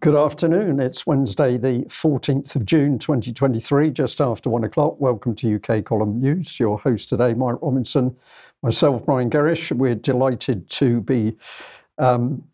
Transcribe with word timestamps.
Good 0.00 0.16
afternoon. 0.16 0.78
It's 0.78 1.06
Wednesday, 1.06 1.56
the 1.56 1.84
14th 1.88 2.54
of 2.56 2.66
June 2.66 2.98
2023, 2.98 3.90
just 3.90 4.20
after 4.20 4.50
one 4.50 4.64
o'clock. 4.64 5.00
Welcome 5.00 5.34
to 5.36 5.56
UK 5.56 5.84
Column 5.84 6.20
News. 6.20 6.60
Your 6.60 6.78
host 6.78 7.08
today, 7.08 7.34
Mike 7.34 7.56
Robinson, 7.62 8.14
myself, 8.62 9.06
Brian 9.06 9.30
Gerrish. 9.30 9.72
We're 9.72 9.94
delighted 9.94 10.68
to 10.70 11.00
be 11.00 11.36
um, 11.98 12.44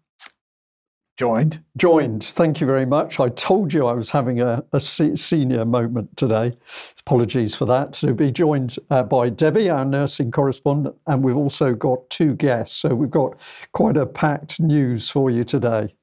joined. 1.17 1.63
Joined. 1.77 2.23
Thank 2.23 2.61
you 2.61 2.67
very 2.67 2.86
much. 2.86 3.18
I 3.18 3.29
told 3.31 3.72
you 3.72 3.86
I 3.86 3.93
was 3.93 4.11
having 4.11 4.40
a, 4.40 4.63
a 4.72 4.79
senior 4.81 5.64
moment 5.64 6.17
today. 6.17 6.57
Apologies 7.00 7.54
for 7.54 7.64
that. 7.64 7.93
To 7.95 8.14
be 8.14 8.31
joined 8.31 8.77
uh, 8.90 9.03
by 9.03 9.31
Debi, 9.31 9.75
our 9.75 9.85
nursing 9.85 10.31
correspondent, 10.31 10.96
and 11.07 11.25
we've 11.25 11.36
also 11.36 11.75
got 11.75 12.09
two 12.09 12.35
guests. 12.35 12.77
So 12.77 12.95
we've 12.95 13.11
got 13.11 13.36
quite 13.72 13.96
a 13.96 14.07
packed 14.07 14.61
news 14.61 15.11
for 15.11 15.31
you 15.31 15.45
today. 15.45 15.95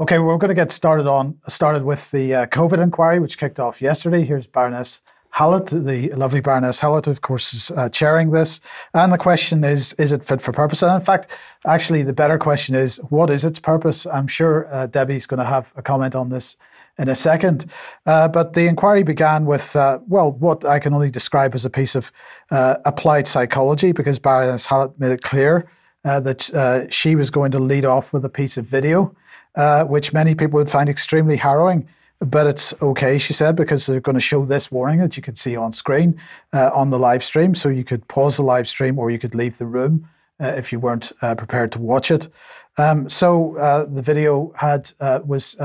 Okay, 0.00 0.20
we're 0.20 0.38
going 0.38 0.48
to 0.48 0.54
get 0.54 0.70
started 0.70 1.08
on 1.08 1.36
started 1.48 1.82
with 1.82 2.08
the 2.12 2.32
uh, 2.32 2.46
COVID 2.46 2.80
inquiry, 2.80 3.18
which 3.18 3.36
kicked 3.36 3.58
off 3.58 3.82
yesterday. 3.82 4.24
Here's 4.24 4.46
Baroness 4.46 5.02
Hallett, 5.30 5.66
the 5.66 6.10
lovely 6.10 6.40
Baroness 6.40 6.78
Hallett, 6.78 7.08
of 7.08 7.22
course, 7.22 7.52
is 7.52 7.72
uh, 7.72 7.88
chairing 7.88 8.30
this. 8.30 8.60
And 8.94 9.12
the 9.12 9.18
question 9.18 9.64
is, 9.64 9.94
is 9.94 10.12
it 10.12 10.24
fit 10.24 10.40
for 10.40 10.52
purpose? 10.52 10.84
And 10.84 10.94
in 10.94 11.04
fact, 11.04 11.32
actually, 11.66 12.04
the 12.04 12.12
better 12.12 12.38
question 12.38 12.76
is, 12.76 12.98
what 13.08 13.28
is 13.28 13.44
its 13.44 13.58
purpose? 13.58 14.06
I'm 14.06 14.28
sure 14.28 14.72
uh, 14.72 14.86
Debi's 14.86 15.26
going 15.26 15.38
to 15.38 15.44
have 15.44 15.72
a 15.74 15.82
comment 15.82 16.14
on 16.14 16.28
this 16.28 16.56
in 16.96 17.08
a 17.08 17.16
second. 17.16 17.66
Uh, 18.06 18.28
but 18.28 18.52
the 18.52 18.68
inquiry 18.68 19.02
began 19.02 19.46
with, 19.46 19.74
uh, 19.74 19.98
well, 20.06 20.30
what 20.30 20.64
I 20.64 20.78
can 20.78 20.94
only 20.94 21.10
describe 21.10 21.56
as 21.56 21.64
a 21.64 21.70
piece 21.70 21.96
of 21.96 22.12
uh, 22.52 22.76
applied 22.84 23.26
psychology, 23.26 23.90
because 23.90 24.20
Baroness 24.20 24.64
Hallett 24.64 24.96
made 25.00 25.10
it 25.10 25.22
clear 25.22 25.68
uh, 26.04 26.20
that 26.20 26.86
she 26.88 27.16
was 27.16 27.30
going 27.30 27.50
to 27.50 27.58
lead 27.58 27.84
off 27.84 28.12
with 28.12 28.24
a 28.24 28.28
piece 28.28 28.56
of 28.56 28.64
video 28.64 29.12
uh, 29.58 29.84
which 29.84 30.12
many 30.12 30.34
people 30.34 30.56
would 30.58 30.70
find 30.70 30.88
extremely 30.88 31.36
harrowing. 31.36 31.86
But 32.20 32.46
it's 32.46 32.74
okay, 32.80 33.18
she 33.18 33.32
said, 33.32 33.54
because 33.54 33.86
they're 33.86 34.00
going 34.00 34.14
to 34.14 34.20
show 34.20 34.44
this 34.44 34.72
warning 34.72 35.00
that 35.00 35.16
you 35.16 35.22
can 35.22 35.36
see 35.36 35.54
on 35.56 35.72
screen 35.72 36.20
uh, 36.52 36.70
on 36.74 36.90
the 36.90 36.98
live 36.98 37.22
stream. 37.22 37.54
So 37.54 37.68
you 37.68 37.84
could 37.84 38.06
pause 38.08 38.38
the 38.38 38.42
live 38.42 38.66
stream 38.66 38.98
or 38.98 39.10
you 39.10 39.18
could 39.18 39.34
leave 39.34 39.58
the 39.58 39.66
room 39.66 40.08
uh, 40.40 40.54
if 40.56 40.72
you 40.72 40.80
weren't 40.80 41.12
uh, 41.22 41.34
prepared 41.34 41.70
to 41.72 41.78
watch 41.78 42.10
it. 42.10 42.28
Um, 42.76 43.08
so 43.08 43.56
uh, 43.58 43.84
the 43.84 44.02
video 44.02 44.52
had 44.56 44.92
was 45.26 45.56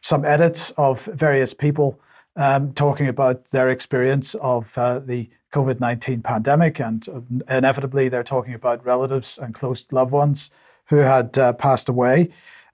some 0.00 0.24
edits 0.24 0.70
of 0.76 1.04
various 1.06 1.54
people 1.54 1.98
um, 2.36 2.72
talking 2.74 3.08
about 3.08 3.46
their 3.50 3.70
experience 3.70 4.34
of 4.36 4.72
the 4.74 5.28
COVID 5.52 5.80
19 5.80 6.20
pandemic. 6.22 6.80
And 6.80 7.42
inevitably, 7.48 8.08
they're 8.08 8.22
talking 8.24 8.54
about 8.54 8.84
relatives 8.84 9.38
and 9.38 9.54
close 9.54 9.86
loved 9.92 10.12
ones 10.12 10.50
who 10.86 10.96
had 10.96 11.38
uh, 11.38 11.52
passed 11.54 11.88
away. 11.88 12.30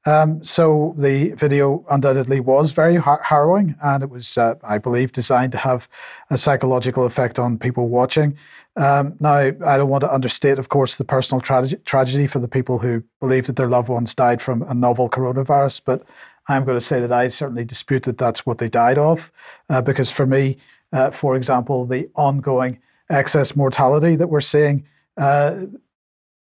Um, 0.07 0.43
so 0.43 0.95
the 0.97 1.33
video 1.33 1.85
undoubtedly 1.91 2.41
was 2.41 2.73
very 2.73 2.97
har- 2.97 3.21
harrowing, 3.23 3.75
and 3.83 4.03
it 4.03 4.09
was, 4.09 4.39
uh, 4.39 4.55
I 4.63 4.79
believe, 4.79 5.13
designed 5.13 5.53
to 5.53 5.59
have 5.59 5.89
a 6.31 6.39
psychological 6.39 7.05
effect 7.05 7.39
on 7.39 7.59
people 7.59 7.89
watching. 7.89 8.37
Um, 8.77 9.15
now, 9.21 9.35
I 9.35 9.51
don't 9.51 9.91
want 9.91 10.01
to 10.03 10.13
understate, 10.13 10.59
of 10.59 10.71
course, 10.71 10.97
the 10.97 11.05
personal 11.05 11.43
tra- 11.43 11.77
tragedy 11.85 12.27
for 12.27 12.39
the 12.39 12.49
people 12.49 12.79
who 12.79 13.03
believe 13.21 13.47
that 13.47 13.57
their 13.57 13.69
loved 13.69 13.89
ones 13.89 14.15
died 14.15 14.41
from 14.41 14.63
a 14.63 14.75
novel 14.75 15.11
coronavirus, 15.11 15.83
but 15.85 16.05
I'm 16.49 16.65
going 16.65 16.79
to 16.79 16.85
say 16.85 17.01
that 17.01 17.13
I 17.13 17.29
certainly 17.29 17.65
dispute 17.65 18.05
that 18.05 18.17
that's 18.17 18.47
what 18.47 18.59
they 18.59 18.71
died 18.71 18.97
of, 18.97 19.31
uh, 19.69 19.83
because 19.83 20.11
for 20.11 20.27
me, 20.27 20.57
uh, 20.93 21.11
for 21.11 21.37
example, 21.37 21.85
the 21.85 22.09
ongoing 22.15 22.79
excess 23.11 23.55
mortality 23.55 24.17
that 24.17 24.29
we're 24.29 24.41
seeing 24.41 24.87
uh, 25.17 25.65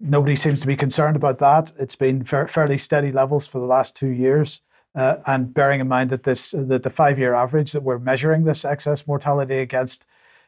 Nobody 0.07 0.37
seems 0.37 0.61
to 0.61 0.67
be 0.67 0.77
concerned 0.77 1.17
about 1.17 1.39
that. 1.39 1.73
It's 1.79 1.97
been 1.97 2.25
fa- 2.25 2.47
fairly 2.47 2.77
steady 2.77 3.11
levels 3.11 3.47
for 3.47 3.59
the 3.59 3.65
last 3.65 3.97
two 3.97 4.09
years. 4.09 4.61
Uh, 4.95 5.17
and 5.27 5.53
bearing 5.53 5.81
in 5.81 5.89
mind 5.89 6.11
that 6.11 6.23
this 6.23 6.55
that 6.57 6.83
the 6.83 6.91
five-year 6.91 7.35
average 7.35 7.73
that 7.73 7.83
we're 7.83 7.99
measuring 7.99 8.45
this 8.45 8.65
excess 8.65 9.07
mortality 9.07 9.57
against 9.59 10.07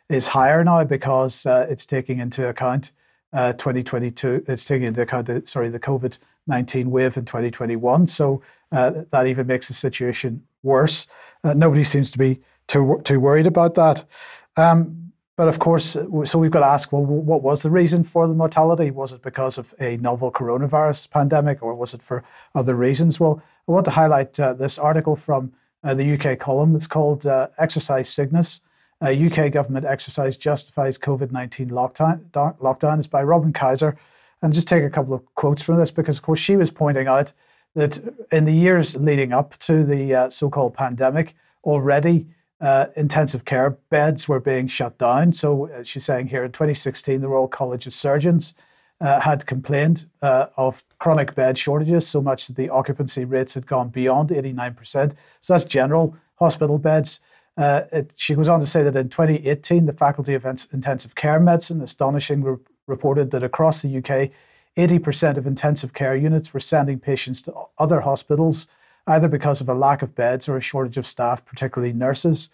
is 0.09 0.29
higher 0.29 0.63
now 0.63 0.85
because 0.85 1.47
uh, 1.47 1.67
it's 1.69 1.87
taking 1.87 2.21
into 2.21 2.47
account 2.47 2.93
uh, 3.33 3.55
2022. 3.55 4.45
It's 4.47 4.65
taking 4.65 4.87
into 4.87 5.03
account 5.03 5.27
the 5.27 5.43
sorry 5.47 5.71
the 5.71 5.81
COVID 5.81 6.19
19 6.47 6.91
wave 6.91 7.17
in 7.17 7.25
2021. 7.25 8.07
So 8.07 8.43
uh, 8.73 9.03
that 9.11 9.27
even 9.27 9.47
makes 9.47 9.69
the 9.69 9.75
situation 9.75 10.45
worse. 10.63 11.07
Uh, 11.43 11.55
nobody 11.55 11.83
seems 11.83 12.11
to 12.11 12.19
be 12.19 12.41
too 12.69 13.01
too 13.05 13.19
worried 13.19 13.47
about 13.47 13.75
that. 13.75 14.05
Um, 14.57 15.06
but 15.37 15.49
of 15.49 15.59
course, 15.59 15.97
so 16.25 16.39
we've 16.39 16.51
got 16.51 16.61
to 16.61 16.67
ask 16.67 16.93
well, 16.93 17.05
what 17.05 17.43
was 17.43 17.63
the 17.63 17.71
reason 17.71 18.05
for 18.05 18.27
the 18.27 18.35
mortality? 18.35 18.91
Was 18.91 19.13
it 19.13 19.23
because 19.23 19.59
of 19.59 19.75
a 19.79 19.99
novel 19.99 20.33
coronavirus 20.33 21.11
pandemic 21.11 21.63
or 21.63 21.75
was 21.75 21.93
it 21.93 22.03
for 22.03 22.25
other 22.55 22.75
reasons? 22.75 23.21
Well, 23.21 23.43
I 23.69 23.73
want 23.73 23.85
to 23.85 23.91
highlight 23.91 24.39
uh, 24.41 24.55
this 24.55 24.79
article 24.79 25.15
from 25.15 25.53
uh, 25.85 25.95
the 25.95 26.15
UK 26.15 26.39
column. 26.39 26.75
It's 26.75 26.87
called 26.87 27.27
uh, 27.27 27.49
Exercise 27.59 28.09
Sickness. 28.09 28.61
UK 29.03 29.53
government 29.53 29.85
exercise 29.85 30.39
justifies 30.39 30.97
COVID 30.97 31.31
19 31.31 31.69
lockdown. 31.69 32.25
lockdown. 32.31 32.99
It's 32.99 33.07
by 33.07 33.23
Robin 33.23 33.53
Kaiser. 33.53 33.97
And 34.43 34.55
just 34.55 34.69
take 34.69 34.85
a 34.85 34.91
couple 34.91 35.15
of 35.15 35.23
quotes 35.35 35.63
from 35.63 35.77
this 35.77 35.91
because, 35.91 36.19
of 36.19 36.23
course, 36.23 36.41
she 36.41 36.57
was 36.57 36.71
pointing 36.71 37.09
out 37.09 37.33
that 37.75 37.99
in 38.33 38.47
the 38.47 38.53
years 38.53 38.97
leading 38.97 39.33
up 39.33 39.57
to 39.59 39.85
the 39.85 40.15
uh, 40.15 40.31
so 40.31 40.49
called 40.49 40.75
pandemic, 40.75 41.35
already 41.65 42.27
uh, 42.61 42.87
intensive 42.97 43.45
care 43.45 43.71
beds 43.91 44.29
were 44.29 44.41
being 44.41 44.67
shut 44.67 44.97
down. 44.99 45.33
So 45.33 45.69
uh, 45.71 45.83
she's 45.83 46.05
saying 46.05 46.29
here 46.29 46.45
in 46.45 46.53
2016, 46.53 47.21
the 47.21 47.29
Royal 47.29 47.49
College 47.49 47.87
of 47.87 47.93
Surgeons 47.93 48.55
uh, 49.01 49.21
had 49.21 49.47
complained 49.47 50.07
uh, 50.23 50.47
of 50.57 50.83
chronic 50.99 51.35
bed 51.35 51.59
shortages 51.59 52.07
so 52.07 52.21
much 52.21 52.47
that 52.47 52.57
the 52.57 52.71
occupancy 52.71 53.25
rates 53.25 53.55
had 53.55 53.67
gone 53.67 53.89
beyond 53.89 54.31
89%. 54.31 55.13
So 55.43 55.53
that's 55.53 55.65
general 55.65 56.17
hospital 56.37 56.79
beds. 56.79 57.21
Uh, 57.59 57.83
it, 57.93 58.13
she 58.17 58.35
goes 58.35 58.49
on 58.49 58.61
to 58.61 58.67
say 58.67 58.83
that 58.83 58.97
in 58.97 59.09
2018, 59.09 59.87
the 59.87 59.93
Faculty 59.93 60.35
of 60.35 60.45
Intensive 60.45 61.15
Care 61.15 61.41
Medicine 61.41 61.81
astonishingly 61.81 62.51
re- 62.51 62.57
reported 62.87 63.31
that 63.31 63.43
across 63.43 63.83
the 63.83 63.99
UK, 63.99 64.31
80% 64.77 65.39
of 65.39 65.47
intensive 65.47 65.95
care 65.95 66.15
units 66.15 66.53
were 66.53 66.61
sending 66.61 66.99
patients 66.99 67.43
to 67.43 67.55
other 67.79 68.01
hospitals 68.01 68.67
either 69.07 69.29
because 69.29 69.61
of 69.61 69.69
a 69.69 69.75
lack 69.75 70.03
of 70.03 70.15
beds 70.15 70.49
or 70.49 70.57
a 70.57 70.61
shortage 70.61 70.97
of 70.97 71.07
staff, 71.07 71.45
particularly 71.45 71.93
nurses. 71.93 72.51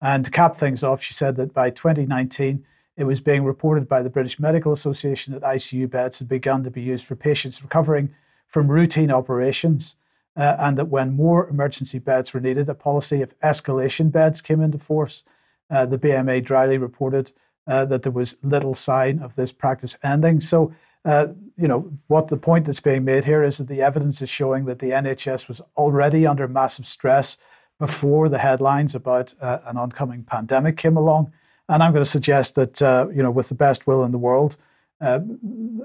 And 0.00 0.24
to 0.24 0.30
cap 0.30 0.56
things 0.56 0.84
off, 0.84 1.02
she 1.02 1.14
said 1.14 1.36
that 1.36 1.52
by 1.52 1.70
2019, 1.70 2.64
it 2.96 3.04
was 3.04 3.20
being 3.20 3.44
reported 3.44 3.88
by 3.88 4.02
the 4.02 4.10
British 4.10 4.38
Medical 4.38 4.72
Association 4.72 5.32
that 5.32 5.42
ICU 5.42 5.88
beds 5.88 6.18
had 6.18 6.28
begun 6.28 6.64
to 6.64 6.70
be 6.70 6.82
used 6.82 7.06
for 7.06 7.16
patients 7.16 7.62
recovering 7.62 8.10
from 8.48 8.70
routine 8.70 9.10
operations, 9.10 9.96
uh, 10.36 10.56
and 10.58 10.78
that 10.78 10.88
when 10.88 11.14
more 11.14 11.48
emergency 11.48 11.98
beds 11.98 12.32
were 12.32 12.40
needed, 12.40 12.68
a 12.68 12.74
policy 12.74 13.22
of 13.22 13.38
escalation 13.40 14.10
beds 14.10 14.40
came 14.40 14.60
into 14.60 14.78
force. 14.78 15.24
Uh, 15.70 15.86
the 15.86 15.98
BMA 15.98 16.44
dryly 16.44 16.78
reported 16.78 17.30
uh, 17.66 17.84
that 17.84 18.02
there 18.02 18.12
was 18.12 18.36
little 18.42 18.74
sign 18.74 19.20
of 19.20 19.34
this 19.34 19.52
practice 19.52 19.96
ending. 20.02 20.40
So 20.40 20.72
uh, 21.04 21.28
you 21.56 21.68
know, 21.68 21.90
what 22.08 22.28
the 22.28 22.36
point 22.36 22.66
that's 22.66 22.80
being 22.80 23.04
made 23.04 23.24
here 23.24 23.42
is 23.42 23.58
that 23.58 23.68
the 23.68 23.82
evidence 23.82 24.22
is 24.22 24.30
showing 24.30 24.64
that 24.66 24.78
the 24.78 24.90
NHS 24.90 25.48
was 25.48 25.60
already 25.76 26.26
under 26.26 26.46
massive 26.48 26.86
stress 26.86 27.38
before 27.78 28.28
the 28.28 28.38
headlines 28.38 28.94
about 28.94 29.34
uh, 29.40 29.58
an 29.66 29.76
oncoming 29.76 30.24
pandemic 30.24 30.76
came 30.76 30.96
along. 30.96 31.32
And 31.68 31.82
I'm 31.82 31.92
going 31.92 32.04
to 32.04 32.10
suggest 32.10 32.54
that, 32.56 32.82
uh, 32.82 33.08
you 33.14 33.22
know, 33.22 33.30
with 33.30 33.48
the 33.48 33.54
best 33.54 33.86
will 33.86 34.04
in 34.04 34.10
the 34.10 34.18
world, 34.18 34.56
uh, 35.00 35.20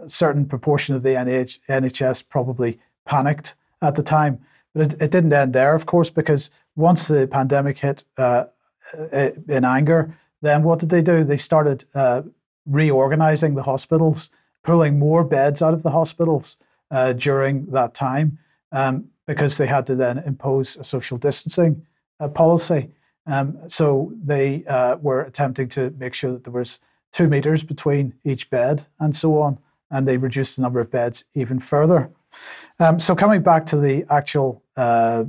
a 0.03 0.09
certain 0.09 0.46
proportion 0.46 0.96
of 0.96 1.03
the 1.03 1.09
NH- 1.09 1.59
NHS 1.69 2.28
probably 2.28 2.79
panicked 3.06 3.56
at 3.81 3.96
the 3.96 4.03
time. 4.03 4.40
But 4.73 4.94
it, 4.94 5.02
it, 5.02 5.12
didn't 5.12 5.34
end 5.34 5.53
there, 5.53 5.75
of 5.75 5.85
course, 5.85 6.09
because 6.09 6.50
once 6.75 7.07
the 7.07 7.28
pandemic 7.28 7.78
hit 7.78 8.03
uh, 8.18 8.46
in 9.12 9.66
anger, 9.66 10.18
then 10.41 10.63
what 10.63 10.79
did 10.79 10.90
they 10.90 11.03
do? 11.03 11.23
They 11.23 11.38
started 11.38 11.85
reorganizing 12.66 13.55
the 13.55 13.64
hospitals 13.64 14.29
pulling 14.63 14.97
more 14.97 15.23
beds 15.23 15.61
out 15.61 15.73
of 15.73 15.83
the 15.83 15.91
hospitals 15.91 16.57
uh, 16.91 17.13
during 17.13 17.65
that 17.67 17.93
time 17.93 18.37
um, 18.71 19.05
because 19.27 19.57
they 19.57 19.67
had 19.67 19.85
to 19.87 19.95
then 19.95 20.19
impose 20.19 20.77
a 20.77 20.83
social 20.83 21.17
distancing 21.17 21.85
uh, 22.19 22.27
policy. 22.27 22.89
Um, 23.25 23.57
so 23.67 24.11
they 24.23 24.63
uh, 24.65 24.97
were 24.97 25.21
attempting 25.21 25.69
to 25.69 25.93
make 25.97 26.13
sure 26.13 26.31
that 26.31 26.43
there 26.43 26.53
was 26.53 26.79
two 27.11 27.27
meters 27.27 27.63
between 27.63 28.13
each 28.25 28.49
bed 28.49 28.85
and 28.99 29.15
so 29.15 29.39
on, 29.39 29.57
and 29.91 30.07
they 30.07 30.17
reduced 30.17 30.55
the 30.55 30.61
number 30.61 30.79
of 30.79 30.91
beds 30.91 31.23
even 31.35 31.59
further. 31.59 32.09
Um, 32.79 32.99
so 32.99 33.15
coming 33.15 33.41
back 33.41 33.65
to 33.67 33.77
the 33.77 34.05
actual 34.09 34.63
uh, 34.75 35.23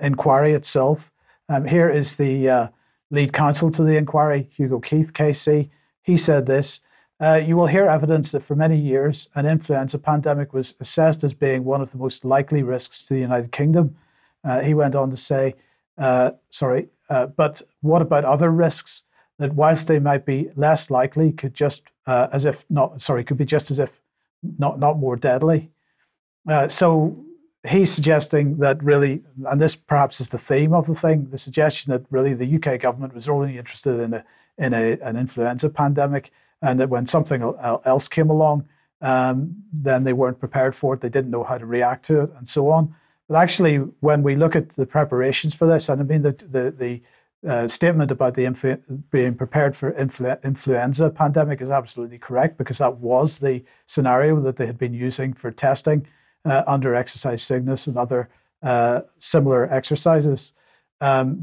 inquiry 0.00 0.52
itself, 0.52 1.12
um, 1.48 1.64
here 1.64 1.88
is 1.88 2.16
the 2.16 2.48
uh, 2.48 2.68
lead 3.10 3.32
counsel 3.32 3.70
to 3.70 3.82
the 3.82 3.96
inquiry, 3.96 4.48
Hugo 4.56 4.80
Keith, 4.80 5.12
KC. 5.12 5.68
He 6.02 6.16
said 6.16 6.46
this 6.46 6.80
uh, 7.20 7.40
you 7.44 7.56
will 7.56 7.66
hear 7.66 7.86
evidence 7.86 8.32
that 8.32 8.42
for 8.42 8.54
many 8.54 8.78
years, 8.78 9.28
an 9.34 9.46
influenza 9.46 9.98
pandemic 9.98 10.52
was 10.52 10.74
assessed 10.80 11.24
as 11.24 11.32
being 11.32 11.64
one 11.64 11.80
of 11.80 11.90
the 11.90 11.98
most 11.98 12.24
likely 12.24 12.62
risks 12.62 13.04
to 13.04 13.14
the 13.14 13.20
United 13.20 13.52
Kingdom. 13.52 13.96
Uh, 14.44 14.60
he 14.60 14.74
went 14.74 14.94
on 14.94 15.10
to 15.10 15.16
say, 15.16 15.54
uh, 15.98 16.32
sorry, 16.50 16.88
uh, 17.08 17.26
but 17.26 17.62
what 17.80 18.02
about 18.02 18.24
other 18.24 18.50
risks 18.50 19.02
that, 19.38 19.54
whilst 19.54 19.86
they 19.86 19.98
might 19.98 20.26
be 20.26 20.50
less 20.56 20.90
likely, 20.90 21.32
could 21.32 21.54
just 21.54 21.82
uh, 22.06 22.28
as 22.32 22.44
if 22.44 22.64
not, 22.68 23.00
sorry, 23.00 23.24
could 23.24 23.38
be 23.38 23.44
just 23.44 23.70
as 23.70 23.78
if 23.78 24.00
not, 24.58 24.78
not 24.78 24.98
more 24.98 25.16
deadly? 25.16 25.70
Uh, 26.48 26.68
so 26.68 27.16
he's 27.66 27.90
suggesting 27.90 28.58
that 28.58 28.82
really, 28.82 29.22
and 29.46 29.60
this 29.60 29.74
perhaps 29.74 30.20
is 30.20 30.28
the 30.28 30.38
theme 30.38 30.74
of 30.74 30.86
the 30.86 30.94
thing, 30.94 31.28
the 31.30 31.38
suggestion 31.38 31.92
that 31.92 32.04
really 32.10 32.34
the 32.34 32.56
UK 32.56 32.80
government 32.80 33.14
was 33.14 33.28
only 33.28 33.58
interested 33.58 34.00
in 34.00 34.14
a 34.14 34.24
in 34.58 34.72
a, 34.72 34.98
an 35.02 35.18
influenza 35.18 35.68
pandemic, 35.68 36.32
and 36.62 36.80
that 36.80 36.88
when 36.88 37.06
something 37.06 37.42
else 37.84 38.08
came 38.08 38.30
along, 38.30 38.66
um, 39.02 39.54
then 39.72 40.04
they 40.04 40.12
weren't 40.12 40.40
prepared 40.40 40.74
for 40.74 40.94
it. 40.94 41.00
They 41.00 41.08
didn't 41.08 41.30
know 41.30 41.44
how 41.44 41.58
to 41.58 41.66
react 41.66 42.04
to 42.06 42.20
it, 42.22 42.30
and 42.38 42.48
so 42.48 42.70
on. 42.70 42.94
But 43.28 43.36
actually, 43.36 43.76
when 44.00 44.22
we 44.22 44.36
look 44.36 44.56
at 44.56 44.70
the 44.70 44.86
preparations 44.86 45.54
for 45.54 45.66
this, 45.66 45.88
and 45.88 46.00
I 46.00 46.04
mean 46.04 46.22
the 46.22 46.32
the, 46.32 46.70
the 46.70 47.02
uh, 47.46 47.68
statement 47.68 48.10
about 48.10 48.34
the 48.34 48.78
being 49.10 49.34
prepared 49.34 49.76
for 49.76 49.92
influ- 49.92 50.42
influenza 50.42 51.10
pandemic 51.10 51.60
is 51.60 51.70
absolutely 51.70 52.18
correct 52.18 52.56
because 52.58 52.78
that 52.78 52.96
was 52.96 53.38
the 53.38 53.62
scenario 53.86 54.40
that 54.40 54.56
they 54.56 54.66
had 54.66 54.78
been 54.78 54.94
using 54.94 55.32
for 55.32 55.50
testing 55.50 56.06
uh, 56.44 56.64
under 56.66 56.94
exercise 56.94 57.42
Cygnus 57.42 57.86
and 57.86 57.96
other 57.96 58.28
uh, 58.62 59.02
similar 59.18 59.72
exercises. 59.72 60.54
Um, 61.00 61.38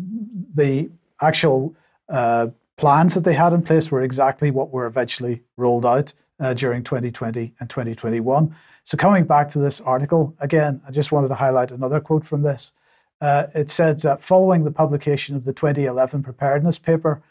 the 0.55 0.89
actual 1.21 1.75
uh, 2.09 2.47
plans 2.83 3.13
that 3.13 3.23
they 3.23 3.33
had 3.33 3.53
in 3.53 3.61
place 3.61 3.89
were 3.89 4.01
exactly 4.01 4.51
what 4.51 4.71
were 4.71 4.85
eventually 4.85 5.41
rolled 5.55 5.85
out 5.85 6.11
uh, 6.41 6.53
during 6.53 6.83
2020 6.83 7.53
and 7.61 7.69
2021. 7.69 8.53
So, 8.83 8.97
coming 8.97 9.23
back 9.23 9.47
to 9.51 9.59
this 9.59 9.79
article, 9.79 10.35
again, 10.41 10.81
I 10.85 10.91
just 10.91 11.09
wanted 11.13 11.29
to 11.29 11.35
highlight 11.35 11.71
another 11.71 12.01
quote 12.01 12.25
from 12.25 12.41
this. 12.41 12.73
Uh, 13.21 13.45
it 13.55 13.69
says 13.69 14.01
that 14.01 14.21
following 14.21 14.65
the 14.65 14.71
publication 14.71 15.33
of 15.33 15.45
the 15.45 15.53
2011 15.53 16.23
preparedness 16.23 16.77
paper, 16.77 17.23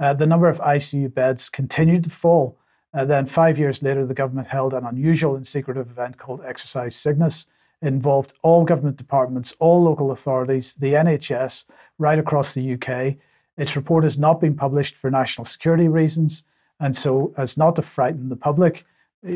uh, 0.00 0.12
the 0.12 0.26
number 0.26 0.48
of 0.48 0.58
ICU 0.58 1.14
beds 1.14 1.48
continued 1.48 2.02
to 2.02 2.10
fall. 2.10 2.58
Uh, 2.92 3.04
then, 3.04 3.26
five 3.26 3.60
years 3.60 3.84
later, 3.84 4.04
the 4.04 4.12
government 4.12 4.48
held 4.48 4.74
an 4.74 4.84
unusual 4.84 5.36
and 5.36 5.46
secretive 5.46 5.88
event 5.88 6.18
called 6.18 6.42
Exercise 6.44 6.96
Cygnus. 6.96 7.46
Involved 7.80 8.32
all 8.42 8.64
government 8.64 8.96
departments, 8.96 9.54
all 9.60 9.84
local 9.84 10.10
authorities, 10.10 10.74
the 10.74 10.94
NHS, 10.94 11.62
right 11.96 12.18
across 12.18 12.54
the 12.54 12.72
UK. 12.74 13.18
Its 13.56 13.76
report 13.76 14.04
has 14.04 14.18
not 14.18 14.40
been 14.40 14.54
published 14.54 14.94
for 14.94 15.10
national 15.10 15.44
security 15.44 15.88
reasons 15.88 16.44
and 16.80 16.94
so 16.96 17.32
as 17.36 17.56
not 17.56 17.76
to 17.76 17.82
frighten 17.82 18.28
the 18.28 18.36
public, 18.36 18.84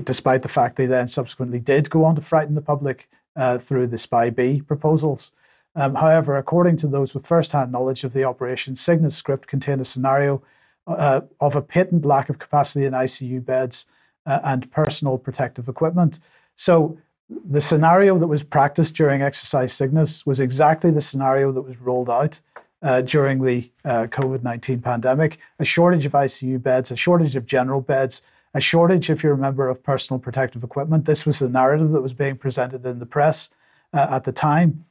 despite 0.05 0.43
the 0.43 0.49
fact 0.49 0.76
they 0.76 0.87
then 0.87 1.08
subsequently 1.08 1.58
did 1.58 1.90
go 1.90 2.05
on 2.05 2.14
to 2.14 2.22
frighten 2.22 2.55
the 2.55 2.61
public 2.61 3.08
uh, 3.37 3.58
through 3.58 3.87
the 3.87 3.99
SPI-B 3.99 4.62
proposals. 4.62 5.32
Um, 5.76 5.94
however, 5.94 6.37
according 6.37 6.76
to 6.78 6.88
those 6.88 7.14
with 7.14 7.26
first-hand 7.26 7.72
knowledge 7.72 8.05
of 8.05 8.12
the 8.12 8.25
operation, 8.25 8.76
Cygnus 8.76 9.17
script 9.17 9.46
contained 9.46 9.81
a 9.81 9.84
scenario 9.84 10.43
uh, 10.87 11.20
of 11.40 11.56
a 11.56 11.62
patent 11.62 12.05
lack 12.05 12.28
of 12.28 12.38
capacity 12.38 12.84
in 12.84 12.93
ICU 12.93 13.44
beds 13.44 13.87
uh, 14.26 14.40
and 14.44 14.70
personal 14.73 15.16
protective 15.16 15.69
equipment. 15.69 16.19
So 16.56 16.99
the 17.28 17.61
scenario 17.61 18.19
that 18.19 18.26
was 18.26 18.43
practiced 18.43 18.94
during 18.94 19.23
exercise 19.23 19.73
Cygnus 19.73 20.26
was 20.26 20.40
exactly 20.40 20.90
the 20.90 21.00
scenario 21.00 21.52
that 21.52 21.62
was 21.62 21.78
rolled 21.78 22.11
out 22.11 22.40
uh, 22.82 23.02
during 23.02 23.42
the 23.42 23.70
uh, 23.84 24.06
COVID 24.06 24.42
19 24.42 24.80
pandemic 24.80 25.38
a 25.58 25.64
shortage 25.64 26.06
of 26.06 26.12
ICU 26.12 26.62
beds, 26.62 26.90
a 26.90 26.96
shortage 26.96 27.36
of 27.36 27.46
general 27.46 27.80
beds, 27.80 28.22
a 28.54 28.60
shortage, 28.60 29.10
if 29.10 29.22
you 29.22 29.30
remember, 29.30 29.68
of 29.68 29.82
personal 29.82 30.18
protective 30.18 30.64
equipment. 30.64 31.04
This 31.04 31.26
was 31.26 31.38
the 31.38 31.48
narrative 31.48 31.90
that 31.92 32.00
was 32.00 32.12
being 32.12 32.36
presented 32.36 32.84
in 32.86 32.98
the 32.98 33.06
press 33.06 33.50
uh, 33.92 34.06
at 34.10 34.24
the 34.24 34.32
time. 34.32 34.84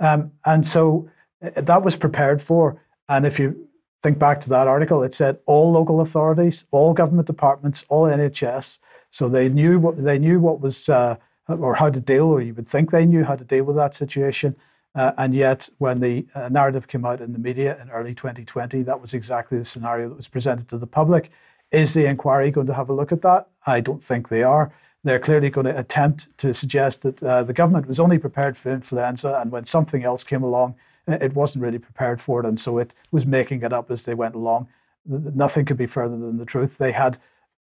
Um, 0.00 0.32
and 0.44 0.66
so 0.66 1.08
uh, 1.42 1.60
that 1.60 1.82
was 1.82 1.96
prepared 1.96 2.42
for. 2.42 2.80
And 3.08 3.24
if 3.24 3.38
you 3.38 3.68
think 4.02 4.18
back 4.18 4.40
to 4.40 4.48
that 4.50 4.66
article, 4.66 5.02
it 5.02 5.14
said 5.14 5.38
all 5.46 5.70
local 5.72 6.00
authorities, 6.00 6.64
all 6.70 6.92
government 6.92 7.26
departments, 7.26 7.84
all 7.88 8.04
NHS. 8.04 8.78
So 9.10 9.28
they 9.28 9.48
knew 9.48 9.78
what 9.78 10.02
they 10.02 10.18
knew 10.18 10.40
what 10.40 10.60
was 10.60 10.88
uh, 10.88 11.16
or 11.48 11.74
how 11.74 11.90
to 11.90 12.00
deal, 12.00 12.24
or 12.24 12.40
you 12.40 12.54
would 12.54 12.68
think 12.68 12.90
they 12.90 13.06
knew 13.06 13.24
how 13.24 13.36
to 13.36 13.44
deal 13.44 13.64
with 13.64 13.76
that 13.76 13.94
situation. 13.94 14.56
Uh, 14.96 15.12
and 15.18 15.34
yet, 15.34 15.68
when 15.76 16.00
the 16.00 16.26
uh, 16.34 16.48
narrative 16.48 16.88
came 16.88 17.04
out 17.04 17.20
in 17.20 17.34
the 17.34 17.38
media 17.38 17.80
in 17.82 17.90
early 17.90 18.14
2020, 18.14 18.82
that 18.82 19.00
was 19.00 19.12
exactly 19.12 19.58
the 19.58 19.64
scenario 19.64 20.08
that 20.08 20.16
was 20.16 20.26
presented 20.26 20.68
to 20.68 20.78
the 20.78 20.86
public. 20.86 21.30
Is 21.70 21.92
the 21.92 22.06
inquiry 22.06 22.50
going 22.50 22.66
to 22.66 22.74
have 22.74 22.88
a 22.88 22.94
look 22.94 23.12
at 23.12 23.20
that? 23.20 23.48
I 23.66 23.80
don't 23.80 24.02
think 24.02 24.30
they 24.30 24.42
are. 24.42 24.72
They're 25.04 25.20
clearly 25.20 25.50
going 25.50 25.66
to 25.66 25.78
attempt 25.78 26.36
to 26.38 26.54
suggest 26.54 27.02
that 27.02 27.22
uh, 27.22 27.42
the 27.44 27.52
government 27.52 27.86
was 27.86 28.00
only 28.00 28.18
prepared 28.18 28.56
for 28.56 28.72
influenza, 28.72 29.38
and 29.40 29.52
when 29.52 29.66
something 29.66 30.02
else 30.02 30.24
came 30.24 30.42
along, 30.42 30.74
it 31.06 31.34
wasn't 31.34 31.62
really 31.62 31.78
prepared 31.78 32.20
for 32.20 32.40
it, 32.40 32.46
and 32.46 32.58
so 32.58 32.78
it 32.78 32.94
was 33.12 33.26
making 33.26 33.62
it 33.62 33.72
up 33.72 33.90
as 33.90 34.04
they 34.04 34.14
went 34.14 34.34
along. 34.34 34.66
Nothing 35.04 35.66
could 35.66 35.76
be 35.76 35.86
further 35.86 36.16
than 36.16 36.38
the 36.38 36.44
truth. 36.46 36.78
They 36.78 36.92
had 36.92 37.18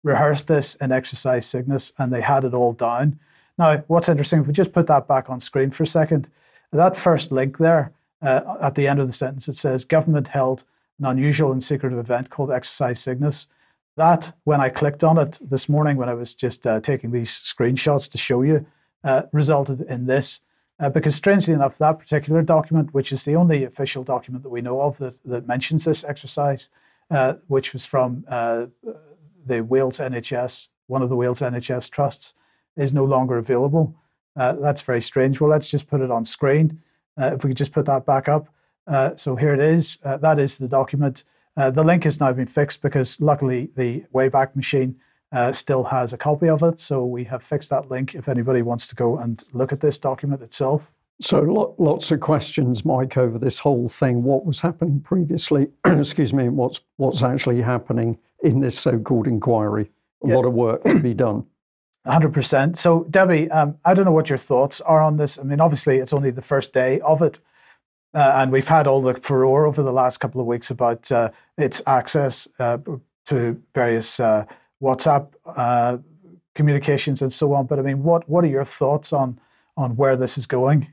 rehearsed 0.04 0.48
this 0.48 0.76
in 0.76 0.92
exercise 0.92 1.46
Cygnus, 1.46 1.94
and 1.98 2.14
they 2.14 2.22
had 2.22 2.44
it 2.44 2.54
all 2.54 2.74
down. 2.74 3.20
Now, 3.58 3.84
what's 3.88 4.10
interesting, 4.10 4.42
if 4.42 4.48
we 4.48 4.54
just 4.54 4.74
put 4.74 4.88
that 4.88 5.08
back 5.08 5.30
on 5.30 5.40
screen 5.40 5.72
for 5.72 5.84
a 5.84 5.88
second, 5.88 6.30
that 6.74 6.98
first 6.98 7.32
link 7.32 7.58
there 7.58 7.92
uh, 8.22 8.58
at 8.62 8.76
the 8.76 8.88
end 8.88 9.00
of 9.00 9.08
the 9.08 9.14
sentence, 9.14 9.48
it 9.48 9.56
says 9.56 9.86
government 9.86 10.28
held 10.28 10.64
an 11.00 11.06
unusual 11.06 11.52
and 11.52 11.64
secretive 11.64 12.00
event 12.00 12.30
called 12.30 12.52
Exercise 12.52 13.00
Cygnus. 13.00 13.48
That, 13.96 14.34
when 14.44 14.60
I 14.60 14.70
clicked 14.70 15.04
on 15.04 15.18
it 15.18 15.40
this 15.42 15.70
morning, 15.70 15.98
when 15.98 16.10
I 16.10 16.14
was 16.14 16.34
just 16.34 16.66
uh, 16.66 16.80
taking 16.80 17.12
these 17.12 17.32
screenshots 17.32 18.10
to 18.12 18.18
show 18.18 18.42
you, 18.42 18.66
uh, 19.04 19.24
resulted 19.32 19.82
in 19.82 20.06
this. 20.06 20.40
Uh, 20.80 20.90
because 20.90 21.16
strangely 21.16 21.54
enough, 21.54 21.78
that 21.78 22.00
particular 22.00 22.42
document, 22.42 22.94
which 22.94 23.12
is 23.12 23.24
the 23.24 23.36
only 23.36 23.64
official 23.64 24.04
document 24.04 24.44
that 24.44 24.50
we 24.50 24.62
know 24.62 24.82
of 24.82 24.98
that, 24.98 25.16
that 25.26 25.48
mentions 25.48 25.86
this 25.86 26.04
exercise, 26.04 26.70
uh, 27.12 27.34
which 27.48 27.74
was 27.74 27.86
from 27.86 28.26
uh, 28.28 28.66
the 29.46 29.62
Wales 29.62 30.00
NHS, 30.00 30.70
one 30.88 31.02
of 31.02 31.10
the 31.10 31.16
Wales 31.16 31.42
NHS 31.42 31.92
trusts, 31.92 32.34
is 32.76 32.92
no 32.92 33.06
longer 33.06 33.38
available. 33.38 33.96
Uh, 34.36 34.54
that's 34.54 34.82
very 34.82 35.02
strange. 35.02 35.40
Well, 35.40 35.50
let's 35.50 35.68
just 35.68 35.88
put 35.88 36.02
it 36.02 36.12
on 36.12 36.26
screen. 36.26 36.82
Uh, 37.20 37.32
if 37.36 37.44
we 37.44 37.50
could 37.50 37.58
just 37.58 37.72
put 37.72 37.86
that 37.86 38.06
back 38.06 38.28
up. 38.28 38.48
Uh, 38.88 39.16
so 39.16 39.36
here 39.36 39.54
it 39.54 39.60
is. 39.60 40.00
Uh, 40.04 40.18
that 40.18 40.40
is 40.40 40.58
the 40.58 40.68
document. 40.68 41.24
Uh, 41.56 41.70
the 41.70 41.84
link 41.84 42.04
has 42.04 42.20
now 42.20 42.32
been 42.34 42.48
fixed 42.48 42.82
because 42.82 43.22
luckily 43.22 43.70
the 43.76 44.04
Wayback 44.14 44.56
Machine 44.56 44.96
uh, 45.32 45.52
still 45.52 45.84
has 45.84 46.14
a 46.14 46.18
copy 46.18 46.50
of 46.50 46.64
it. 46.64 46.82
So 46.82 47.06
we 47.06 47.24
have 47.26 47.44
fixed 47.44 47.70
that 47.70 47.90
link 47.90 48.16
if 48.16 48.28
anybody 48.28 48.62
wants 48.62 48.88
to 48.88 48.96
go 48.96 49.18
and 49.18 49.44
look 49.54 49.72
at 49.72 49.80
this 49.80 49.98
document 49.98 50.42
itself. 50.42 50.92
So 51.22 51.76
lots 51.78 52.12
of 52.12 52.20
questions, 52.20 52.84
Mike, 52.84 53.18
over 53.18 53.38
this 53.38 53.60
whole 53.60 53.88
thing. 53.88 54.24
What 54.24 54.46
was 54.46 54.60
happening 54.60 55.00
previously? 55.00 55.68
excuse 55.86 56.34
me. 56.34 56.50
What's 56.50 56.82
what's 56.98 57.24
actually 57.24 57.62
happening 57.62 58.18
in 58.44 58.60
this 58.60 58.78
so-called 58.78 59.28
inquiry? 59.28 59.92
A 60.24 60.30
yeah. 60.30 60.36
lot 60.36 60.46
of 60.46 60.54
work 60.54 60.84
to 60.86 61.00
be 61.00 61.14
done. 61.14 61.46
100%. 62.06 62.78
So, 62.78 63.06
Debi, 63.10 63.54
um, 63.54 63.78
I 63.86 63.94
don't 63.94 64.06
know 64.06 64.12
what 64.12 64.30
your 64.30 64.38
thoughts 64.38 64.82
are 64.82 65.02
on 65.02 65.18
this. 65.18 65.40
I 65.40 65.44
mean, 65.44 65.62
obviously, 65.62 65.98
it's 65.98 66.14
only 66.14 66.32
the 66.32 66.42
first 66.42 66.74
day 66.74 67.00
of 67.02 67.22
it. 67.22 67.40
Uh, 68.14 68.34
and 68.36 68.52
we've 68.52 68.68
had 68.68 68.86
all 68.86 69.02
the 69.02 69.16
furore 69.16 69.66
over 69.66 69.82
the 69.82 69.92
last 69.92 70.20
couple 70.20 70.40
of 70.40 70.46
weeks 70.46 70.70
about 70.70 71.12
uh, 71.12 71.30
its 71.58 71.82
access 71.88 72.48
uh, 72.60 72.78
to 73.26 73.60
various 73.74 74.20
uh, 74.20 74.46
WhatsApp 74.82 75.30
uh, 75.56 75.98
communications 76.54 77.22
and 77.22 77.34
so 77.34 77.54
on. 77.54 77.66
But 77.66 77.80
I 77.80 77.82
mean, 77.82 78.04
what, 78.04 78.28
what 78.30 78.44
are 78.44 78.48
your 78.48 78.66
thoughts 78.66 79.14
on, 79.14 79.40
on 79.78 79.96
where 79.96 80.16
this 80.16 80.38
is 80.38 80.46
going? 80.46 80.88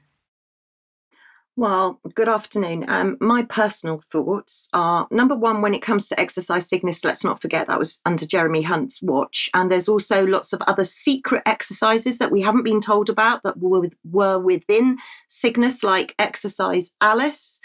Well, 1.57 2.01
good 2.15 2.29
afternoon. 2.29 2.85
Um, 2.89 3.19
my 3.21 3.43
personal 3.43 4.01
thoughts 4.11 4.69
are 4.73 5.07
number 5.11 5.35
one, 5.35 5.61
when 5.61 5.75
it 5.75 5.83
comes 5.83 6.07
to 6.09 6.19
exercise 6.19 6.69
Cygnus, 6.69 7.05
let's 7.05 7.25
not 7.25 7.43
forget 7.43 7.67
that 7.67 7.79
was 7.79 8.01
under 8.07 8.25
Jeremy 8.25 8.63
Hunt's 8.63 9.03
watch. 9.03 9.51
And 9.53 9.71
there's 9.71 9.89
also 9.89 10.25
lots 10.25 10.53
of 10.53 10.63
other 10.63 10.85
secret 10.85 11.43
exercises 11.47 12.19
that 12.19 12.31
we 12.31 12.41
haven't 12.41 12.63
been 12.63 12.81
told 12.81 13.11
about 13.11 13.43
that 13.43 13.59
were, 13.59 13.91
were 14.11 14.39
within 14.39 14.99
Cygnus, 15.29 15.83
like 15.83 16.15
exercise 16.19 16.93
Alice. 17.01 17.61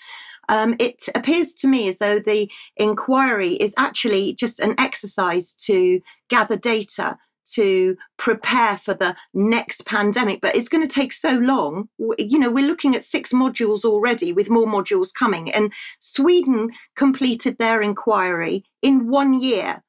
Um, 0.50 0.76
it 0.80 1.08
appears 1.16 1.54
to 1.56 1.68
me 1.68 1.88
as 1.88 2.00
though 2.00 2.20
the 2.20 2.52
inquiry 2.76 3.54
is 3.54 3.74
actually 3.78 4.36
just 4.36 4.60
an 4.60 4.76
exercise 4.78 5.54
to 5.66 6.02
gather 6.30 6.58
data 6.58 7.18
to 7.54 7.98
prepare 8.18 8.78
for 8.78 8.94
the 8.94 9.16
next 9.34 9.86
pandemic, 9.86 10.42
but 10.42 10.56
it's 10.56 10.70
going 10.70 10.86
to 10.86 10.94
take 10.94 11.14
so 11.14 11.32
long. 11.32 11.90
You 12.18 12.40
know, 12.40 12.52
we're 12.52 12.68
looking 12.68 12.96
at 12.96 13.04
six 13.04 13.32
modules 13.32 13.86
already 13.86 14.32
with 14.34 14.50
more 14.50 14.68
modules 14.68 15.14
coming. 15.14 15.52
And 15.52 15.72
Sweden 16.00 16.72
completed 16.96 17.58
their 17.58 17.82
inquiry 17.82 18.66
in 18.82 19.08
one 19.08 19.40
year. 19.40 19.84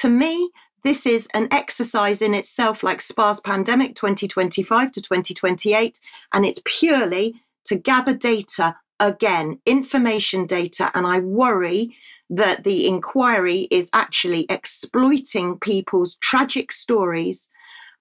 To 0.00 0.08
me, 0.08 0.50
this 0.84 1.06
is 1.06 1.28
an 1.32 1.48
exercise 1.50 2.20
in 2.20 2.34
itself, 2.34 2.82
like 2.82 3.00
SPARS 3.00 3.40
pandemic 3.40 3.94
2025 3.94 4.90
to 4.92 5.00
2028, 5.00 6.00
and 6.32 6.44
it's 6.44 6.60
purely 6.64 7.42
to 7.64 7.76
gather 7.76 8.14
data 8.14 8.76
again, 9.00 9.58
information 9.66 10.46
data. 10.46 10.90
And 10.94 11.06
I 11.06 11.20
worry 11.20 11.96
that 12.30 12.64
the 12.64 12.86
inquiry 12.86 13.68
is 13.70 13.90
actually 13.92 14.46
exploiting 14.48 15.58
people's 15.58 16.16
tragic 16.16 16.72
stories 16.72 17.50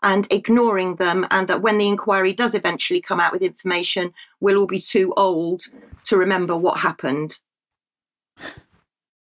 and 0.04 0.26
ignoring 0.32 0.96
them, 0.96 1.28
and 1.30 1.48
that 1.48 1.62
when 1.62 1.78
the 1.78 1.88
inquiry 1.88 2.34
does 2.34 2.56
eventually 2.56 3.00
come 3.00 3.20
out 3.20 3.32
with 3.32 3.44
information, 3.44 4.12
we'll 4.40 4.58
all 4.58 4.66
be 4.66 4.80
too 4.80 5.14
old 5.16 5.62
to 6.06 6.18
remember 6.18 6.58
what 6.58 6.80
happened. 6.80 7.40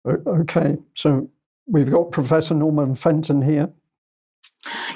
Okay, 0.07 0.77
so 0.95 1.29
we've 1.67 1.91
got 1.91 2.13
Professor 2.13 2.55
Norman 2.55 2.95
Fenton 2.95 3.43
here. 3.43 3.69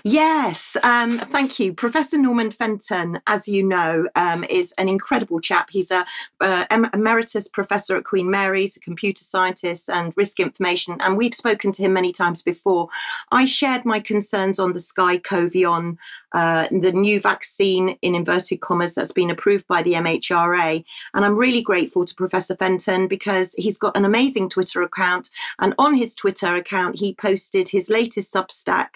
Yes, 0.05 0.77
um, 0.83 1.19
thank 1.19 1.59
you. 1.59 1.73
Professor 1.73 2.19
Norman 2.19 2.51
Fenton, 2.51 3.21
as 3.27 3.47
you 3.47 3.63
know, 3.63 4.09
um, 4.17 4.45
is 4.45 4.73
an 4.73 4.89
incredible 4.89 5.41
chap. 5.41 5.71
He's 5.71 5.91
a 5.91 6.05
uh, 6.41 6.67
emeritus 6.93 7.49
professor 7.49 7.97
at 7.97 8.05
Queen 8.05 8.31
Mary's, 8.31 8.77
a 8.77 8.81
computer 8.81 9.23
scientist 9.23 9.89
and 9.89 10.13
risk 10.17 10.41
information, 10.41 10.97
and 11.01 11.17
we've 11.17 11.35
spoken 11.35 11.73
to 11.73 11.83
him 11.83 11.93
many 11.93 12.13
times 12.13 12.43
before. 12.43 12.89
I 13.31 13.45
shared 13.45 13.85
my 13.85 14.01
concerns 14.01 14.59
on 14.59 14.73
the 14.73 14.79
SKYCovion, 14.79 15.99
uh, 16.33 16.69
the 16.71 16.93
new 16.93 17.21
vaccine 17.21 17.91
in 18.03 18.15
inverted 18.15 18.61
commas 18.61 18.95
that's 18.95 19.13
been 19.13 19.31
approved 19.31 19.67
by 19.69 19.83
the 19.83 19.93
MHRA, 19.93 20.85
and 21.15 21.25
I'm 21.25 21.37
really 21.37 21.63
grateful 21.63 22.05
to 22.05 22.15
Professor 22.15 22.57
Fenton 22.57 23.07
because 23.07 23.53
he's 23.55 23.79
got 23.79 23.97
an 23.97 24.05
amazing 24.05 24.49
Twitter 24.49 24.83
account, 24.83 25.31
and 25.61 25.75
on 25.79 25.95
his 25.95 26.15
Twitter 26.15 26.55
account 26.57 26.99
he 26.99 27.15
posted 27.15 27.69
his 27.69 27.89
latest 27.89 28.33
Substack 28.35 28.89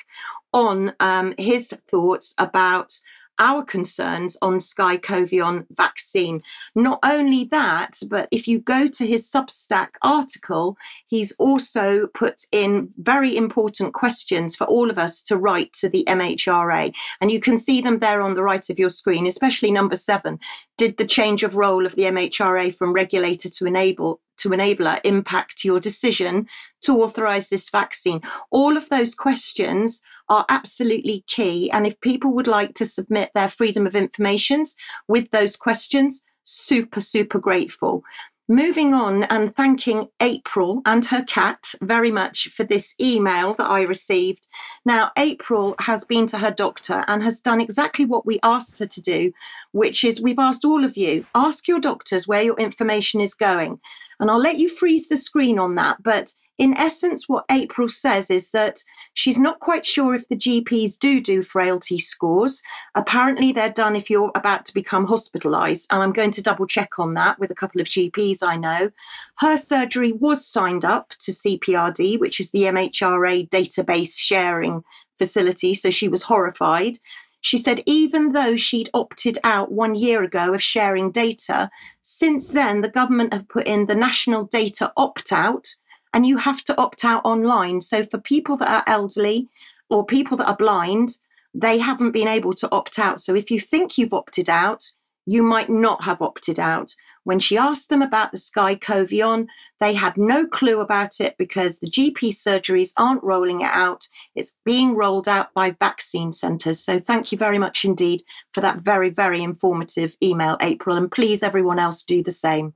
on 0.56 0.94
um, 1.00 1.34
his 1.36 1.68
thoughts 1.86 2.34
about 2.38 2.98
our 3.38 3.62
concerns 3.62 4.38
on 4.40 4.58
SKYCovion 4.58 5.66
vaccine. 5.76 6.42
Not 6.74 6.98
only 7.02 7.44
that, 7.44 7.98
but 8.08 8.28
if 8.30 8.48
you 8.48 8.58
go 8.58 8.88
to 8.88 9.06
his 9.06 9.30
Substack 9.30 9.90
article, 10.00 10.78
he's 11.06 11.32
also 11.32 12.06
put 12.14 12.46
in 12.50 12.94
very 12.96 13.36
important 13.36 13.92
questions 13.92 14.56
for 14.56 14.66
all 14.66 14.88
of 14.88 14.98
us 14.98 15.22
to 15.24 15.36
write 15.36 15.74
to 15.74 15.90
the 15.90 16.04
MHRA. 16.08 16.94
And 17.20 17.30
you 17.30 17.38
can 17.40 17.58
see 17.58 17.82
them 17.82 17.98
there 17.98 18.22
on 18.22 18.34
the 18.34 18.42
right 18.42 18.70
of 18.70 18.78
your 18.78 18.90
screen, 18.90 19.26
especially 19.26 19.70
number 19.70 19.96
seven. 19.96 20.38
Did 20.78 20.96
the 20.96 21.06
change 21.06 21.42
of 21.42 21.56
role 21.56 21.84
of 21.84 21.94
the 21.94 22.04
MHRA 22.04 22.74
from 22.74 22.94
regulator 22.94 23.50
to 23.50 23.66
enable 23.66 24.20
to 24.38 24.50
enabler 24.50 25.00
impact 25.04 25.64
your 25.64 25.80
decision 25.80 26.46
to 26.82 27.02
authorize 27.02 27.48
this 27.48 27.68
vaccine? 27.70 28.20
All 28.50 28.76
of 28.76 28.88
those 28.88 29.14
questions 29.14 30.02
are 30.28 30.44
absolutely 30.48 31.24
key. 31.26 31.70
And 31.70 31.86
if 31.86 32.00
people 32.00 32.32
would 32.32 32.46
like 32.46 32.74
to 32.74 32.84
submit 32.84 33.30
their 33.34 33.48
freedom 33.48 33.86
of 33.86 33.94
informations 33.94 34.76
with 35.08 35.30
those 35.30 35.56
questions, 35.56 36.24
super, 36.44 37.00
super 37.00 37.38
grateful. 37.38 38.02
Moving 38.48 38.94
on 38.94 39.24
and 39.24 39.56
thanking 39.56 40.06
April 40.20 40.80
and 40.86 41.04
her 41.06 41.24
cat 41.24 41.72
very 41.82 42.12
much 42.12 42.46
for 42.54 42.62
this 42.62 42.94
email 43.00 43.54
that 43.54 43.68
I 43.68 43.82
received. 43.82 44.46
Now, 44.84 45.10
April 45.18 45.74
has 45.80 46.04
been 46.04 46.28
to 46.28 46.38
her 46.38 46.52
doctor 46.52 47.04
and 47.08 47.24
has 47.24 47.40
done 47.40 47.60
exactly 47.60 48.04
what 48.04 48.24
we 48.24 48.38
asked 48.44 48.78
her 48.78 48.86
to 48.86 49.00
do, 49.02 49.32
which 49.72 50.04
is 50.04 50.20
we've 50.20 50.38
asked 50.38 50.64
all 50.64 50.84
of 50.84 50.96
you 50.96 51.26
ask 51.34 51.66
your 51.66 51.80
doctors 51.80 52.28
where 52.28 52.42
your 52.42 52.56
information 52.56 53.20
is 53.20 53.34
going. 53.34 53.80
And 54.20 54.30
I'll 54.30 54.38
let 54.38 54.58
you 54.58 54.68
freeze 54.68 55.08
the 55.08 55.16
screen 55.16 55.58
on 55.58 55.74
that, 55.74 56.04
but 56.04 56.34
in 56.58 56.74
essence, 56.76 57.28
what 57.28 57.44
April 57.50 57.88
says 57.88 58.30
is 58.30 58.50
that 58.50 58.82
she's 59.12 59.38
not 59.38 59.60
quite 59.60 59.84
sure 59.84 60.14
if 60.14 60.26
the 60.28 60.36
GPs 60.36 60.98
do 60.98 61.20
do 61.20 61.42
frailty 61.42 61.98
scores. 61.98 62.62
Apparently, 62.94 63.52
they're 63.52 63.70
done 63.70 63.94
if 63.94 64.08
you're 64.08 64.32
about 64.34 64.64
to 64.66 64.74
become 64.74 65.06
hospitalised, 65.06 65.86
and 65.90 66.02
I'm 66.02 66.12
going 66.12 66.30
to 66.30 66.42
double 66.42 66.66
check 66.66 66.98
on 66.98 67.14
that 67.14 67.38
with 67.38 67.50
a 67.50 67.54
couple 67.54 67.80
of 67.80 67.88
GPs 67.88 68.42
I 68.42 68.56
know. 68.56 68.90
Her 69.36 69.58
surgery 69.58 70.12
was 70.12 70.46
signed 70.46 70.84
up 70.84 71.10
to 71.20 71.30
CPRD, 71.30 72.18
which 72.18 72.40
is 72.40 72.50
the 72.50 72.62
MHRA 72.62 73.48
database 73.50 74.18
sharing 74.18 74.82
facility, 75.18 75.74
so 75.74 75.90
she 75.90 76.08
was 76.08 76.24
horrified. 76.24 76.98
She 77.42 77.58
said, 77.58 77.82
even 77.86 78.32
though 78.32 78.56
she'd 78.56 78.90
opted 78.92 79.38
out 79.44 79.70
one 79.70 79.94
year 79.94 80.22
ago 80.22 80.54
of 80.54 80.62
sharing 80.62 81.10
data, 81.10 81.70
since 82.00 82.52
then 82.52 82.80
the 82.80 82.88
government 82.88 83.32
have 83.32 83.48
put 83.48 83.66
in 83.66 83.86
the 83.86 83.94
national 83.94 84.44
data 84.44 84.92
opt 84.96 85.32
out, 85.32 85.76
and 86.16 86.24
you 86.24 86.38
have 86.38 86.64
to 86.64 86.74
opt 86.78 87.04
out 87.04 87.20
online. 87.26 87.82
So 87.82 88.02
for 88.02 88.16
people 88.16 88.56
that 88.56 88.70
are 88.70 88.90
elderly 88.90 89.50
or 89.90 90.02
people 90.02 90.38
that 90.38 90.48
are 90.48 90.56
blind, 90.56 91.18
they 91.52 91.76
haven't 91.76 92.12
been 92.12 92.26
able 92.26 92.54
to 92.54 92.70
opt 92.72 92.98
out. 92.98 93.20
So 93.20 93.34
if 93.34 93.50
you 93.50 93.60
think 93.60 93.98
you've 93.98 94.14
opted 94.14 94.48
out, 94.48 94.92
you 95.26 95.42
might 95.42 95.68
not 95.68 96.04
have 96.04 96.22
opted 96.22 96.58
out. 96.58 96.94
When 97.24 97.38
she 97.38 97.58
asked 97.58 97.90
them 97.90 98.00
about 98.00 98.32
the 98.32 98.38
SKYCovion, 98.38 99.46
they 99.78 99.92
had 99.92 100.16
no 100.16 100.46
clue 100.46 100.80
about 100.80 101.20
it 101.20 101.34
because 101.36 101.80
the 101.80 101.90
GP 101.90 102.30
surgeries 102.30 102.94
aren't 102.96 103.22
rolling 103.22 103.60
it 103.60 103.70
out. 103.70 104.08
It's 104.34 104.54
being 104.64 104.94
rolled 104.94 105.28
out 105.28 105.52
by 105.52 105.72
vaccine 105.72 106.32
centres. 106.32 106.82
So 106.82 106.98
thank 106.98 107.30
you 107.30 107.36
very 107.36 107.58
much 107.58 107.84
indeed 107.84 108.22
for 108.54 108.62
that 108.62 108.78
very, 108.78 109.10
very 109.10 109.42
informative 109.42 110.16
email, 110.22 110.56
April. 110.62 110.96
And 110.96 111.12
please, 111.12 111.42
everyone 111.42 111.78
else, 111.78 112.02
do 112.02 112.22
the 112.22 112.32
same. 112.32 112.72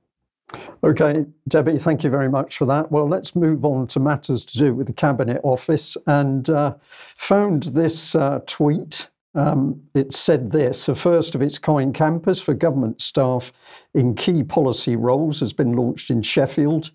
Okay, 0.83 1.25
Debi, 1.49 1.81
thank 1.81 2.03
you 2.03 2.09
very 2.09 2.29
much 2.29 2.57
for 2.57 2.65
that. 2.65 2.91
Well, 2.91 3.07
let's 3.07 3.35
move 3.35 3.63
on 3.63 3.87
to 3.87 3.99
matters 3.99 4.45
to 4.45 4.57
do 4.57 4.73
with 4.73 4.87
the 4.87 4.93
Cabinet 4.93 5.39
Office 5.43 5.95
and 6.07 6.49
uh, 6.49 6.75
found 7.15 7.63
this 7.63 8.15
uh, 8.15 8.39
tweet. 8.45 9.09
Um, 9.33 9.81
it 9.93 10.13
said 10.13 10.51
this 10.51 10.89
a 10.89 10.95
first 10.95 11.35
of 11.35 11.41
its 11.41 11.57
kind 11.57 11.93
campus 11.93 12.41
for 12.41 12.53
government 12.53 13.01
staff 13.01 13.53
in 13.93 14.13
key 14.13 14.43
policy 14.43 14.97
roles 14.97 15.39
has 15.39 15.53
been 15.53 15.73
launched 15.73 16.09
in 16.09 16.21
Sheffield. 16.21 16.91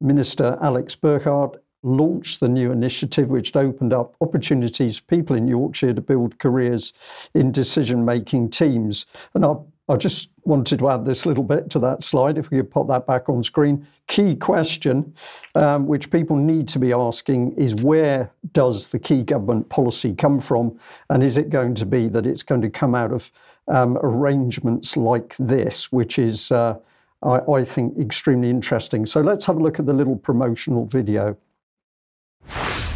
Minister 0.00 0.58
Alex 0.60 0.94
Burghart 0.94 1.56
launched 1.82 2.40
the 2.40 2.48
new 2.48 2.70
initiative, 2.70 3.28
which 3.28 3.56
opened 3.56 3.92
up 3.92 4.14
opportunities 4.20 4.98
for 4.98 5.06
people 5.06 5.36
in 5.36 5.48
Yorkshire 5.48 5.94
to 5.94 6.00
build 6.00 6.38
careers 6.38 6.92
in 7.34 7.52
decision 7.52 8.04
making 8.04 8.50
teams. 8.50 9.06
And 9.34 9.44
I'll 9.44 9.66
I 9.90 9.96
just 9.96 10.28
wanted 10.44 10.78
to 10.78 10.88
add 10.88 11.04
this 11.04 11.26
little 11.26 11.42
bit 11.42 11.68
to 11.70 11.80
that 11.80 12.04
slide, 12.04 12.38
if 12.38 12.48
we 12.50 12.58
could 12.58 12.70
pop 12.70 12.86
that 12.86 13.08
back 13.08 13.28
on 13.28 13.42
screen. 13.42 13.84
Key 14.06 14.36
question, 14.36 15.12
um, 15.56 15.88
which 15.88 16.12
people 16.12 16.36
need 16.36 16.68
to 16.68 16.78
be 16.78 16.92
asking, 16.92 17.56
is 17.56 17.74
where 17.74 18.30
does 18.52 18.86
the 18.86 19.00
key 19.00 19.24
government 19.24 19.68
policy 19.68 20.14
come 20.14 20.38
from? 20.38 20.78
And 21.08 21.24
is 21.24 21.36
it 21.36 21.50
going 21.50 21.74
to 21.74 21.86
be 21.86 22.08
that 22.08 22.24
it's 22.24 22.44
going 22.44 22.62
to 22.62 22.70
come 22.70 22.94
out 22.94 23.12
of 23.12 23.32
um, 23.66 23.98
arrangements 24.02 24.96
like 24.96 25.34
this, 25.38 25.90
which 25.90 26.20
is, 26.20 26.52
uh, 26.52 26.76
I, 27.24 27.40
I 27.52 27.64
think, 27.64 27.98
extremely 27.98 28.48
interesting. 28.48 29.06
So 29.06 29.20
let's 29.20 29.44
have 29.46 29.56
a 29.56 29.60
look 29.60 29.80
at 29.80 29.86
the 29.86 29.92
little 29.92 30.16
promotional 30.16 30.86
video. 30.86 31.36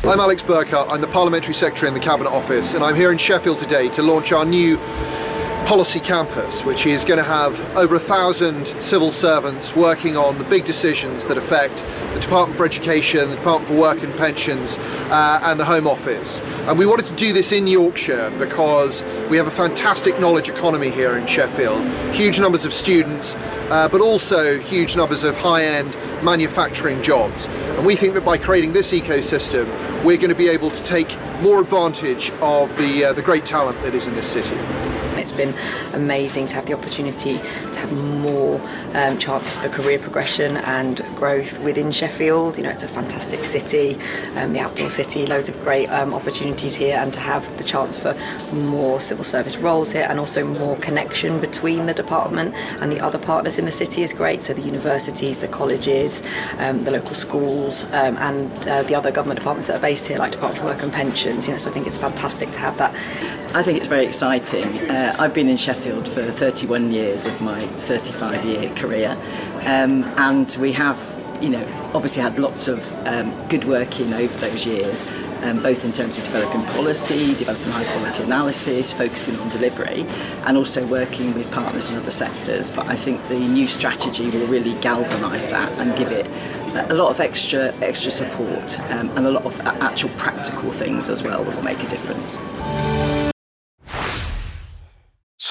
I'm 0.05 0.21
Alex 0.21 0.43
Burghart. 0.43 0.93
I'm 0.93 1.01
the 1.01 1.09
Parliamentary 1.09 1.55
Secretary 1.55 1.89
in 1.89 1.95
the 1.95 2.01
Cabinet 2.01 2.31
Office, 2.31 2.75
and 2.75 2.85
I'm 2.85 2.95
here 2.95 3.11
in 3.11 3.19
Sheffield 3.19 3.59
today 3.59 3.89
to 3.89 4.03
launch 4.03 4.31
our 4.31 4.45
new 4.45 4.79
policy 5.65 5.99
campus, 5.99 6.63
which 6.63 6.85
is 6.85 7.05
going 7.05 7.17
to 7.17 7.25
have 7.25 7.59
over 7.75 7.95
a 7.95 8.01
thousand 8.01 8.67
civil 8.83 9.11
servants 9.11 9.75
working 9.75 10.15
on 10.15 10.37
the 10.37 10.45
big 10.45 10.65
decisions 10.65 11.27
that 11.27 11.39
affect 11.39 11.79
the 12.13 12.21
Department 12.21 12.57
for 12.57 12.67
Education, 12.67 13.31
the 13.31 13.37
Department 13.37 13.69
for 13.71 13.79
Work 13.79 14.03
and 14.03 14.15
Pensions, 14.15 14.77
uh, 15.09 15.41
and 15.43 15.59
the 15.59 15.65
Home 15.65 15.87
Office. 15.87 16.41
And 16.69 16.79
we 16.79 16.85
wanted 16.85 17.07
to 17.07 17.15
do 17.15 17.33
this 17.33 17.51
in 17.51 17.67
Yorkshire 17.67 18.31
because 18.39 19.03
we 19.31 19.39
have 19.39 19.47
a 19.47 19.51
fantastic 19.51 20.21
knowledge 20.21 20.51
economy 20.51 20.91
here 20.91 21.17
in 21.17 21.27
Sheffield, 21.27 21.83
huge 22.15 22.39
numbers 22.39 22.67
of 22.67 22.75
students, 22.75 23.35
uh, 23.71 23.89
but 23.91 24.03
also 24.03 24.59
huge 24.59 24.97
numbers 24.97 25.25
of 25.25 25.35
high-end 25.35 25.97
manufacturing 26.23 27.03
jobs. 27.03 27.47
And 27.47 27.87
we 27.87 27.97
think 27.97 28.15
that 28.15 28.25
by 28.25 28.37
creating 28.37 28.75
this 28.75 28.93
ecosystem, 28.93 29.67
we're 30.05 30.19
going 30.19 30.29
to 30.29 30.35
be 30.35 30.49
able 30.49 30.71
to 30.71 30.83
take 30.85 31.19
more 31.41 31.61
advantage 31.63 32.31
of 32.43 32.77
the, 32.77 33.07
uh, 33.07 33.13
the 33.15 33.23
great 33.23 33.47
talent 33.47 33.81
that 33.83 33.95
is 33.95 34.07
in 34.07 34.15
this 34.15 34.31
city. 34.31 34.57
It's 35.25 35.33
been 35.33 35.55
amazing 35.95 36.49
to 36.49 36.55
have 36.55 36.67
the 36.67 36.75
opportunity 36.75 37.39
to 37.39 37.79
have 37.79 37.93
more 37.93 38.61
um, 38.95 39.19
chances 39.19 39.57
for 39.57 39.71
career 39.71 39.99
progression 39.99 40.59
and 40.59 40.99
growth 41.17 41.59
within 41.61 41.91
Sheffield. 41.91 42.59
You 42.59 42.65
know, 42.65 42.71
it's 42.71 42.83
a 42.83 42.89
fantastic 42.89 43.43
city, 43.45 43.99
um, 44.37 44.53
the 44.53 44.61
outdoor 44.61 44.91
city, 44.91 45.25
loads 45.25 45.49
of 45.49 45.59
great 45.63 45.89
um, 45.89 46.13
opportunities 46.13 46.75
here, 46.75 46.97
and 46.99 47.11
to 47.15 47.21
have 47.21 47.43
the 47.57 47.65
chance 47.65 47.97
for 47.97 48.15
more 48.53 49.01
civil 49.01 49.25
service 49.25 49.57
roles 49.57 49.91
here 49.93 50.07
and 50.11 50.21
also 50.21 50.45
more 50.45 50.77
connection 50.77 51.41
between 51.41 51.87
the 51.87 51.95
department 51.95 52.55
and 52.55 52.93
the 52.93 53.01
other 53.01 53.19
partners 53.19 53.57
in 53.57 53.65
the 53.65 53.73
city 53.73 54.03
is 54.03 54.13
great. 54.13 54.43
So 54.43 54.53
the 54.53 54.61
universities, 54.61 55.39
the 55.39 55.49
colleges, 55.49 56.23
um, 56.59 56.85
the 56.85 56.91
local 56.91 57.15
schools, 57.15 57.87
um, 57.87 58.19
and 58.19 58.69
uh, 58.69 58.83
the 58.83 58.95
other 58.95 59.11
government 59.11 59.39
departments 59.41 59.69
that 59.69 59.77
are 59.77 59.81
based 59.81 60.07
here, 60.07 60.19
like 60.19 60.33
Department 60.33 60.61
for 60.61 60.67
Work 60.67 60.83
and 60.83 60.93
Pensions. 60.93 61.47
You 61.47 61.55
know, 61.55 61.59
so 61.59 61.71
I 61.71 61.73
think 61.73 61.87
it's 61.87 61.99
fantastic 61.99 62.51
to 62.53 62.59
have 62.59 62.77
that. 62.77 62.95
I 63.55 63.63
think 63.63 63.79
it's 63.79 63.87
very 63.87 64.05
exciting. 64.05 64.91
Uh, 64.91 65.14
I've 65.17 65.33
been 65.33 65.49
in 65.49 65.57
Sheffield 65.57 66.09
for 66.09 66.29
31 66.33 66.91
years 66.91 67.25
of 67.25 67.41
my 67.41 67.65
35 67.67 68.45
year 68.45 68.75
career, 68.75 69.17
um, 69.61 70.03
and 70.17 70.57
we 70.61 70.73
have, 70.73 70.99
you 71.41 71.51
know, 71.51 71.65
obviously 71.95 72.21
had 72.21 72.37
lots 72.37 72.67
of 72.67 72.81
um, 73.07 73.33
good 73.49 73.65
work 73.65 74.01
in 74.01 74.13
over 74.13 74.37
those 74.39 74.67
years. 74.67 75.07
Um, 75.43 75.63
both 75.63 75.85
in 75.85 75.93
terms 75.93 76.17
of 76.17 76.25
developing 76.25 76.65
policy, 76.75 77.35
developing 77.35 77.71
high 77.71 77.85
quality 77.85 78.23
analysis, 78.23 78.95
focusing 78.95 79.39
on 79.39 79.51
delivery, 79.51 80.07
and 80.47 80.57
also 80.57 80.87
working 80.87 81.35
with 81.35 81.51
partners 81.51 81.91
in 81.91 81.99
other 81.99 82.11
sectors. 82.11 82.71
But 82.71 82.87
I 82.87 82.97
think 82.97 83.21
the 83.29 83.39
new 83.39 83.69
strategy 83.69 84.31
will 84.31 84.47
really 84.47 84.73
galvanise 84.81 85.47
that 85.49 85.71
and 85.79 85.95
give 85.99 86.13
it 86.13 86.27
a 86.91 86.95
lot 86.95 87.11
of 87.11 87.21
extra 87.21 87.75
extra 87.83 88.11
support 88.11 88.81
um, 88.91 89.11
and 89.19 89.27
a 89.27 89.31
lot 89.31 89.45
of 89.45 89.61
actual 89.61 90.09
practical 90.17 90.73
things 90.73 91.11
as 91.11 91.23
well 91.23 91.45
that 91.45 91.55
will 91.55 91.63
make 91.63 91.83
a 91.83 91.89
difference. 91.89 92.39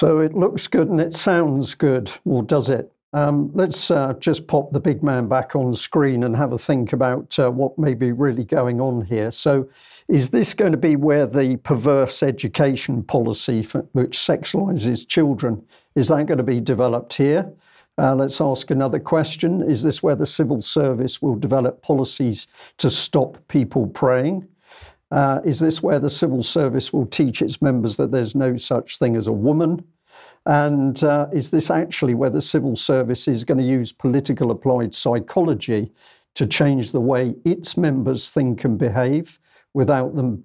So 0.04 0.18
it 0.18 0.34
looks 0.34 0.66
good 0.66 0.90
and 0.90 1.00
it 1.00 1.14
sounds 1.14 1.74
good, 1.74 2.12
or 2.26 2.42
does 2.42 2.68
it? 2.68 2.92
um, 3.14 3.50
let's 3.54 3.92
uh, 3.92 4.12
just 4.18 4.48
pop 4.48 4.72
the 4.72 4.80
big 4.80 5.02
man 5.04 5.28
back 5.28 5.54
on 5.54 5.72
screen 5.72 6.24
and 6.24 6.34
have 6.36 6.52
a 6.52 6.58
think 6.58 6.92
about 6.92 7.38
uh, 7.38 7.48
what 7.48 7.78
may 7.78 7.94
be 7.94 8.10
really 8.10 8.44
going 8.44 8.80
on 8.80 9.02
here. 9.06 9.30
So, 9.30 9.68
is 10.08 10.28
this 10.28 10.52
going 10.52 10.72
to 10.72 10.78
be 10.78 10.96
where 10.96 11.26
the 11.26 11.56
perverse 11.58 12.24
education 12.24 13.04
policy, 13.04 13.62
for, 13.62 13.80
which 13.92 14.18
sexualizes 14.18 15.06
children, 15.06 15.64
is 15.94 16.08
that 16.08 16.26
going 16.26 16.38
to 16.38 16.44
be 16.44 16.60
developed 16.60 17.14
here? 17.14 17.50
Uh, 17.96 18.16
let's 18.16 18.40
ask 18.40 18.72
another 18.72 18.98
question. 18.98 19.62
Is 19.62 19.84
this 19.84 20.02
where 20.02 20.16
the 20.16 20.26
civil 20.26 20.60
service 20.60 21.22
will 21.22 21.36
develop 21.36 21.80
policies 21.82 22.48
to 22.78 22.90
stop 22.90 23.38
people 23.46 23.86
praying? 23.86 24.46
Uh, 25.12 25.40
is 25.44 25.60
this 25.60 25.82
where 25.82 26.00
the 26.00 26.10
civil 26.10 26.42
service 26.42 26.92
will 26.92 27.06
teach 27.06 27.40
its 27.40 27.62
members 27.62 27.96
that 27.96 28.10
there's 28.10 28.34
no 28.34 28.56
such 28.56 28.98
thing 28.98 29.16
as 29.16 29.28
a 29.28 29.32
woman? 29.32 29.82
And 30.46 31.02
uh, 31.02 31.28
is 31.32 31.50
this 31.50 31.70
actually 31.70 32.14
where 32.14 32.30
the 32.30 32.40
civil 32.40 32.76
service 32.76 33.28
is 33.28 33.44
going 33.44 33.58
to 33.58 33.64
use 33.64 33.92
political 33.92 34.50
applied 34.50 34.94
psychology 34.94 35.92
to 36.34 36.46
change 36.46 36.90
the 36.90 37.00
way 37.00 37.34
its 37.44 37.76
members 37.76 38.28
think 38.28 38.64
and 38.64 38.78
behave 38.78 39.38
without 39.72 40.14
them 40.14 40.44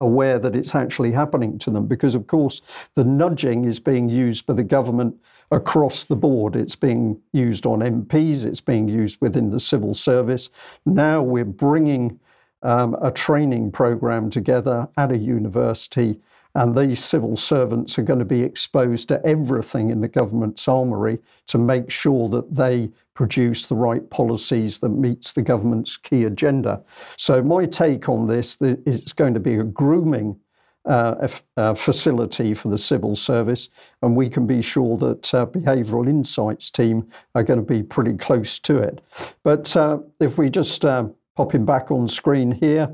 aware 0.00 0.38
that 0.38 0.54
it's 0.54 0.74
actually 0.74 1.10
happening 1.12 1.58
to 1.58 1.70
them? 1.70 1.86
Because, 1.86 2.14
of 2.14 2.26
course, 2.26 2.62
the 2.94 3.04
nudging 3.04 3.64
is 3.64 3.80
being 3.80 4.08
used 4.08 4.46
by 4.46 4.54
the 4.54 4.62
government 4.62 5.16
across 5.50 6.04
the 6.04 6.16
board. 6.16 6.54
It's 6.54 6.76
being 6.76 7.20
used 7.32 7.66
on 7.66 7.80
MPs, 7.80 8.46
it's 8.46 8.60
being 8.60 8.88
used 8.88 9.20
within 9.20 9.50
the 9.50 9.60
civil 9.60 9.94
service. 9.94 10.50
Now 10.86 11.20
we're 11.22 11.44
bringing 11.44 12.18
um, 12.62 12.96
a 13.02 13.10
training 13.10 13.72
program 13.72 14.30
together 14.30 14.88
at 14.96 15.10
a 15.10 15.18
university 15.18 16.20
and 16.54 16.76
these 16.76 17.02
civil 17.02 17.36
servants 17.36 17.98
are 17.98 18.02
going 18.02 18.18
to 18.18 18.24
be 18.24 18.42
exposed 18.42 19.08
to 19.08 19.24
everything 19.24 19.90
in 19.90 20.00
the 20.00 20.08
government's 20.08 20.68
armoury 20.68 21.18
to 21.46 21.58
make 21.58 21.90
sure 21.90 22.28
that 22.28 22.54
they 22.54 22.90
produce 23.14 23.66
the 23.66 23.74
right 23.74 24.08
policies 24.10 24.78
that 24.78 24.90
meets 24.90 25.32
the 25.32 25.42
government's 25.42 25.96
key 25.96 26.24
agenda. 26.24 26.82
So 27.16 27.42
my 27.42 27.66
take 27.66 28.08
on 28.08 28.26
this 28.26 28.56
is 28.60 28.78
it's 28.86 29.12
going 29.12 29.34
to 29.34 29.40
be 29.40 29.56
a 29.56 29.64
grooming 29.64 30.38
uh, 30.84 31.28
uh, 31.56 31.74
facility 31.74 32.54
for 32.54 32.68
the 32.68 32.78
civil 32.78 33.14
service, 33.14 33.68
and 34.02 34.16
we 34.16 34.28
can 34.28 34.46
be 34.46 34.60
sure 34.60 34.96
that 34.98 35.32
uh, 35.32 35.46
behavioural 35.46 36.08
insights 36.08 36.70
team 36.70 37.08
are 37.34 37.44
going 37.44 37.60
to 37.60 37.64
be 37.64 37.82
pretty 37.82 38.14
close 38.14 38.58
to 38.58 38.78
it. 38.78 39.00
But 39.44 39.74
uh, 39.76 39.98
if 40.18 40.38
we 40.38 40.50
just 40.50 40.84
uh, 40.84 41.06
pop 41.36 41.54
him 41.54 41.64
back 41.64 41.92
on 41.92 42.08
screen 42.08 42.50
here, 42.50 42.92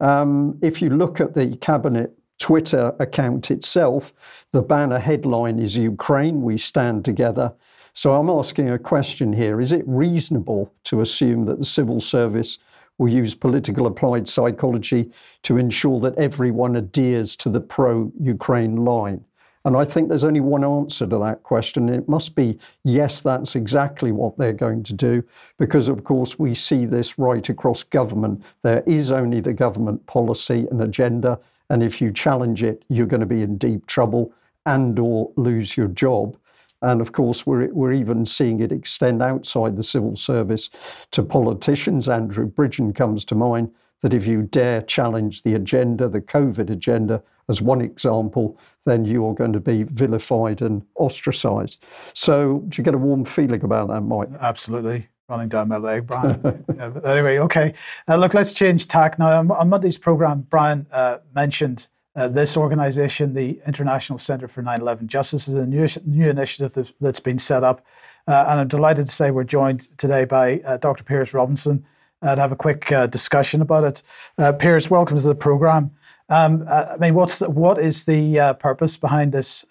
um, 0.00 0.58
if 0.62 0.82
you 0.82 0.90
look 0.90 1.20
at 1.20 1.34
the 1.34 1.56
cabinet 1.58 2.17
Twitter 2.38 2.94
account 2.98 3.50
itself, 3.50 4.12
the 4.52 4.62
banner 4.62 4.98
headline 4.98 5.58
is 5.58 5.76
Ukraine, 5.76 6.42
we 6.42 6.56
stand 6.56 7.04
together. 7.04 7.52
So 7.94 8.14
I'm 8.14 8.30
asking 8.30 8.70
a 8.70 8.78
question 8.78 9.32
here 9.32 9.60
Is 9.60 9.72
it 9.72 9.82
reasonable 9.86 10.72
to 10.84 11.00
assume 11.00 11.44
that 11.46 11.58
the 11.58 11.64
civil 11.64 12.00
service 12.00 12.58
will 12.98 13.08
use 13.08 13.34
political 13.34 13.86
applied 13.86 14.28
psychology 14.28 15.10
to 15.42 15.56
ensure 15.56 16.00
that 16.00 16.16
everyone 16.16 16.76
adheres 16.76 17.36
to 17.36 17.48
the 17.48 17.60
pro 17.60 18.12
Ukraine 18.20 18.84
line? 18.84 19.24
And 19.64 19.76
I 19.76 19.84
think 19.84 20.08
there's 20.08 20.24
only 20.24 20.40
one 20.40 20.64
answer 20.64 21.06
to 21.06 21.18
that 21.18 21.42
question. 21.42 21.88
It 21.88 22.08
must 22.08 22.34
be 22.34 22.58
yes, 22.84 23.20
that's 23.20 23.56
exactly 23.56 24.12
what 24.12 24.38
they're 24.38 24.52
going 24.52 24.82
to 24.84 24.94
do, 24.94 25.22
because 25.58 25.88
of 25.88 26.04
course 26.04 26.38
we 26.38 26.54
see 26.54 26.86
this 26.86 27.18
right 27.18 27.48
across 27.48 27.82
government. 27.82 28.42
There 28.62 28.82
is 28.86 29.10
only 29.10 29.40
the 29.40 29.52
government 29.52 30.06
policy 30.06 30.66
and 30.70 30.80
agenda. 30.80 31.38
And 31.70 31.82
if 31.82 32.00
you 32.00 32.12
challenge 32.12 32.62
it, 32.62 32.84
you're 32.88 33.06
going 33.06 33.20
to 33.20 33.26
be 33.26 33.42
in 33.42 33.58
deep 33.58 33.86
trouble 33.86 34.32
and 34.66 34.98
or 34.98 35.30
lose 35.36 35.76
your 35.76 35.88
job. 35.88 36.36
And 36.82 37.00
of 37.00 37.12
course, 37.12 37.46
we're, 37.46 37.72
we're 37.72 37.92
even 37.92 38.24
seeing 38.24 38.60
it 38.60 38.70
extend 38.70 39.22
outside 39.22 39.76
the 39.76 39.82
civil 39.82 40.14
service 40.14 40.70
to 41.10 41.22
politicians. 41.22 42.08
Andrew 42.08 42.48
Bridgen 42.48 42.94
comes 42.94 43.24
to 43.26 43.34
mind 43.34 43.70
that 44.02 44.14
if 44.14 44.26
you 44.26 44.42
dare 44.42 44.82
challenge 44.82 45.42
the 45.42 45.54
agenda, 45.54 46.08
the 46.08 46.20
COVID 46.20 46.70
agenda, 46.70 47.20
as 47.48 47.60
one 47.60 47.80
example, 47.80 48.58
then 48.84 49.04
you 49.04 49.26
are 49.26 49.34
going 49.34 49.52
to 49.54 49.60
be 49.60 49.82
vilified 49.82 50.62
and 50.62 50.82
ostracized. 50.94 51.84
So, 52.14 52.62
do 52.68 52.78
you 52.78 52.84
get 52.84 52.94
a 52.94 52.98
warm 52.98 53.24
feeling 53.24 53.64
about 53.64 53.88
that, 53.88 54.02
Mike? 54.02 54.28
Absolutely 54.40 55.08
running 55.28 55.48
down 55.48 55.68
my 55.68 55.76
leg, 55.76 56.06
Brian. 56.06 56.40
yeah, 56.76 56.90
anyway, 57.04 57.38
okay. 57.38 57.74
Uh, 58.08 58.16
look, 58.16 58.34
let's 58.34 58.52
change 58.52 58.88
tack 58.88 59.18
now. 59.18 59.38
On, 59.38 59.50
on 59.50 59.68
Monday's 59.68 59.98
program, 59.98 60.46
Brian 60.48 60.86
uh, 60.90 61.18
mentioned 61.34 61.88
uh, 62.16 62.28
this 62.28 62.56
organization, 62.56 63.34
the 63.34 63.60
International 63.66 64.18
Center 64.18 64.48
for 64.48 64.62
9 64.62 64.80
11 64.80 65.06
Justice, 65.06 65.46
is 65.46 65.54
a 65.54 65.66
new, 65.66 65.86
new 66.06 66.28
initiative 66.28 66.72
that, 66.72 66.92
has 67.02 67.20
been 67.20 67.38
set 67.38 67.62
up. 67.62 67.84
Uh, 68.26 68.46
and 68.48 68.60
I'm 68.60 68.68
delighted 68.68 69.06
to 69.06 69.12
say 69.12 69.30
we're 69.30 69.44
joined 69.44 69.88
today 69.98 70.24
by 70.24 70.60
uh, 70.60 70.78
Dr. 70.78 71.04
Piers 71.04 71.32
Robinson 71.32 71.84
uh, 72.22 72.34
to 72.34 72.40
have 72.40 72.52
a 72.52 72.56
quick 72.56 72.86
discussion 73.10 73.62
about 73.62 73.84
it. 73.84 74.58
Piers, 74.58 74.90
welcome 74.90 75.16
to 75.16 75.22
the 75.22 75.34
program. 75.34 75.90
Um, 76.30 76.66
I 76.68 76.96
mean, 76.98 77.14
what's 77.14 77.38
the, 77.38 77.48
what 77.48 77.78
is 77.78 78.04
the 78.04 78.56
purpose 78.58 78.96
behind 78.96 79.32
this 79.32 79.64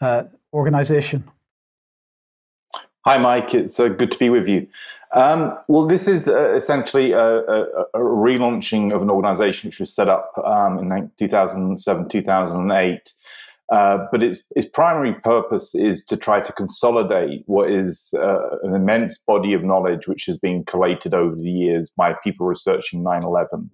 organization? 0.54 1.24
Hi, 3.08 3.18
Mike. 3.18 3.54
It's 3.54 3.80
uh, 3.80 3.88
good 3.88 4.12
to 4.12 4.18
be 4.18 4.30
with 4.30 4.50
you. 4.50 4.68
Um, 5.14 5.58
well, 5.68 5.86
this 5.86 6.08
is 6.08 6.28
uh, 6.28 6.54
essentially 6.54 7.14
a, 7.14 7.20
a, 7.20 7.62
a, 7.94 8.00
relaunching 8.00 8.94
of 8.94 9.02
an 9.02 9.10
organization 9.10 9.70
which 9.70 9.80
was 9.80 9.94
set 9.94 10.10
up 10.10 10.34
um, 10.44 10.80
in 10.80 11.12
2007, 11.18 12.10
2008. 12.10 13.14
Uh, 13.70 14.06
but 14.12 14.24
its, 14.24 14.42
its 14.56 14.68
primary 14.68 15.14
purpose 15.14 15.76
is 15.76 16.04
to 16.06 16.16
try 16.16 16.40
to 16.40 16.54
consolidate 16.54 17.44
what 17.48 17.70
is 17.70 18.14
uh, 18.18 18.58
an 18.64 18.74
immense 18.74 19.18
body 19.18 19.54
of 19.54 19.64
knowledge 19.64 20.08
which 20.08 20.26
has 20.26 20.38
been 20.38 20.64
collated 20.64 21.14
over 21.14 21.36
the 21.36 21.52
years 21.52 21.92
by 21.98 22.14
people 22.24 22.46
researching 22.46 23.04
9 23.04 23.24
11, 23.24 23.70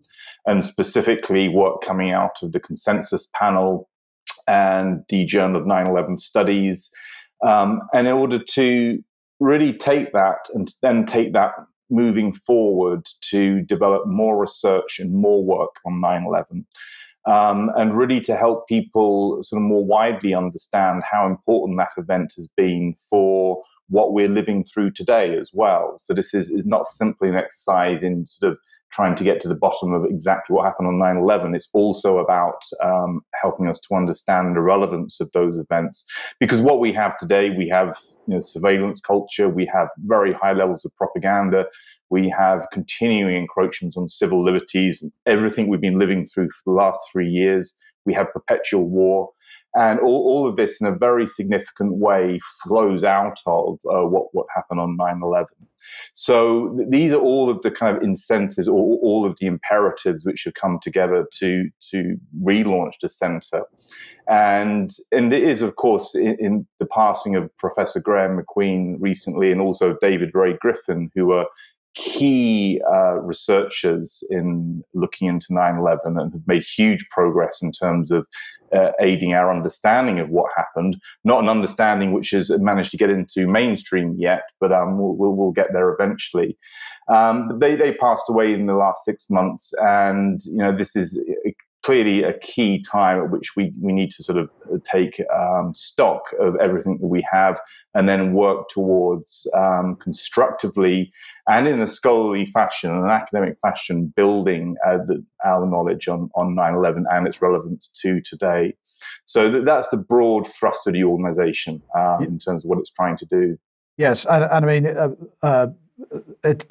and 0.48 0.66
specifically 0.66 1.48
what 1.48 1.82
coming 1.82 2.12
out 2.12 2.42
of 2.42 2.54
the 2.54 2.60
consensus 2.60 3.30
panel 3.36 3.88
and 4.48 5.04
the 5.10 5.26
Journal 5.26 5.62
of 5.62 5.68
9 5.68 5.88
11 5.88 6.18
Studies. 6.18 6.90
Um, 7.46 7.82
and 7.94 8.08
in 8.08 8.14
order 8.14 8.40
to 8.40 9.04
really 9.44 9.74
take 9.74 10.14
that 10.14 10.48
and 10.54 10.74
then 10.82 11.06
take 11.06 11.34
that 11.34 11.52
moving 11.90 12.34
forward 12.34 13.08
to 13.22 13.62
develop 13.62 14.08
more 14.08 14.40
research 14.40 15.00
and 15.00 15.14
more 15.14 15.44
work 15.44 15.76
on 15.86 16.00
9 16.02 16.26
11. 16.26 16.66
Um, 17.26 17.72
and 17.78 17.96
really 17.96 18.20
to 18.22 18.36
help 18.36 18.68
people 18.68 19.42
sort 19.44 19.62
of 19.62 19.68
more 19.68 19.86
widely 19.86 20.34
understand 20.34 21.04
how 21.10 21.26
important 21.26 21.78
that 21.78 21.92
event 21.98 22.34
has 22.36 22.50
been 22.58 22.96
for 23.10 23.64
what 23.88 24.12
we're 24.12 24.28
living 24.28 24.64
through 24.64 24.92
today 24.92 25.38
as 25.40 25.52
well. 25.54 25.96
So 26.00 26.14
this 26.14 26.34
is, 26.34 26.50
is 26.50 26.66
not 26.66 26.86
simply 26.86 27.30
an 27.30 27.36
exercise 27.36 28.04
in 28.04 28.26
sort 28.26 28.52
of 28.52 28.58
trying 28.94 29.16
to 29.16 29.24
get 29.24 29.42
to 29.42 29.48
the 29.48 29.56
bottom 29.56 29.92
of 29.92 30.06
exactly 30.06 30.54
what 30.54 30.66
happened 30.66 30.88
on 30.88 31.00
9 31.00 31.18
11. 31.18 31.56
It's 31.56 31.68
also 31.74 32.20
about 32.20 32.62
um, 32.84 33.22
helping 33.42 33.68
us 33.68 33.80
to 33.80 33.96
understand 33.96 34.56
the 34.56 34.62
relevance 34.62 35.20
of 35.20 35.32
those 35.34 35.58
events. 35.58 36.06
Because 36.40 36.62
what 36.62 36.80
we 36.80 36.94
have 36.94 37.18
today, 37.18 37.50
we 37.50 37.68
have 37.70 37.98
you 38.28 38.36
know, 38.36 38.40
surveillance 38.40 39.02
culture, 39.02 39.50
we 39.50 39.66
have 39.74 39.88
very 40.06 40.32
high 40.32 40.54
levels 40.54 40.86
of 40.86 40.96
propaganda, 40.96 41.66
we 42.12 42.30
have 42.38 42.68
continuing 42.72 43.36
encroachments 43.36 43.98
on 43.98 44.08
civil 44.08 44.44
liberties, 44.44 45.04
everything 45.26 45.68
we've 45.68 45.82
been 45.82 45.98
living 46.00 46.26
through 46.26 46.50
for 46.52 46.62
the 46.68 46.72
last 46.72 47.00
three 47.12 47.30
years. 47.30 47.74
We 48.06 48.14
have 48.14 48.34
perpetual 48.34 48.88
war. 48.88 49.32
And 49.76 50.00
all, 50.00 50.24
all 50.28 50.48
of 50.48 50.56
this, 50.56 50.80
in 50.80 50.88
a 50.88 50.96
very 50.96 51.26
significant 51.26 51.96
way, 51.96 52.40
flows 52.64 53.04
out 53.04 53.40
of 53.48 53.80
uh, 53.92 54.06
what, 54.08 54.28
what 54.32 54.46
happened 54.54 54.80
on 54.80 54.96
9 54.98 55.22
11. 55.24 55.48
So 56.14 56.76
th- 56.78 56.90
these 56.90 57.12
are 57.12 57.20
all 57.20 57.50
of 57.50 57.62
the 57.62 57.72
kind 57.72 57.98
of 57.98 58.04
incentives, 58.04 58.68
or 58.68 59.00
all 59.02 59.26
of 59.26 59.36
the 59.40 59.48
imperatives 59.48 60.26
which 60.26 60.44
have 60.46 60.54
come 60.54 60.80
together 60.82 61.26
to 61.40 61.70
to 61.92 62.18
relaunch 62.42 62.94
the 63.02 63.10
centre. 63.10 63.64
And 64.30 64.90
and 65.12 65.34
it 65.34 65.44
is, 65.44 65.62
of 65.62 65.76
course, 65.76 66.16
in, 66.16 66.38
in 66.40 66.68
the 66.80 66.86
passing 66.86 67.36
of 67.36 67.56
Professor 67.58 68.00
Graeme 68.00 68.40
MacQueen 68.40 68.98
recently, 69.00 69.52
and 69.52 69.62
also 69.62 69.98
David 70.02 70.32
Ray 70.34 70.56
Griffin, 70.62 71.10
who 71.16 71.32
are 71.32 71.48
key 71.96 72.82
uh, 72.92 73.20
researchers 73.22 74.24
in 74.30 74.84
looking 74.94 75.28
into 75.28 75.48
9-11 75.52 76.00
and 76.06 76.34
have 76.34 76.48
made 76.48 76.64
huge 76.64 77.08
progress 77.10 77.60
in 77.62 77.72
terms 77.72 78.12
of 78.12 78.26
uh, 78.76 78.92
aiding 79.00 79.34
our 79.34 79.56
understanding 79.56 80.20
of 80.20 80.30
what 80.30 80.52
happened. 80.56 80.98
Not 81.24 81.44
an 81.44 81.50
understanding 81.50 82.12
which 82.12 82.32
has 82.32 82.50
managed 82.50 82.92
to 82.92 82.98
get 82.98 83.10
into 83.10 83.48
mainstream 83.48 84.16
yet, 84.18 84.44
but 84.60 84.72
um, 84.72 84.98
we'll, 84.98 85.36
we'll, 85.36 85.52
get 85.52 85.68
there 85.74 85.94
eventually. 85.94 86.58
Um, 87.08 87.60
they, 87.60 87.76
they 87.76 87.94
passed 87.94 88.24
away 88.28 88.54
in 88.54 88.66
the 88.66 88.74
last 88.74 89.06
six 89.06 89.30
months, 89.30 89.72
and 89.80 90.42
you 90.46 90.58
know 90.58 90.76
this 90.76 90.96
is 90.96 91.20
clearly 91.84 92.24
a 92.24 92.38
key 92.40 92.82
time 92.82 93.22
at 93.22 93.30
which 93.30 93.56
we, 93.56 93.74
we 93.82 93.92
need 93.92 94.10
to 94.12 94.24
sort 94.24 94.38
of 94.38 94.50
take 94.84 95.22
um, 95.36 95.74
stock 95.74 96.22
of 96.40 96.56
everything 96.56 96.98
that 97.00 97.08
we 97.08 97.26
have 97.30 97.60
and 97.94 98.08
then 98.08 98.34
work 98.34 98.70
towards 98.70 99.46
um, 99.56 99.96
constructively 99.98 101.12
and 101.48 101.68
in 101.68 101.82
a 101.82 101.88
scholarly 101.88 102.46
fashion, 102.46 102.90
an 102.90 103.10
academic 103.10 103.58
fashion, 103.62 104.14
building 104.16 104.76
uh, 104.88 104.98
the, 104.98 105.24
our 105.46 105.66
knowledge 105.66 106.08
on, 106.08 106.30
on 106.36 106.56
9-11 106.56 107.04
and 107.12 107.28
its 107.28 107.42
relevance 107.42 107.90
to 108.02 108.22
today. 108.22 108.74
So 109.26 109.52
that, 109.52 109.66
that's 109.66 109.90
the 109.90 109.98
broad 109.98 110.48
thrust 110.48 110.88
of 110.88 110.94
the 110.94 111.04
organization 111.04 111.82
um, 111.98 112.24
in 112.24 112.40
terms 112.40 112.64
of 112.64 112.70
what 112.70 112.80
it's 112.80 112.92
trying 112.92 113.18
to 113.18 113.26
do. 113.26 113.58
Yes, 113.98 114.26
and, 114.26 114.46
and 114.46 114.66
I 114.66 114.68
mean, 114.68 114.88
uh, 114.88 115.10
uh, 115.44 115.68
it, 116.44 116.66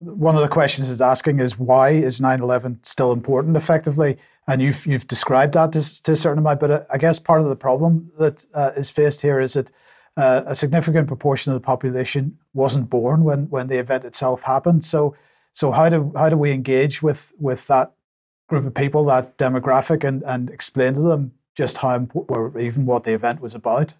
one 0.00 0.34
of 0.34 0.42
the 0.42 0.48
questions 0.48 0.90
it's 0.90 1.00
asking 1.00 1.40
is 1.40 1.58
why 1.58 1.90
is 1.90 2.20
9/11 2.20 2.84
still 2.84 3.12
important? 3.12 3.56
Effectively, 3.56 4.16
and 4.46 4.60
you've 4.60 4.86
you've 4.86 5.06
described 5.06 5.54
that 5.54 5.72
to, 5.72 6.02
to 6.02 6.12
a 6.12 6.16
certain 6.16 6.38
amount. 6.38 6.60
But 6.60 6.86
I 6.90 6.98
guess 6.98 7.18
part 7.18 7.40
of 7.40 7.48
the 7.48 7.56
problem 7.56 8.10
that 8.18 8.44
uh, 8.54 8.72
is 8.76 8.90
faced 8.90 9.22
here 9.22 9.40
is 9.40 9.54
that 9.54 9.70
uh, 10.16 10.42
a 10.46 10.54
significant 10.54 11.08
proportion 11.08 11.52
of 11.52 11.60
the 11.60 11.64
population 11.64 12.38
wasn't 12.52 12.90
born 12.90 13.24
when 13.24 13.48
when 13.50 13.68
the 13.68 13.78
event 13.78 14.04
itself 14.04 14.42
happened. 14.42 14.84
So 14.84 15.16
so 15.52 15.70
how 15.70 15.88
do 15.88 16.12
how 16.16 16.28
do 16.28 16.36
we 16.36 16.52
engage 16.52 17.02
with 17.02 17.32
with 17.38 17.66
that 17.68 17.92
group 18.48 18.66
of 18.66 18.74
people, 18.74 19.04
that 19.06 19.38
demographic, 19.38 20.04
and 20.04 20.22
and 20.24 20.50
explain 20.50 20.94
to 20.94 21.00
them 21.00 21.32
just 21.54 21.78
how 21.78 22.06
or 22.28 22.58
even 22.58 22.86
what 22.86 23.04
the 23.04 23.12
event 23.12 23.40
was 23.40 23.54
about? 23.54 23.94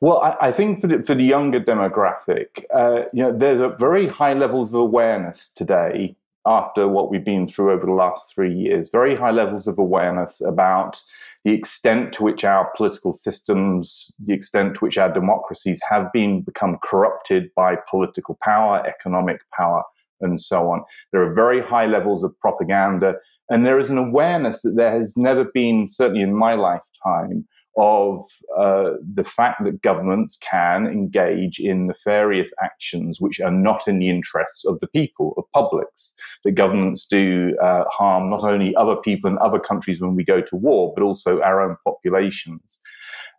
Well, 0.00 0.20
I, 0.20 0.48
I 0.48 0.52
think 0.52 0.80
for 0.80 0.88
the, 0.88 1.02
for 1.02 1.14
the 1.14 1.24
younger 1.24 1.60
demographic, 1.60 2.64
uh, 2.74 3.04
you 3.12 3.22
know, 3.22 3.32
there's 3.32 3.72
very 3.78 4.08
high 4.08 4.34
levels 4.34 4.70
of 4.70 4.80
awareness 4.80 5.48
today 5.48 6.16
after 6.46 6.86
what 6.86 7.10
we've 7.10 7.24
been 7.24 7.48
through 7.48 7.72
over 7.72 7.86
the 7.86 7.92
last 7.92 8.32
three 8.32 8.54
years. 8.54 8.88
Very 8.90 9.16
high 9.16 9.32
levels 9.32 9.66
of 9.66 9.78
awareness 9.78 10.40
about 10.40 11.02
the 11.44 11.52
extent 11.52 12.12
to 12.12 12.22
which 12.22 12.44
our 12.44 12.70
political 12.76 13.12
systems, 13.12 14.12
the 14.24 14.34
extent 14.34 14.74
to 14.74 14.80
which 14.80 14.98
our 14.98 15.12
democracies 15.12 15.80
have 15.88 16.12
been 16.12 16.42
become 16.42 16.78
corrupted 16.84 17.50
by 17.54 17.76
political 17.88 18.38
power, 18.42 18.84
economic 18.86 19.40
power, 19.56 19.82
and 20.20 20.40
so 20.40 20.70
on. 20.70 20.82
There 21.12 21.22
are 21.22 21.34
very 21.34 21.62
high 21.62 21.86
levels 21.86 22.22
of 22.22 22.38
propaganda, 22.40 23.16
and 23.50 23.66
there 23.66 23.78
is 23.78 23.90
an 23.90 23.98
awareness 23.98 24.62
that 24.62 24.76
there 24.76 24.90
has 24.90 25.16
never 25.16 25.44
been, 25.44 25.86
certainly 25.86 26.22
in 26.22 26.34
my 26.34 26.54
lifetime, 26.54 27.46
of 27.76 28.24
uh, 28.58 28.92
the 29.14 29.24
fact 29.24 29.62
that 29.64 29.82
governments 29.82 30.38
can 30.38 30.86
engage 30.86 31.58
in 31.58 31.86
nefarious 31.86 32.50
actions 32.62 33.20
which 33.20 33.40
are 33.40 33.50
not 33.50 33.86
in 33.86 33.98
the 33.98 34.08
interests 34.08 34.64
of 34.64 34.78
the 34.80 34.86
people, 34.86 35.34
of 35.36 35.44
publics. 35.52 36.14
That 36.44 36.52
governments 36.52 37.04
do 37.04 37.56
uh, 37.62 37.84
harm 37.90 38.30
not 38.30 38.44
only 38.44 38.74
other 38.76 38.96
people 38.96 39.30
in 39.30 39.38
other 39.38 39.58
countries 39.58 40.00
when 40.00 40.14
we 40.14 40.24
go 40.24 40.40
to 40.40 40.56
war, 40.56 40.92
but 40.94 41.02
also 41.02 41.40
our 41.40 41.60
own 41.60 41.76
populations. 41.84 42.80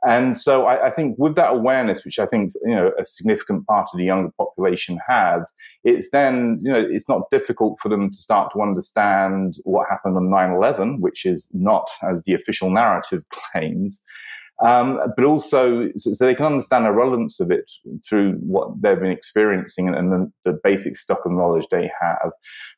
And 0.05 0.37
so 0.37 0.65
I, 0.65 0.87
I, 0.87 0.91
think 0.91 1.17
with 1.17 1.35
that 1.35 1.53
awareness, 1.53 2.05
which 2.05 2.19
I 2.19 2.27
think 2.27 2.51
you 2.63 2.75
know 2.75 2.91
a 2.99 3.05
significant 3.05 3.65
part 3.65 3.89
of 3.91 3.97
the 3.97 4.05
younger 4.05 4.31
population 4.37 4.99
have, 5.07 5.45
it's 5.83 6.09
then 6.11 6.59
you 6.63 6.71
know 6.71 6.85
it's 6.87 7.09
not 7.09 7.29
difficult 7.31 7.79
for 7.81 7.89
them 7.89 8.11
to 8.11 8.17
start 8.17 8.51
to 8.53 8.61
understand 8.61 9.55
what 9.63 9.89
happened 9.89 10.15
on 10.15 10.29
9/11, 10.29 10.99
which 10.99 11.25
is 11.25 11.49
not 11.51 11.89
as 12.03 12.21
the 12.23 12.35
official 12.35 12.69
narrative 12.69 13.23
claims. 13.51 14.03
Um, 14.65 14.99
but 15.15 15.23
also 15.23 15.89
so, 15.97 16.25
they 16.25 16.33
can 16.33 16.47
understand 16.47 16.85
the 16.85 16.91
relevance 16.91 17.39
of 17.39 17.51
it 17.51 17.69
through 18.07 18.33
what 18.39 18.69
they've 18.81 18.99
been 18.99 19.11
experiencing 19.11 19.87
and, 19.87 19.95
and 19.95 20.11
the, 20.11 20.31
the, 20.51 20.59
basic 20.63 20.97
stock 20.97 21.19
of 21.25 21.31
knowledge 21.31 21.67
they 21.69 21.91
have. 22.01 22.31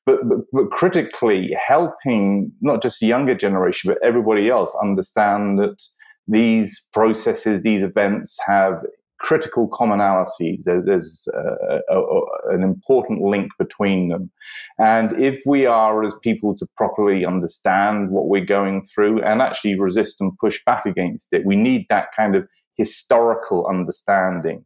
But, 0.06 0.28
but, 0.28 0.40
but 0.52 0.72
critically 0.72 1.56
helping 1.66 2.52
not 2.60 2.82
just 2.82 3.00
the 3.00 3.08
younger 3.08 3.34
generation, 3.34 3.90
but 3.90 4.06
everybody 4.06 4.50
else 4.50 4.76
understand 4.84 5.58
that 5.60 5.82
these 6.28 6.86
processes, 6.92 7.62
these 7.62 7.82
events 7.82 8.38
have 8.46 8.84
critical 9.20 9.68
commonality. 9.68 10.60
There's 10.64 11.28
uh, 11.34 11.80
a, 11.90 12.00
a, 12.00 12.22
an 12.56 12.64
important 12.64 13.22
link 13.22 13.52
between 13.60 14.10
them. 14.10 14.32
And 14.78 15.20
if 15.20 15.42
we 15.46 15.66
are, 15.66 16.04
as 16.04 16.14
people, 16.24 16.56
to 16.58 16.68
properly 16.78 17.26
understand 17.26 18.10
what 18.12 18.28
we're 18.28 18.46
going 18.46 18.86
through 18.86 19.22
and 19.24 19.42
actually 19.42 19.80
resist 19.80 20.22
and 20.22 20.38
push 20.40 20.64
back 20.66 20.86
against 20.86 21.28
it, 21.32 21.46
we 21.46 21.56
need 21.56 21.86
that 21.90 22.08
kind 22.16 22.36
of 22.36 22.48
historical 22.78 23.68
understanding. 23.68 24.66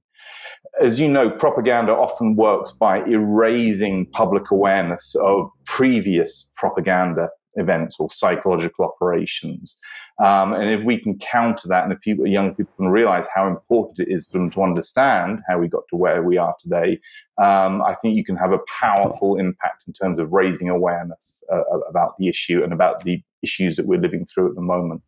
As 0.79 0.99
you 0.99 1.07
know, 1.07 1.29
propaganda 1.29 1.91
often 1.91 2.35
works 2.35 2.71
by 2.71 3.03
erasing 3.05 4.07
public 4.11 4.49
awareness 4.51 5.15
of 5.15 5.49
previous 5.65 6.49
propaganda 6.55 7.29
events 7.55 7.97
or 7.99 8.09
psychological 8.09 8.85
operations. 8.85 9.79
Um, 10.23 10.53
and 10.53 10.69
if 10.69 10.83
we 10.83 10.97
can 10.97 11.17
counter 11.17 11.67
that, 11.67 11.83
and 11.83 11.91
if 11.91 11.99
people, 12.01 12.27
young 12.27 12.53
people 12.53 12.73
can 12.77 12.89
realize 12.89 13.25
how 13.33 13.47
important 13.47 13.99
it 13.99 14.11
is 14.11 14.27
for 14.27 14.37
them 14.37 14.51
to 14.51 14.63
understand 14.63 15.41
how 15.47 15.59
we 15.59 15.67
got 15.67 15.83
to 15.89 15.95
where 15.95 16.21
we 16.23 16.37
are 16.37 16.55
today, 16.59 16.99
um, 17.39 17.81
I 17.81 17.95
think 18.01 18.15
you 18.15 18.23
can 18.23 18.35
have 18.35 18.51
a 18.51 18.59
powerful 18.79 19.39
impact 19.39 19.83
in 19.87 19.93
terms 19.93 20.19
of 20.19 20.31
raising 20.31 20.69
awareness 20.69 21.43
uh, 21.51 21.63
about 21.89 22.17
the 22.17 22.27
issue 22.27 22.63
and 22.63 22.73
about 22.73 23.03
the 23.03 23.23
issues 23.41 23.75
that 23.75 23.87
we're 23.87 23.99
living 23.99 24.25
through 24.25 24.49
at 24.49 24.55
the 24.55 24.61
moment. 24.61 25.01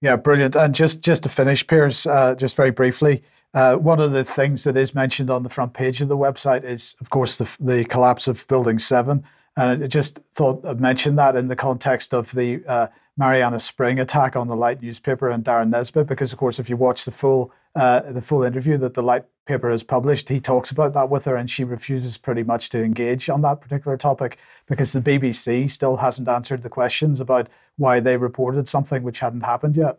Yeah, 0.00 0.16
brilliant. 0.16 0.56
And 0.56 0.74
just 0.74 1.02
just 1.02 1.22
to 1.24 1.28
finish, 1.28 1.66
Piers, 1.66 2.06
uh, 2.06 2.34
just 2.34 2.56
very 2.56 2.70
briefly, 2.70 3.22
uh, 3.54 3.76
one 3.76 4.00
of 4.00 4.12
the 4.12 4.24
things 4.24 4.64
that 4.64 4.76
is 4.76 4.94
mentioned 4.94 5.30
on 5.30 5.42
the 5.42 5.48
front 5.48 5.72
page 5.72 6.00
of 6.00 6.08
the 6.08 6.16
website 6.16 6.64
is, 6.64 6.94
of 7.00 7.10
course, 7.10 7.38
the, 7.38 7.56
the 7.60 7.84
collapse 7.84 8.28
of 8.28 8.46
Building 8.48 8.78
Seven. 8.78 9.24
And 9.58 9.82
I 9.82 9.86
just 9.88 10.20
thought 10.32 10.64
I'd 10.64 10.80
mention 10.80 11.16
that 11.16 11.34
in 11.34 11.48
the 11.48 11.56
context 11.56 12.14
of 12.14 12.30
the 12.30 12.64
uh, 12.68 12.86
Marianna 13.16 13.58
Spring 13.58 13.98
attack 13.98 14.36
on 14.36 14.46
the 14.46 14.54
Light 14.54 14.80
newspaper 14.80 15.28
and 15.28 15.44
Darren 15.44 15.70
Nesbitt, 15.70 16.06
because 16.06 16.32
of 16.32 16.38
course, 16.38 16.60
if 16.60 16.70
you 16.70 16.76
watch 16.76 17.04
the 17.04 17.10
full 17.10 17.52
uh, 17.74 18.00
the 18.12 18.22
full 18.22 18.44
interview 18.44 18.78
that 18.78 18.94
the 18.94 19.02
Light 19.02 19.24
paper 19.46 19.70
has 19.70 19.82
published, 19.82 20.28
he 20.28 20.38
talks 20.38 20.70
about 20.70 20.94
that 20.94 21.10
with 21.10 21.24
her, 21.24 21.34
and 21.34 21.50
she 21.50 21.64
refuses 21.64 22.16
pretty 22.16 22.44
much 22.44 22.68
to 22.68 22.82
engage 22.82 23.28
on 23.28 23.42
that 23.42 23.60
particular 23.60 23.96
topic 23.96 24.38
because 24.68 24.92
the 24.92 25.00
BBC 25.00 25.68
still 25.70 25.96
hasn't 25.96 26.28
answered 26.28 26.62
the 26.62 26.68
questions 26.68 27.18
about 27.18 27.48
why 27.78 27.98
they 27.98 28.16
reported 28.16 28.68
something 28.68 29.02
which 29.02 29.18
hadn't 29.18 29.40
happened 29.40 29.76
yet. 29.76 29.98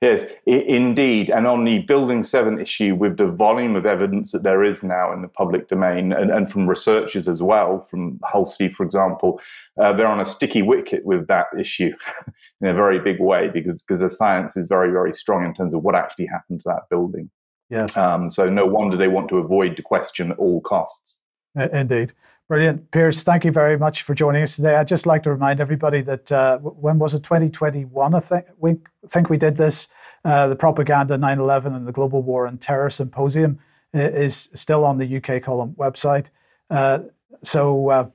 Yes, 0.00 0.30
I- 0.48 0.50
indeed. 0.50 1.30
And 1.30 1.46
on 1.46 1.64
the 1.64 1.78
Building 1.80 2.24
7 2.24 2.60
issue, 2.60 2.94
with 2.94 3.16
the 3.16 3.28
volume 3.28 3.76
of 3.76 3.86
evidence 3.86 4.32
that 4.32 4.42
there 4.42 4.64
is 4.64 4.82
now 4.82 5.12
in 5.12 5.22
the 5.22 5.28
public 5.28 5.68
domain, 5.68 6.12
and, 6.12 6.30
and 6.30 6.50
from 6.50 6.68
researchers 6.68 7.28
as 7.28 7.40
well, 7.40 7.86
from 7.90 8.18
Hulsey, 8.18 8.72
for 8.72 8.84
example, 8.84 9.40
uh, 9.80 9.92
they're 9.92 10.08
on 10.08 10.20
a 10.20 10.26
sticky 10.26 10.62
wicket 10.62 11.04
with 11.04 11.28
that 11.28 11.46
issue 11.58 11.92
in 12.60 12.68
a 12.68 12.74
very 12.74 12.98
big 12.98 13.20
way 13.20 13.48
because, 13.48 13.82
because 13.82 14.00
the 14.00 14.10
science 14.10 14.56
is 14.56 14.66
very, 14.66 14.90
very 14.90 15.12
strong 15.12 15.44
in 15.44 15.54
terms 15.54 15.72
of 15.72 15.82
what 15.82 15.94
actually 15.94 16.26
happened 16.26 16.60
to 16.60 16.68
that 16.68 16.88
building. 16.90 17.30
Yes. 17.70 17.96
Um, 17.96 18.28
so 18.28 18.50
no 18.50 18.66
wonder 18.66 18.96
they 18.96 19.08
want 19.08 19.28
to 19.30 19.38
avoid 19.38 19.76
the 19.76 19.82
question 19.82 20.32
at 20.32 20.38
all 20.38 20.60
costs. 20.60 21.20
Indeed. 21.54 22.12
Brilliant. 22.52 22.90
Piers, 22.90 23.22
thank 23.22 23.46
you 23.46 23.50
very 23.50 23.78
much 23.78 24.02
for 24.02 24.14
joining 24.14 24.42
us 24.42 24.56
today. 24.56 24.74
I'd 24.74 24.86
just 24.86 25.06
like 25.06 25.22
to 25.22 25.30
remind 25.30 25.58
everybody 25.58 26.02
that 26.02 26.30
uh, 26.30 26.58
when 26.58 26.98
was 26.98 27.14
it, 27.14 27.22
2021, 27.22 28.14
I 28.14 28.20
think 28.20 28.44
we, 28.58 28.76
think 29.08 29.30
we 29.30 29.38
did 29.38 29.56
this, 29.56 29.88
uh, 30.26 30.48
the 30.48 30.54
Propaganda 30.54 31.16
9 31.16 31.38
11 31.38 31.74
and 31.74 31.88
the 31.88 31.92
Global 31.92 32.20
War 32.20 32.46
on 32.46 32.58
Terror 32.58 32.90
Symposium 32.90 33.58
is 33.94 34.50
still 34.52 34.84
on 34.84 34.98
the 34.98 35.16
UK 35.16 35.42
column 35.42 35.74
website. 35.78 36.26
Uh, 36.68 36.98
so 37.42 37.88
uh, 37.88 38.06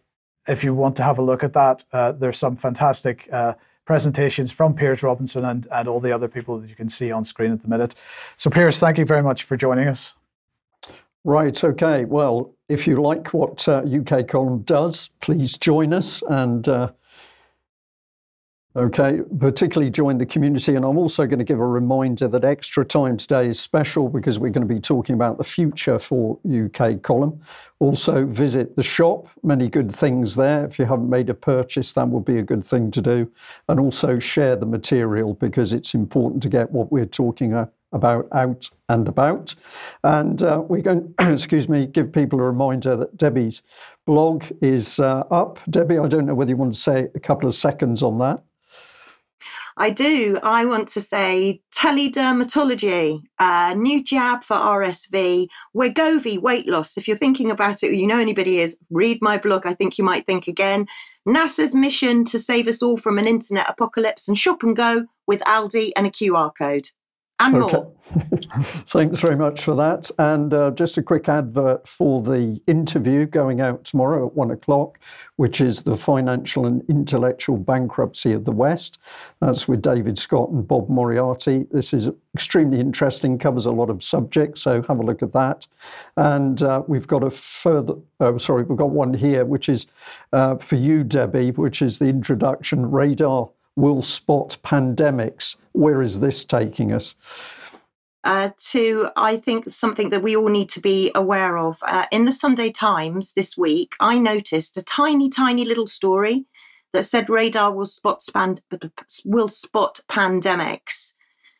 if 0.47 0.63
you 0.63 0.76
want 0.76 0.95
to 0.97 1.04
have 1.04 1.17
a 1.17 1.23
look 1.23 1.43
at 1.43 1.54
that, 1.54 1.84
uh, 1.91 2.12
there's 2.12 2.38
some 2.38 2.56
fantastic 2.56 3.28
uh, 3.34 3.56
presentations 3.86 4.52
from 4.52 4.76
Piers 4.76 5.02
Robinson 5.02 5.45
and, 5.45 5.67
and 5.71 5.88
all 5.88 6.00
the 6.00 6.12
other 6.12 6.28
people 6.28 6.60
that 6.60 6.69
you 6.69 6.76
can 6.76 6.89
see 6.89 7.12
on 7.12 7.26
screen 7.26 7.52
at 7.52 7.63
the 7.63 7.67
minute. 7.67 7.95
So, 8.36 8.52
Piers, 8.52 8.80
thank 8.80 9.00
you 9.00 9.06
very 9.06 9.23
much 9.23 9.45
for 9.45 9.58
joining 9.58 9.88
us. 9.88 10.13
Right, 11.23 11.63
okay. 11.63 12.06
Well, 12.06 12.54
if 12.70 12.86
you 12.86 13.02
like 13.02 13.34
what 13.34 13.68
uh, 13.68 13.84
UK 13.84 14.28
Column 14.28 14.60
does, 14.64 15.10
please 15.22 15.58
join 15.58 15.94
us 15.94 16.22
and, 16.30 16.68
uh, 16.68 16.92
okay, 18.76 19.22
particularly 19.40 19.90
join 19.90 20.18
the 20.18 20.26
community. 20.26 20.76
And 20.76 20.84
I'm 20.84 20.98
also 20.98 21.26
going 21.26 21.40
to 21.40 21.46
give 21.46 21.62
a 21.62 21.66
reminder 21.66 22.28
that 22.28 22.44
Extra 22.44 22.84
Time 22.84 23.16
today 23.16 23.48
is 23.48 23.58
special 23.58 24.10
because 24.10 24.38
we're 24.38 24.52
going 24.52 24.68
to 24.68 24.74
be 24.74 24.82
talking 24.82 25.16
about 25.16 25.38
the 25.38 25.46
future 25.46 25.98
for 25.98 26.38
UK 26.46 27.02
Column. 27.02 27.40
Also, 27.80 28.26
visit 28.26 28.76
the 28.76 28.84
shop, 28.84 29.28
many 29.44 29.70
good 29.70 29.94
things 29.94 30.36
there. 30.36 30.66
If 30.66 30.78
you 30.78 30.86
haven't 30.86 31.10
made 31.10 31.30
a 31.30 31.34
purchase, 31.34 31.94
that 31.94 32.10
would 32.10 32.26
be 32.26 32.40
a 32.40 32.44
good 32.44 32.66
thing 32.66 32.92
to 32.92 33.02
do. 33.02 33.32
And 33.70 33.80
also 33.80 34.20
share 34.20 34.58
the 34.58 34.66
material 34.66 35.36
because 35.36 35.72
it's 35.72 35.94
important 35.94 36.44
to 36.44 36.50
get 36.50 36.70
what 36.72 36.92
we're 36.92 37.06
talking 37.06 37.54
about 37.91 38.28
out 38.32 38.69
and 38.89 39.08
about. 39.08 39.56
And 40.04 40.41
uh, 40.41 40.63
we're 40.67 40.82
going, 40.82 41.13
excuse 41.19 41.69
me, 41.69 41.86
give 41.86 42.12
people 42.12 42.39
a 42.39 42.43
reminder 42.43 42.95
that 42.95 43.17
Debi's 43.17 43.63
blog 44.06 44.45
is 44.62 45.00
uh, 45.00 45.23
up. 45.32 45.60
Debbie, 45.69 46.00
I 46.00 46.08
don't 46.08 46.26
know 46.26 46.36
whether 46.36 46.50
you 46.50 46.58
want 46.58 46.73
to 46.73 46.80
say 46.80 47.08
a 47.15 47.19
couple 47.19 47.47
of 47.47 47.56
seconds 47.56 48.04
on 48.04 48.17
that. 48.19 48.43
I 49.80 49.91
do. 49.91 50.39
I 50.41 50.65
want 50.65 50.88
to 50.89 51.02
say 51.02 51.62
teledermatology, 51.71 53.21
uh, 53.38 53.76
new 53.78 54.04
jab 54.04 54.43
for 54.43 54.56
RSV, 54.56 55.50
Wegovy 55.76 56.41
weight 56.41 56.67
loss. 56.67 56.97
If 56.97 57.08
you're 57.08 57.15
thinking 57.15 57.52
about 57.52 57.84
it, 57.84 57.93
you 57.93 58.08
know 58.08 58.17
anybody 58.17 58.60
is, 58.60 58.80
read 58.89 59.19
my 59.21 59.38
blog. 59.38 59.67
I 59.67 59.76
think 59.76 60.00
you 60.00 60.04
might 60.04 60.26
think 60.26 60.47
again. 60.47 60.88
NASA's 61.28 61.76
mission 61.76 62.26
to 62.26 62.39
save 62.39 62.67
us 62.67 62.82
all 62.82 62.97
from 62.97 63.19
an 63.19 63.28
internet 63.28 63.69
apocalypse 63.69 64.28
and 64.28 64.36
shop 64.36 64.63
and 64.63 64.76
go 64.76 65.06
with 65.28 65.41
Aldi 65.41 65.91
and 65.95 66.08
a 66.08 66.10
QR 66.10 66.52
code. 66.58 66.89
And 67.39 67.56
okay. 67.56 67.78
more. 67.78 67.93
Thanks 68.88 69.19
very 69.19 69.36
much 69.36 69.62
for 69.62 69.76
that. 69.76 70.10
And 70.17 70.54
uh, 70.54 70.71
just 70.71 70.97
a 70.97 71.04
quick 71.04 71.28
advert 71.30 71.88
for 71.88 72.21
the 72.21 72.62
interview 72.67 73.26
going 73.26 73.62
out 73.62 73.84
tomorrow 73.84 74.28
at 74.28 74.34
one 74.34 74.52
o'clock, 74.52 75.00
which 75.36 75.62
is 75.62 75.82
the 75.82 75.95
financial 75.95 76.65
and 76.65 76.84
intellectual 76.89 77.58
bankruptcy 77.58 78.34
of 78.34 78.45
the 78.45 78.52
West. 78.52 79.00
That's 79.41 79.67
with 79.67 79.82
David 79.82 80.17
Scott 80.17 80.50
and 80.50 80.67
Bob 80.67 80.89
Moriarty. 80.89 81.65
This 81.71 81.93
is 81.93 82.10
extremely 82.34 82.80
interesting, 82.80 83.38
covers 83.38 83.65
a 83.65 83.71
lot 83.71 83.89
of 83.89 84.02
subjects, 84.02 84.62
so 84.62 84.82
have 84.84 85.00
a 85.00 85.04
look 85.04 85.21
at 85.21 85.34
that. 85.34 85.67
And 86.15 86.62
uh, 86.63 86.84
we've 86.88 87.08
got 87.08 87.23
a 87.23 87.30
further, 87.30 87.95
oh, 88.19 88.38
sorry, 88.38 88.63
we've 88.63 88.78
got 88.78 88.89
one 88.89 89.13
here, 89.13 89.45
which 89.45 89.69
is 89.69 89.88
uh, 90.34 90.56
for 90.56 90.76
you, 90.76 91.04
Debi, 91.04 91.56
which 91.58 91.82
is 91.82 92.00
the 92.00 92.06
introduction 92.06 92.89
radar 92.89 93.50
will 93.78 94.02
spot 94.02 94.58
pandemics. 94.63 95.56
Where 95.72 96.02
is 96.02 96.20
this 96.20 96.44
taking 96.44 96.92
us? 96.92 97.16
Uh, 98.24 98.50
to, 98.72 99.08
I 99.16 99.38
think, 99.38 99.72
something 99.72 100.10
that 100.10 100.22
we 100.22 100.36
all 100.36 100.50
need 100.50 100.68
to 100.70 100.82
be 100.82 101.12
aware 101.16 101.58
of. 101.58 101.78
Uh, 101.84 102.08
in 102.12 102.26
the 102.26 102.32
Sunday 102.34 102.72
Times 102.72 103.34
this 103.34 103.58
week, 103.58 103.94
I 104.02 104.20
noticed 104.20 104.76
a 104.76 104.84
tiny, 104.84 105.30
tiny 105.30 105.63
little 105.63 105.88
story 105.88 106.46
that 106.92 107.04
said 107.04 107.30
radar 107.30 107.72
will 107.72 107.86
spot, 107.86 108.22
span- 108.22 108.58
will 109.24 109.48
spot 109.48 110.02
pandemics. 110.10 111.13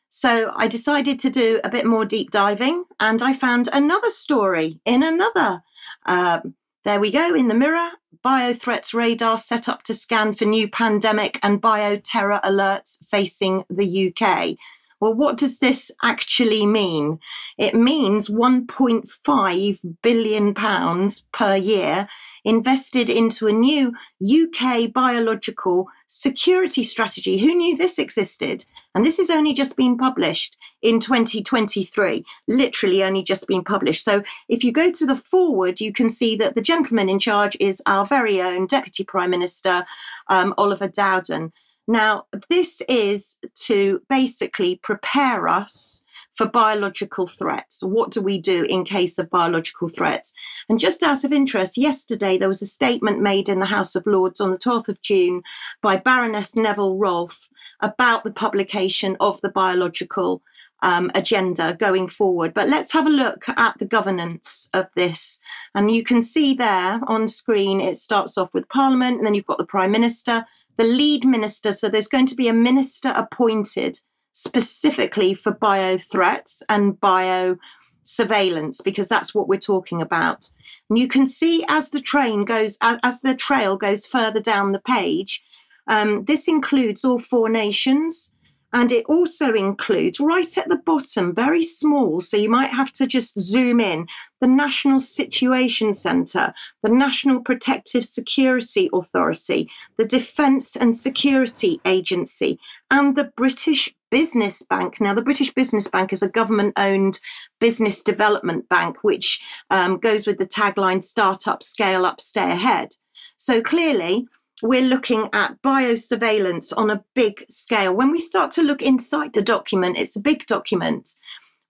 So 0.10 0.52
I 0.56 0.68
decided 0.68 1.20
to 1.20 1.30
do 1.30 1.62
a 1.64 1.70
bit 1.70 1.86
more 1.86 2.04
deep 2.04 2.32
diving, 2.32 2.86
and 3.00 3.22
I 3.22 3.34
found 3.34 3.70
another 3.72 4.10
story 4.10 4.82
in 4.84 5.04
another. 5.04 5.64
Um, 6.06 6.56
there 6.88 7.02
we 7.02 7.12
go 7.12 7.36
in 7.36 7.50
the 7.50 7.54
mirror. 7.54 7.90
Biothreats 8.24 8.94
radar 8.94 9.38
set 9.38 9.68
up 9.68 9.84
to 9.84 9.94
scan 9.94 10.34
for 10.34 10.46
new 10.46 10.70
pandemic 10.70 11.38
and 11.44 11.62
bioterror 11.62 12.42
alerts 12.44 13.06
facing 13.08 13.66
the 13.70 14.14
UK. 14.16 14.56
Well, 15.00 15.14
what 15.14 15.38
does 15.38 15.60
this 15.60 15.92
actually 16.02 16.66
mean? 16.66 17.20
It 17.58 17.76
means 17.76 18.30
1.5 18.30 19.80
billion 20.02 20.54
pounds 20.56 21.26
per 21.32 21.56
year 21.56 22.08
invested 22.44 23.10
into 23.10 23.48
a 23.48 23.52
new 23.52 23.94
UK 24.24 24.92
biological 24.92 25.88
security 26.08 26.82
strategy. 26.82 27.38
Who 27.38 27.54
knew 27.54 27.78
this 27.78 28.00
existed? 28.00 28.66
And 28.96 29.06
this 29.06 29.18
has 29.18 29.30
only 29.30 29.54
just 29.54 29.78
been 29.78 29.98
published 29.98 30.58
in 30.82 31.00
2023, 31.00 32.26
literally 32.48 33.04
only 33.04 33.22
just 33.22 33.48
been 33.48 33.64
published. 33.64 34.04
So 34.04 34.24
if 34.50 34.64
you 34.64 34.72
go 34.72 34.92
to 34.92 35.06
the 35.06 35.16
foreword, 35.16 35.80
you 35.80 35.94
can 35.94 36.10
see 36.10 36.36
that 36.38 36.56
the 36.56 36.62
gentleman 36.62 37.10
in 37.10 37.20
charge 37.20 37.56
is 37.60 37.84
our 37.86 38.08
very 38.08 38.42
own 38.42 38.66
Deputy 38.66 39.04
Prime 39.04 39.30
Minister, 39.30 39.86
um, 40.30 40.56
Oliver 40.58 40.88
Dowden. 40.88 41.52
Now, 41.88 42.26
this 42.50 42.82
is 42.90 43.38
to 43.66 44.02
basically 44.10 44.76
prepare 44.84 45.48
us 45.48 46.04
for 46.36 46.46
biological 46.46 47.28
threats. 47.28 47.82
What 47.82 48.12
do 48.12 48.22
we 48.22 48.40
do 48.40 48.64
in 48.64 48.84
case 48.84 49.18
of 49.18 49.30
biological 49.30 49.88
threats? 49.88 50.34
And 50.68 50.80
just 50.80 51.02
out 51.02 51.24
of 51.24 51.32
interest, 51.32 51.78
yesterday 51.78 52.38
there 52.38 52.50
was 52.50 52.62
a 52.62 52.68
statement 52.68 53.22
made 53.22 53.48
in 53.48 53.62
the 53.62 53.68
House 53.68 53.96
of 53.96 54.06
Lords 54.06 54.42
on 54.42 54.52
the 54.52 54.60
12th 54.60 54.90
of 54.90 55.02
June 55.02 55.42
by 55.82 55.96
Baroness 55.96 56.56
Neville 56.56 56.98
Rolfe 56.98 57.50
about 57.80 58.26
the 58.26 58.32
publication 58.32 59.16
of 59.22 59.40
the 59.42 59.50
biological 59.50 60.42
um, 60.84 61.10
agenda 61.16 61.76
going 61.80 62.08
forward. 62.08 62.54
But 62.54 62.70
let's 62.70 62.92
have 62.94 63.08
a 63.08 63.12
look 63.12 63.46
at 63.50 63.78
the 63.80 63.86
governance 63.86 64.70
of 64.74 64.88
this. 64.96 65.40
And 65.74 65.90
you 65.90 66.04
can 66.04 66.22
see 66.22 66.54
there 66.54 67.00
on 67.08 67.28
screen, 67.28 67.82
it 67.82 67.96
starts 67.96 68.38
off 68.38 68.54
with 68.54 68.70
Parliament, 68.70 69.18
and 69.18 69.26
then 69.26 69.34
you've 69.34 69.46
got 69.46 69.58
the 69.58 69.66
Prime 69.66 69.92
Minister, 69.92 70.46
the 70.78 70.84
lead 70.84 71.26
minister. 71.26 71.72
So 71.72 71.90
there's 71.90 72.08
going 72.08 72.28
to 72.28 72.36
be 72.36 72.48
a 72.48 72.54
minister 72.54 73.14
appointed 73.16 74.00
specifically 74.32 75.34
for 75.34 75.52
bio 75.52 75.98
threats 75.98 76.64
and 76.70 77.00
bio 77.00 77.58
surveillance 78.04 78.82
because 78.82 79.08
that's 79.08 79.36
what 79.36 79.48
we're 79.48 79.60
talking 79.60 80.02
about. 80.02 80.52
And 80.90 80.98
you 80.98 81.08
can 81.08 81.28
see 81.28 81.66
as 81.68 81.90
the 81.90 82.02
train 82.02 82.46
goes, 82.46 82.78
as 82.82 83.22
the 83.22 83.36
trail 83.36 83.78
goes 83.78 84.06
further 84.06 84.40
down 84.40 84.72
the 84.72 84.80
page, 84.80 85.44
um, 85.88 86.26
this 86.26 86.48
includes 86.48 87.04
all 87.04 87.20
four 87.20 87.50
nations. 87.50 88.36
And 88.74 88.92
it 88.92 89.06
also 89.08 89.54
includes 89.54 90.20
right 90.20 90.58
at 90.58 90.68
the 90.68 90.76
bottom, 90.76 91.34
very 91.34 91.64
small, 91.64 92.20
so 92.20 92.36
you 92.36 92.50
might 92.50 92.72
have 92.72 92.92
to 92.94 93.08
just 93.08 93.40
zoom 93.40 93.80
in, 93.80 94.08
the 94.42 94.48
National 94.48 95.00
Situation 95.00 95.94
Centre, 95.94 96.54
the 96.84 96.90
National 96.92 97.40
Protective 97.40 98.06
Security 98.06 98.90
Authority, 98.94 99.70
the 99.98 100.06
Defence 100.06 100.76
and 100.76 100.96
Security 100.96 101.80
Agency, 101.86 102.60
and 102.92 103.16
the 103.16 103.32
British 103.38 103.90
Business 104.12 104.62
Bank. 104.62 105.00
Now, 105.00 105.14
the 105.14 105.22
British 105.22 105.54
Business 105.54 105.88
Bank 105.88 106.14
is 106.14 106.22
a 106.22 106.30
government 106.30 106.74
owned 106.78 107.20
business 107.60 108.04
development 108.04 108.68
bank, 108.70 108.98
which 109.02 109.42
um, 109.70 109.98
goes 109.98 110.28
with 110.28 110.38
the 110.38 110.46
tagline 110.46 111.04
Start 111.04 111.48
up, 111.48 111.64
Scale 111.64 112.06
up, 112.06 112.22
Stay 112.22 112.52
ahead. 112.52 112.90
So 113.38 113.62
clearly, 113.62 114.28
we're 114.62 114.82
looking 114.82 115.30
at 115.34 115.62
biosurveillance 115.62 116.74
on 116.76 116.90
a 116.90 117.04
big 117.14 117.46
scale. 117.50 117.94
When 117.94 118.12
we 118.12 118.20
start 118.20 118.52
to 118.52 118.64
look 118.64 118.82
inside 118.82 119.34
the 119.34 119.42
document, 119.42 119.98
it's 119.98 120.16
a 120.16 120.22
big 120.22 120.46
document. 120.46 121.16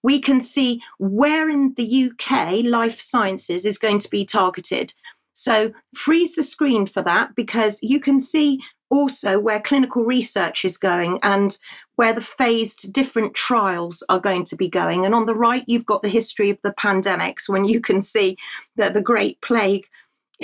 We 0.04 0.19
can 0.19 0.39
see 0.39 0.82
where 1.00 1.50
in 1.50 1.73
the 1.76 2.12
UK 2.12 2.63
life 2.63 3.00
sciences 3.00 3.65
is 3.65 3.78
going 3.78 4.00
to 4.00 4.10
be 4.10 4.26
targeted. 4.26 4.93
So 5.34 5.73
freeze 5.95 6.36
the 6.36 6.43
screen 6.43 6.88
for 6.88 7.04
that 7.04 7.36
because 7.36 7.80
you 7.84 8.00
can 8.00 8.19
see 8.19 8.62
also 8.89 9.38
where 9.38 9.60
clinical 9.60 10.04
research 10.04 10.63
is 10.63 10.78
going 10.78 11.19
and 11.23 11.58
where 11.95 12.13
the 12.13 12.21
phased 12.21 12.93
different 12.93 13.34
trials 13.34 14.04
are 14.08 14.19
going 14.19 14.45
to 14.45 14.56
be 14.56 14.69
going. 14.69 15.06
And 15.06 15.13
on 15.13 15.26
the 15.26 15.36
right, 15.36 15.63
you've 15.67 15.86
got 15.86 16.04
the 16.04 16.10
history 16.10 16.50
of 16.50 16.58
the 16.63 16.73
pandemics 16.73 17.50
when 17.50 17.65
you 17.65 17.82
can 17.82 18.02
see 18.02 18.38
that 18.78 18.93
the 18.93 19.02
Great 19.02 19.41
Plague 19.41 19.88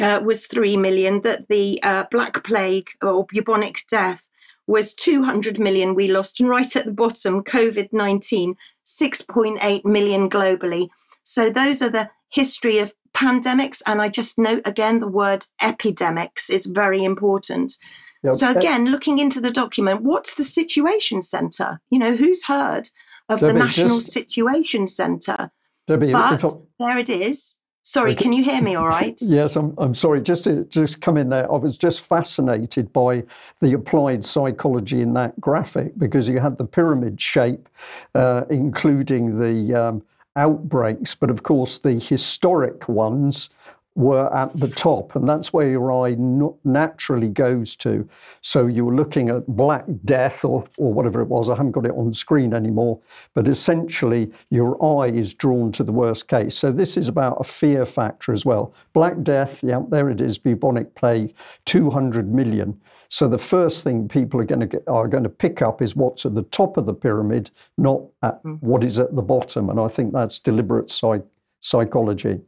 uh, 0.02 0.22
was 0.24 0.48
3 0.48 0.78
million, 0.78 1.22
that 1.22 1.48
the 1.50 1.80
uh, 1.84 2.06
Black 2.12 2.44
Plague 2.44 2.90
or 3.02 3.26
bubonic 3.26 3.86
death 3.90 4.28
was 4.68 4.94
200 4.94 5.60
million 5.60 5.94
we 5.96 6.08
lost. 6.08 6.40
And 6.40 6.50
right 6.50 6.76
at 6.76 6.86
the 6.86 6.92
bottom, 6.92 7.44
COVID 7.44 7.92
19, 7.92 8.56
6.8 8.86 9.86
million 9.86 10.30
globally. 10.30 10.90
So 11.24 11.50
those 11.50 11.82
are 11.82 11.90
the 11.90 12.10
history 12.30 12.80
of 12.80 12.94
pandemics. 13.16 13.82
And 13.86 14.02
I 14.02 14.10
just 14.10 14.38
note 14.38 14.64
again 14.66 15.00
the 15.00 15.08
word 15.08 15.46
epidemics 15.62 16.50
is 16.50 16.66
very 16.66 17.04
important. 17.04 17.78
Yep. 18.24 18.34
So 18.36 18.52
again, 18.52 18.86
looking 18.86 19.20
into 19.20 19.42
the 19.42 19.52
document, 19.52 20.02
what's 20.02 20.36
the 20.36 20.44
situation 20.44 21.22
centre? 21.22 21.82
You 21.90 22.00
know, 22.00 22.16
who's 22.16 22.46
heard 22.46 22.90
of 23.28 23.40
Debi, 23.40 23.48
the 23.48 23.54
National 23.54 23.98
just, 23.98 24.12
Situation 24.12 24.88
Centre? 24.88 25.52
Debi, 25.90 26.14
but 26.14 26.62
there 26.80 26.98
it 26.98 27.10
is. 27.10 27.60
Sorry, 27.86 28.16
can 28.16 28.32
you 28.32 28.44
hear 28.44 28.62
me 28.62 28.76
all 28.76 28.88
right? 28.88 29.18
yes, 29.22 29.58
I'm, 29.58 29.74
I'm 29.78 29.94
sorry. 29.94 30.22
Just 30.22 30.46
to 30.46 30.64
just 30.66 31.02
come 31.02 31.18
in 31.18 31.28
there, 31.30 31.52
I 31.52 31.58
was 31.58 31.78
just 31.78 32.02
fascinated 32.02 32.92
by 32.94 33.24
the 33.60 33.74
applied 33.74 34.24
psychology 34.24 35.02
in 35.02 35.14
that 35.16 35.40
graphic 35.42 35.92
because 35.98 36.30
you 36.30 36.40
had 36.40 36.58
the 36.58 36.64
pyramid 36.64 37.20
shape, 37.20 37.68
uh, 38.16 38.46
including 38.50 39.38
the 39.38 39.76
um, 39.76 40.04
outbreaks, 40.38 41.14
but 41.14 41.30
of 41.30 41.44
course 41.44 41.78
the 41.78 41.94
historic 41.94 42.88
ones 42.88 43.50
were 43.96 44.34
at 44.36 44.56
the 44.58 44.68
top, 44.68 45.16
and 45.16 45.28
that's 45.28 45.54
where 45.54 45.70
your 45.70 45.92
eye 45.92 46.16
naturally 46.64 47.30
goes 47.30 47.76
to. 47.76 48.08
So 48.42 48.66
you're 48.66 48.94
looking 48.94 49.30
at 49.30 49.46
Black 49.48 49.86
Death 50.06 50.44
or, 50.44 50.66
or 50.78 50.92
whatever 50.92 51.22
it 51.22 51.28
was, 51.28 51.50
I 51.50 51.56
haven't 51.56 51.74
got 51.74 51.86
it 51.86 51.92
on 51.92 52.14
screen 52.14 52.54
anymore, 52.54 53.00
but 53.34 53.48
essentially 53.48 54.32
your 54.50 54.84
eye 54.84 55.10
is 55.10 55.34
drawn 55.34 55.72
to 55.74 55.84
the 55.84 55.92
worst 55.92 56.28
case. 56.28 56.58
So 56.58 56.72
this 56.72 56.98
is 56.98 57.08
about 57.08 57.38
a 57.40 57.44
fear 57.44 57.86
factor 57.86 58.34
as 58.34 58.46
well. 58.46 58.74
Black 58.94 59.22
Death, 59.22 59.64
yeah, 59.64 59.82
there 59.90 60.10
it 60.10 60.22
is, 60.22 60.38
bubonic 60.38 60.96
plague, 60.96 61.36
200 61.66 62.34
million. 62.34 62.80
So 63.10 63.28
the 63.28 63.38
first 63.38 63.84
thing 63.84 64.08
people 64.08 64.42
are 64.42 64.46
going 64.46 64.62
to 64.62 64.66
get, 64.66 64.84
are 64.88 65.08
going 65.08 65.22
to 65.22 65.30
pick 65.30 65.62
up 65.62 65.84
is 65.84 65.96
what's 65.96 66.26
at 66.26 66.34
the 66.34 66.42
top 66.42 66.78
of 66.78 66.88
the 66.88 66.96
pyramid, 66.96 67.52
not 67.78 68.02
at 68.24 68.44
mm. 68.44 68.58
what 68.62 68.84
is 68.84 69.00
at 69.00 69.16
the 69.16 69.22
bottom. 69.22 69.70
And 69.70 69.80
I 69.80 69.88
think 69.88 70.14
that's 70.14 70.40
deliberate 70.40 70.90
psych- 70.90 71.22
psychology. 71.60 72.42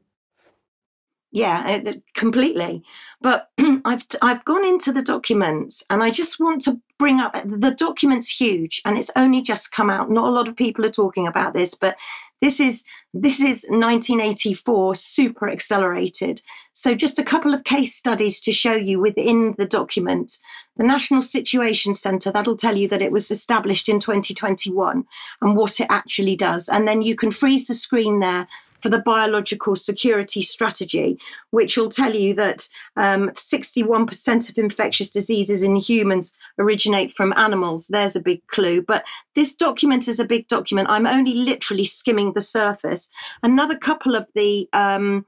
Yeah, 1.35 1.81
completely. 2.13 2.81
But 3.19 3.49
I've 3.83 4.05
I've 4.21 4.45
gone 4.45 4.63
into 4.63 4.93
the 4.93 5.01
documents, 5.01 5.83
and 5.89 6.01
I 6.01 6.09
just 6.09 6.39
want 6.39 6.61
to 6.61 6.79
bring 6.97 7.19
up 7.19 7.35
uh, 7.35 7.41
the 7.45 7.71
document's 7.71 8.39
huge, 8.39 8.81
and 8.85 8.97
it's 8.97 9.11
only 9.17 9.41
just 9.41 9.73
come 9.73 9.89
out. 9.89 10.09
Not 10.09 10.29
a 10.29 10.31
lot 10.31 10.47
of 10.47 10.55
people 10.55 10.85
are 10.85 11.01
talking 11.01 11.27
about 11.27 11.53
this, 11.53 11.75
but 11.75 11.97
this 12.41 12.61
is 12.61 12.85
this 13.13 13.41
is 13.41 13.65
1984 13.67 14.95
super 14.95 15.49
accelerated. 15.49 16.41
So 16.71 16.95
just 16.95 17.19
a 17.19 17.23
couple 17.23 17.53
of 17.53 17.65
case 17.65 17.93
studies 17.93 18.39
to 18.39 18.53
show 18.53 18.75
you 18.75 19.01
within 19.01 19.55
the 19.57 19.65
document. 19.65 20.39
The 20.77 20.85
National 20.85 21.21
Situation 21.21 21.93
Centre 21.93 22.31
that'll 22.31 22.55
tell 22.55 22.77
you 22.77 22.87
that 22.87 23.01
it 23.01 23.11
was 23.11 23.29
established 23.29 23.89
in 23.89 23.99
2021 23.99 25.03
and 25.41 25.57
what 25.57 25.81
it 25.81 25.87
actually 25.89 26.37
does, 26.37 26.69
and 26.69 26.87
then 26.87 27.01
you 27.01 27.17
can 27.17 27.31
freeze 27.31 27.67
the 27.67 27.75
screen 27.75 28.21
there 28.21 28.47
for 28.81 28.89
the 28.89 28.99
biological 28.99 29.75
security 29.75 30.41
strategy, 30.41 31.19
which 31.51 31.77
will 31.77 31.89
tell 31.89 32.13
you 32.13 32.33
that 32.35 32.67
um, 32.95 33.29
61% 33.31 34.49
of 34.49 34.57
infectious 34.57 35.09
diseases 35.09 35.63
in 35.63 35.75
humans 35.75 36.35
originate 36.59 37.11
from 37.11 37.33
animals. 37.35 37.87
There's 37.87 38.15
a 38.15 38.21
big 38.21 38.45
clue. 38.47 38.81
But 38.81 39.03
this 39.33 39.55
document 39.55 40.07
is 40.07 40.19
a 40.19 40.25
big 40.25 40.47
document. 40.47 40.89
I'm 40.89 41.07
only 41.07 41.33
literally 41.33 41.85
skimming 41.85 42.33
the 42.33 42.41
surface. 42.41 43.09
Another 43.43 43.77
couple 43.77 44.15
of 44.15 44.27
the 44.35 44.69
um, 44.73 45.25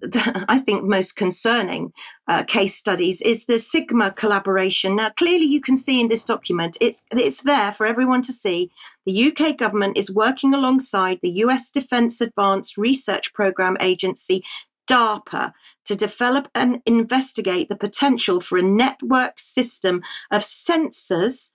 I 0.48 0.58
think 0.58 0.84
most 0.84 1.16
concerning 1.16 1.92
uh, 2.26 2.44
case 2.44 2.76
studies 2.76 3.20
is 3.22 3.46
the 3.46 3.58
Sigma 3.58 4.12
collaboration. 4.12 4.96
Now, 4.96 5.10
clearly, 5.10 5.46
you 5.46 5.60
can 5.60 5.76
see 5.76 6.00
in 6.00 6.08
this 6.08 6.24
document, 6.24 6.76
it's 6.80 7.04
it's 7.12 7.42
there 7.42 7.72
for 7.72 7.86
everyone 7.86 8.22
to 8.22 8.32
see. 8.32 8.70
The 9.08 9.32
UK 9.32 9.56
government 9.56 9.96
is 9.96 10.14
working 10.14 10.52
alongside 10.52 11.20
the 11.22 11.30
US 11.44 11.70
Defence 11.70 12.20
Advanced 12.20 12.76
Research 12.76 13.32
Programme 13.32 13.78
Agency, 13.80 14.44
DARPA, 14.86 15.54
to 15.86 15.96
develop 15.96 16.48
and 16.54 16.82
investigate 16.84 17.70
the 17.70 17.76
potential 17.76 18.38
for 18.38 18.58
a 18.58 18.62
network 18.62 19.40
system 19.40 20.02
of 20.30 20.42
sensors 20.42 21.52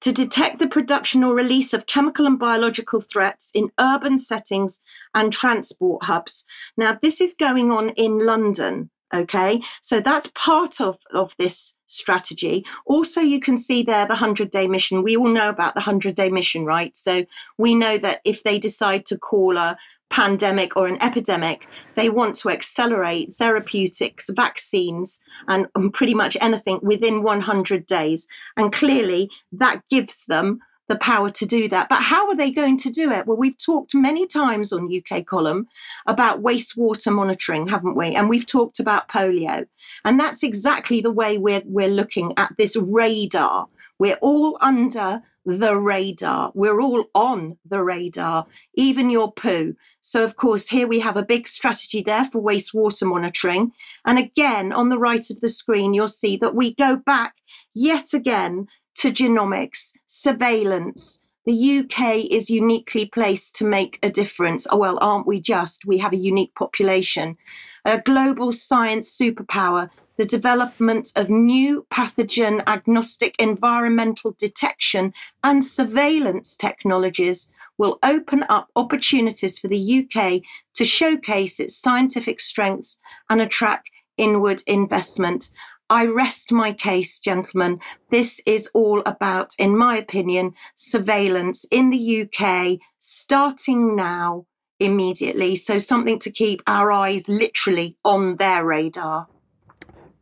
to 0.00 0.12
detect 0.12 0.60
the 0.60 0.66
production 0.66 1.22
or 1.22 1.34
release 1.34 1.74
of 1.74 1.84
chemical 1.84 2.26
and 2.26 2.38
biological 2.38 3.02
threats 3.02 3.50
in 3.54 3.70
urban 3.78 4.16
settings 4.16 4.80
and 5.14 5.30
transport 5.30 6.04
hubs. 6.04 6.46
Now, 6.74 6.98
this 7.02 7.20
is 7.20 7.34
going 7.34 7.70
on 7.70 7.90
in 7.90 8.24
London. 8.24 8.88
Okay, 9.12 9.60
so 9.80 10.00
that's 10.00 10.30
part 10.34 10.80
of, 10.80 10.98
of 11.12 11.34
this 11.38 11.76
strategy. 11.86 12.64
Also, 12.86 13.20
you 13.20 13.38
can 13.38 13.56
see 13.56 13.82
there 13.82 14.06
the 14.06 14.14
100 14.14 14.50
day 14.50 14.66
mission. 14.66 15.02
We 15.02 15.16
all 15.16 15.28
know 15.28 15.48
about 15.48 15.74
the 15.74 15.80
100 15.80 16.14
day 16.14 16.30
mission, 16.30 16.64
right? 16.64 16.96
So 16.96 17.24
we 17.56 17.74
know 17.74 17.96
that 17.98 18.20
if 18.24 18.42
they 18.42 18.58
decide 18.58 19.06
to 19.06 19.18
call 19.18 19.56
a 19.56 19.76
pandemic 20.10 20.76
or 20.76 20.86
an 20.86 21.02
epidemic, 21.02 21.68
they 21.96 22.08
want 22.08 22.34
to 22.36 22.50
accelerate 22.50 23.34
therapeutics, 23.36 24.30
vaccines, 24.30 25.20
and, 25.48 25.66
and 25.74 25.92
pretty 25.92 26.14
much 26.14 26.36
anything 26.40 26.80
within 26.82 27.22
100 27.22 27.86
days. 27.86 28.26
And 28.56 28.72
clearly, 28.72 29.30
that 29.52 29.82
gives 29.90 30.26
them 30.26 30.60
the 30.88 30.96
power 30.96 31.30
to 31.30 31.46
do 31.46 31.68
that. 31.68 31.88
But 31.88 32.02
how 32.02 32.28
are 32.28 32.36
they 32.36 32.50
going 32.50 32.76
to 32.78 32.90
do 32.90 33.10
it? 33.10 33.26
Well, 33.26 33.36
we've 33.36 33.58
talked 33.58 33.94
many 33.94 34.26
times 34.26 34.72
on 34.72 34.90
UK 34.94 35.24
column 35.24 35.68
about 36.06 36.42
wastewater 36.42 37.12
monitoring, 37.12 37.68
haven't 37.68 37.96
we? 37.96 38.14
And 38.14 38.28
we've 38.28 38.46
talked 38.46 38.80
about 38.80 39.08
polio. 39.08 39.66
And 40.04 40.20
that's 40.20 40.42
exactly 40.42 41.00
the 41.00 41.12
way 41.12 41.38
we're, 41.38 41.62
we're 41.64 41.88
looking 41.88 42.34
at 42.36 42.54
this 42.58 42.76
radar. 42.76 43.68
We're 43.98 44.18
all 44.20 44.58
under 44.60 45.22
the 45.46 45.76
radar. 45.76 46.52
We're 46.54 46.80
all 46.80 47.04
on 47.14 47.58
the 47.68 47.82
radar, 47.82 48.46
even 48.74 49.10
your 49.10 49.32
poo. 49.32 49.74
So, 50.00 50.24
of 50.24 50.36
course, 50.36 50.68
here 50.68 50.86
we 50.86 51.00
have 51.00 51.16
a 51.16 51.24
big 51.24 51.46
strategy 51.48 52.02
there 52.02 52.24
for 52.26 52.42
wastewater 52.42 53.06
monitoring. 53.06 53.72
And 54.04 54.18
again, 54.18 54.72
on 54.72 54.88
the 54.88 54.98
right 54.98 55.28
of 55.30 55.40
the 55.40 55.48
screen, 55.48 55.94
you'll 55.94 56.08
see 56.08 56.36
that 56.38 56.54
we 56.54 56.74
go 56.74 56.96
back 56.96 57.36
yet 57.74 58.14
again 58.14 58.68
to 58.96 59.12
genomics, 59.12 59.92
surveillance. 60.06 61.24
The 61.46 61.78
UK 61.80 62.24
is 62.30 62.48
uniquely 62.48 63.06
placed 63.06 63.56
to 63.56 63.66
make 63.66 63.98
a 64.02 64.10
difference. 64.10 64.66
Oh, 64.70 64.78
well, 64.78 64.98
aren't 65.00 65.26
we 65.26 65.40
just? 65.40 65.84
We 65.84 65.98
have 65.98 66.12
a 66.12 66.16
unique 66.16 66.54
population. 66.54 67.36
A 67.84 68.00
global 68.00 68.50
science 68.52 69.14
superpower 69.14 69.90
the 70.16 70.24
development 70.24 71.10
of 71.16 71.28
new 71.28 71.86
pathogen 71.90 72.62
agnostic 72.66 73.34
environmental 73.40 74.34
detection 74.38 75.12
and 75.42 75.64
surveillance 75.64 76.54
technologies 76.54 77.50
will 77.78 77.98
open 78.02 78.44
up 78.48 78.68
opportunities 78.76 79.58
for 79.58 79.68
the 79.68 80.06
UK 80.06 80.42
to 80.74 80.84
showcase 80.84 81.58
its 81.58 81.76
scientific 81.76 82.40
strengths 82.40 82.98
and 83.28 83.40
attract 83.40 83.90
inward 84.16 84.62
investment. 84.68 85.50
I 85.90 86.06
rest 86.06 86.50
my 86.50 86.72
case, 86.72 87.18
gentlemen. 87.20 87.80
This 88.10 88.40
is 88.46 88.68
all 88.74 89.02
about, 89.04 89.54
in 89.58 89.76
my 89.76 89.98
opinion, 89.98 90.54
surveillance 90.74 91.66
in 91.70 91.90
the 91.90 92.22
UK, 92.22 92.78
starting 92.98 93.94
now, 93.94 94.46
immediately. 94.80 95.56
So, 95.56 95.78
something 95.78 96.18
to 96.20 96.30
keep 96.30 96.62
our 96.66 96.90
eyes 96.90 97.28
literally 97.28 97.96
on 98.04 98.36
their 98.36 98.64
radar. 98.64 99.26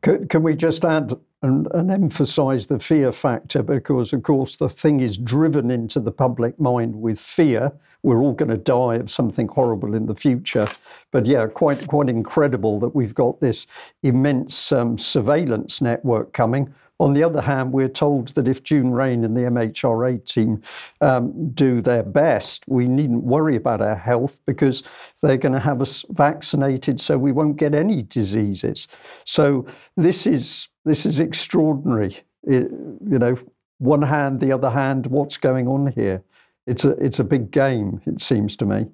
Can, 0.03 0.27
can 0.27 0.43
we 0.43 0.57
just 0.57 0.85
add 0.85 1.15
and, 1.43 1.69
and 1.73 1.91
emphasize 1.91 2.67
the 2.67 2.79
fear 2.79 3.13
factor? 3.13 3.63
Because, 3.63 4.13
of 4.13 4.23
course, 4.23 4.57
the 4.57 4.69
thing 4.69 5.01
is 5.01 5.19
driven 5.19 5.71
into 5.71 6.01
the 6.01 6.13
public 6.13 6.59
mind 6.59 6.95
with 6.95 7.21
fear. 7.21 7.73
We're 8.03 8.21
all 8.21 8.33
going 8.33 8.51
to 8.51 8.57
die 8.57 8.97
of 8.97 9.11
something 9.11 9.49
horrible 9.49 9.95
in 9.95 10.07
the 10.07 10.15
future. 10.15 10.67
But 11.11 11.27
yeah, 11.27 11.47
quite 11.47 11.87
quite 11.87 12.09
incredible 12.09 12.81
that 12.81 12.95
we've 12.95 13.15
got 13.15 13.41
this 13.41 13.67
immense 14.03 14.73
um, 14.73 14.99
surveillance 14.99 15.81
network 15.81 16.33
coming 16.33 16.73
on 17.03 17.15
the 17.15 17.25
other 17.25 17.41
hand, 17.41 17.73
we're 17.73 17.89
told 17.89 18.29
that 18.29 18.47
if 18.47 18.63
June 18.63 18.93
Raine 18.93 19.25
and 19.25 19.37
the 19.37 19.41
MHRA 19.41 20.25
team 20.25 20.63
um, 21.01 21.51
do 21.51 21.81
their 21.81 22.05
best, 22.05 22.65
we 22.69 22.87
needn't 22.87 23.25
worry 23.25 23.57
about 23.57 23.81
our 23.81 23.97
health 23.97 24.39
because 24.47 24.85
they're 25.21 25.37
going 25.37 25.53
to 25.53 25.59
have 25.59 25.83
us 25.83 26.05
vaccinated 26.11 27.01
so 27.01 27.19
we 27.19 27.33
won't 27.33 27.57
get 27.57 27.75
any 27.75 28.03
diseases. 28.05 28.87
So 29.25 29.67
this 29.97 30.29
is 30.29 30.69
this 30.85 31.07
is 31.07 31.21
extraordinary. 31.21 32.17
It, 32.45 32.71
you 33.09 33.19
know, 33.19 33.37
one 33.79 34.03
hand, 34.03 34.41
the 34.41 34.53
other 34.53 34.71
hand, 34.71 35.07
what's 35.07 35.37
going 35.37 35.69
on 35.69 35.89
here? 35.89 36.23
It's 36.67 36.85
a 36.85 36.91
it's 36.93 37.19
a 37.19 37.25
big 37.25 37.51
game, 37.51 38.01
it 38.07 38.21
seems 38.21 38.57
to 38.57 38.67
me. 38.67 38.87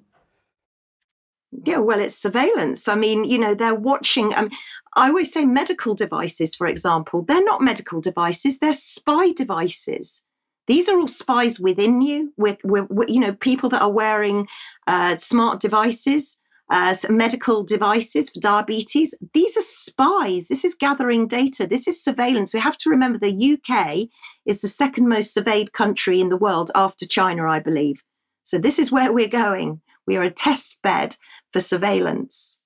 Yeah, 1.65 1.77
well, 1.77 1.99
it's 1.99 2.15
surveillance. 2.15 2.87
I 2.87 2.95
mean, 2.95 3.23
you 3.23 3.37
know, 3.37 3.53
they're 3.53 3.75
watching. 3.75 4.33
Um, 4.35 4.49
I 4.95 5.09
always 5.09 5.31
say 5.31 5.45
medical 5.45 5.93
devices, 5.93 6.55
for 6.55 6.67
example, 6.67 7.23
they're 7.23 7.43
not 7.43 7.61
medical 7.61 8.01
devices, 8.01 8.59
they're 8.59 8.73
spy 8.73 9.31
devices. 9.31 10.23
These 10.67 10.87
are 10.89 10.99
all 10.99 11.07
spies 11.07 11.59
within 11.59 12.01
you. 12.01 12.31
We're, 12.37 12.57
we're, 12.63 12.85
we're 12.85 13.07
you 13.07 13.19
know, 13.19 13.33
people 13.33 13.69
that 13.69 13.81
are 13.81 13.91
wearing 13.91 14.47
uh, 14.85 15.17
smart 15.17 15.59
devices, 15.59 16.39
uh, 16.69 16.95
medical 17.09 17.63
devices 17.63 18.29
for 18.29 18.39
diabetes. 18.39 19.15
These 19.33 19.57
are 19.57 19.61
spies. 19.61 20.47
This 20.47 20.63
is 20.63 20.75
gathering 20.75 21.27
data. 21.27 21.65
This 21.65 21.87
is 21.87 22.03
surveillance. 22.03 22.53
We 22.53 22.59
have 22.59 22.77
to 22.79 22.89
remember 22.89 23.17
the 23.17 23.57
UK 23.57 24.09
is 24.45 24.61
the 24.61 24.67
second 24.67 25.07
most 25.07 25.33
surveyed 25.33 25.73
country 25.73 26.21
in 26.21 26.29
the 26.29 26.37
world 26.37 26.71
after 26.75 27.05
China, 27.05 27.49
I 27.49 27.59
believe. 27.59 28.03
So 28.43 28.57
this 28.57 28.79
is 28.79 28.91
where 28.91 29.11
we're 29.11 29.27
going. 29.27 29.81
We 30.05 30.15
are 30.17 30.23
a 30.23 30.31
test 30.31 30.81
bed 30.81 31.15
for 31.53 31.59
surveillance. 31.59 32.59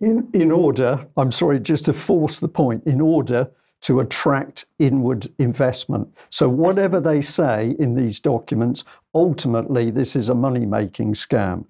In, 0.00 0.28
in 0.32 0.52
order, 0.52 1.06
I'm 1.16 1.32
sorry, 1.32 1.58
just 1.60 1.86
to 1.86 1.92
force 1.92 2.38
the 2.38 2.48
point, 2.48 2.84
in 2.86 3.00
order 3.00 3.50
to 3.80 4.00
attract 4.00 4.66
inward 4.78 5.28
investment. 5.38 6.08
So, 6.30 6.48
whatever 6.48 7.00
they 7.00 7.20
say 7.20 7.76
in 7.78 7.94
these 7.94 8.20
documents, 8.20 8.84
ultimately, 9.14 9.90
this 9.90 10.16
is 10.16 10.28
a 10.28 10.34
money 10.34 10.66
making 10.66 11.14
scam. 11.14 11.64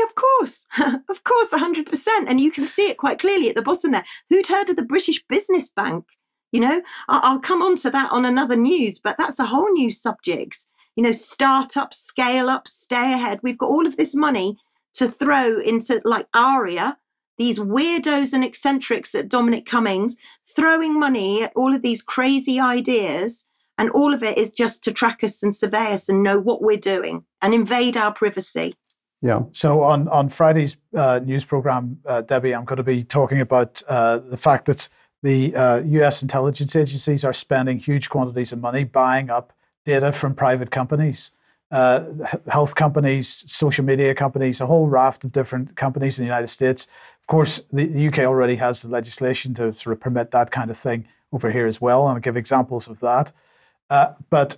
Yeah, 0.00 0.06
of 0.06 0.14
course. 0.14 0.66
of 1.08 1.24
course, 1.24 1.50
100%. 1.50 2.08
And 2.26 2.40
you 2.40 2.50
can 2.50 2.66
see 2.66 2.88
it 2.88 2.96
quite 2.96 3.18
clearly 3.18 3.48
at 3.48 3.54
the 3.54 3.62
bottom 3.62 3.90
there. 3.90 4.04
Who'd 4.30 4.46
heard 4.46 4.70
of 4.70 4.76
the 4.76 4.82
British 4.82 5.22
Business 5.28 5.68
Bank? 5.68 6.04
You 6.52 6.60
know, 6.60 6.82
I'll 7.08 7.38
come 7.38 7.62
on 7.62 7.76
to 7.76 7.90
that 7.90 8.10
on 8.10 8.24
another 8.24 8.56
news, 8.56 8.98
but 8.98 9.16
that's 9.18 9.38
a 9.38 9.46
whole 9.46 9.70
new 9.72 9.90
subject. 9.90 10.66
You 10.96 11.04
know, 11.04 11.12
start 11.12 11.76
up, 11.76 11.94
scale 11.94 12.48
up, 12.48 12.66
stay 12.66 13.12
ahead. 13.12 13.38
We've 13.42 13.58
got 13.58 13.70
all 13.70 13.86
of 13.86 13.96
this 13.96 14.16
money 14.16 14.56
to 14.94 15.08
throw 15.08 15.60
into 15.60 16.00
like 16.04 16.26
Aria, 16.34 16.96
these 17.38 17.58
weirdos 17.60 18.32
and 18.32 18.42
eccentrics 18.42 19.14
at 19.14 19.28
Dominic 19.28 19.64
Cummings, 19.64 20.16
throwing 20.56 20.98
money 20.98 21.44
at 21.44 21.52
all 21.54 21.72
of 21.74 21.82
these 21.82 22.02
crazy 22.02 22.58
ideas. 22.58 23.48
And 23.78 23.90
all 23.90 24.12
of 24.12 24.22
it 24.22 24.36
is 24.36 24.50
just 24.50 24.82
to 24.84 24.92
track 24.92 25.22
us 25.22 25.42
and 25.42 25.54
survey 25.54 25.92
us 25.92 26.08
and 26.08 26.22
know 26.22 26.38
what 26.38 26.62
we're 26.62 26.76
doing 26.76 27.24
and 27.40 27.54
invade 27.54 27.96
our 27.96 28.12
privacy. 28.12 28.74
Yeah. 29.22 29.42
So 29.52 29.82
on 29.82 30.08
on 30.08 30.28
Friday's 30.28 30.76
uh, 30.96 31.20
news 31.22 31.44
program, 31.44 31.98
uh, 32.06 32.22
Debi, 32.22 32.56
I'm 32.56 32.64
going 32.64 32.78
to 32.78 32.82
be 32.82 33.04
talking 33.04 33.40
about 33.40 33.82
uh, 33.88 34.18
the 34.18 34.38
fact 34.38 34.66
that 34.66 34.88
the 35.22 35.52
U.S. 35.86 36.22
Uh, 36.22 36.24
intelligence 36.24 36.74
agencies 36.74 37.24
are 37.24 37.32
spending 37.34 37.78
huge 37.78 38.08
quantities 38.08 38.52
of 38.52 38.60
money 38.60 38.84
buying 38.84 39.28
up 39.28 39.52
data 39.84 40.12
from 40.12 40.34
private 40.34 40.70
companies 40.70 41.32
uh, 41.70 42.04
health 42.48 42.74
companies, 42.74 43.44
social 43.46 43.84
media 43.84 44.14
companies, 44.14 44.60
a 44.60 44.66
whole 44.66 44.88
raft 44.88 45.24
of 45.24 45.32
different 45.32 45.76
companies 45.76 46.18
in 46.18 46.24
the 46.24 46.26
United 46.26 46.48
States. 46.48 46.86
Of 47.20 47.26
course, 47.28 47.62
the, 47.72 47.86
the, 47.86 48.08
UK 48.08 48.20
already 48.20 48.56
has 48.56 48.82
the 48.82 48.88
legislation 48.88 49.54
to 49.54 49.72
sort 49.74 49.94
of 49.94 50.00
permit 50.00 50.32
that 50.32 50.50
kind 50.50 50.70
of 50.70 50.76
thing 50.76 51.06
over 51.32 51.50
here 51.50 51.66
as 51.66 51.80
well, 51.80 52.08
and 52.08 52.16
I'll 52.16 52.20
give 52.20 52.36
examples 52.36 52.88
of 52.88 52.98
that. 53.00 53.32
Uh, 53.88 54.14
but 54.30 54.56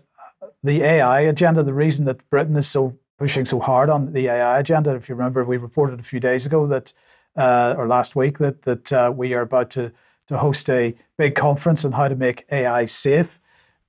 the 0.64 0.83
AI 0.83 1.20
agenda, 1.20 1.62
the 1.62 1.75
reason 1.75 2.07
that 2.07 2.29
Britain 2.31 2.57
is 2.57 2.66
so 2.66 2.96
pushing 3.23 3.45
so 3.45 3.61
hard 3.61 3.89
on 3.89 4.13
the 4.13 4.27
AI 4.27 4.59
agenda, 4.59 4.93
if 4.97 5.09
you 5.09 5.15
remember, 5.15 5.45
we 5.45 5.57
reported 5.57 6.01
a 6.01 6.03
few 6.03 6.19
days 6.19 6.45
ago 6.45 6.66
that, 6.66 6.93
uh, 7.37 7.73
or 7.79 7.87
last 7.87 8.16
week, 8.16 8.39
that 8.39 8.62
that 8.62 8.93
uh, 8.93 9.12
we 9.14 9.33
are 9.33 9.43
about 9.43 9.70
to 9.70 9.93
to 10.27 10.37
host 10.37 10.68
a 10.68 10.93
big 11.18 11.37
conference 11.37 11.85
on 11.85 11.93
how 11.93 12.09
to 12.09 12.16
make 12.16 12.45
AI 12.51 12.85
safe, 12.85 13.39